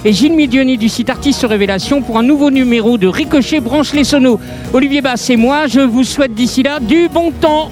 et 0.04 0.12
Gilles 0.12 0.34
Midioni 0.34 0.76
du 0.76 0.90
site 0.90 1.08
Artistes 1.08 1.46
Révélation 1.48 2.02
pour 2.02 2.18
un 2.18 2.22
nouveau 2.22 2.50
numéro 2.50 2.98
de 2.98 3.06
Ricochet 3.06 3.60
Branche 3.60 3.94
les 3.94 4.04
Sonos. 4.04 4.38
Olivier 4.74 5.00
Bass 5.00 5.30
et 5.30 5.36
moi, 5.36 5.66
je 5.66 5.80
vous 5.80 6.04
souhaite 6.04 6.34
d'ici 6.34 6.62
là 6.62 6.78
du 6.78 7.08
bon 7.08 7.30
temps. 7.30 7.70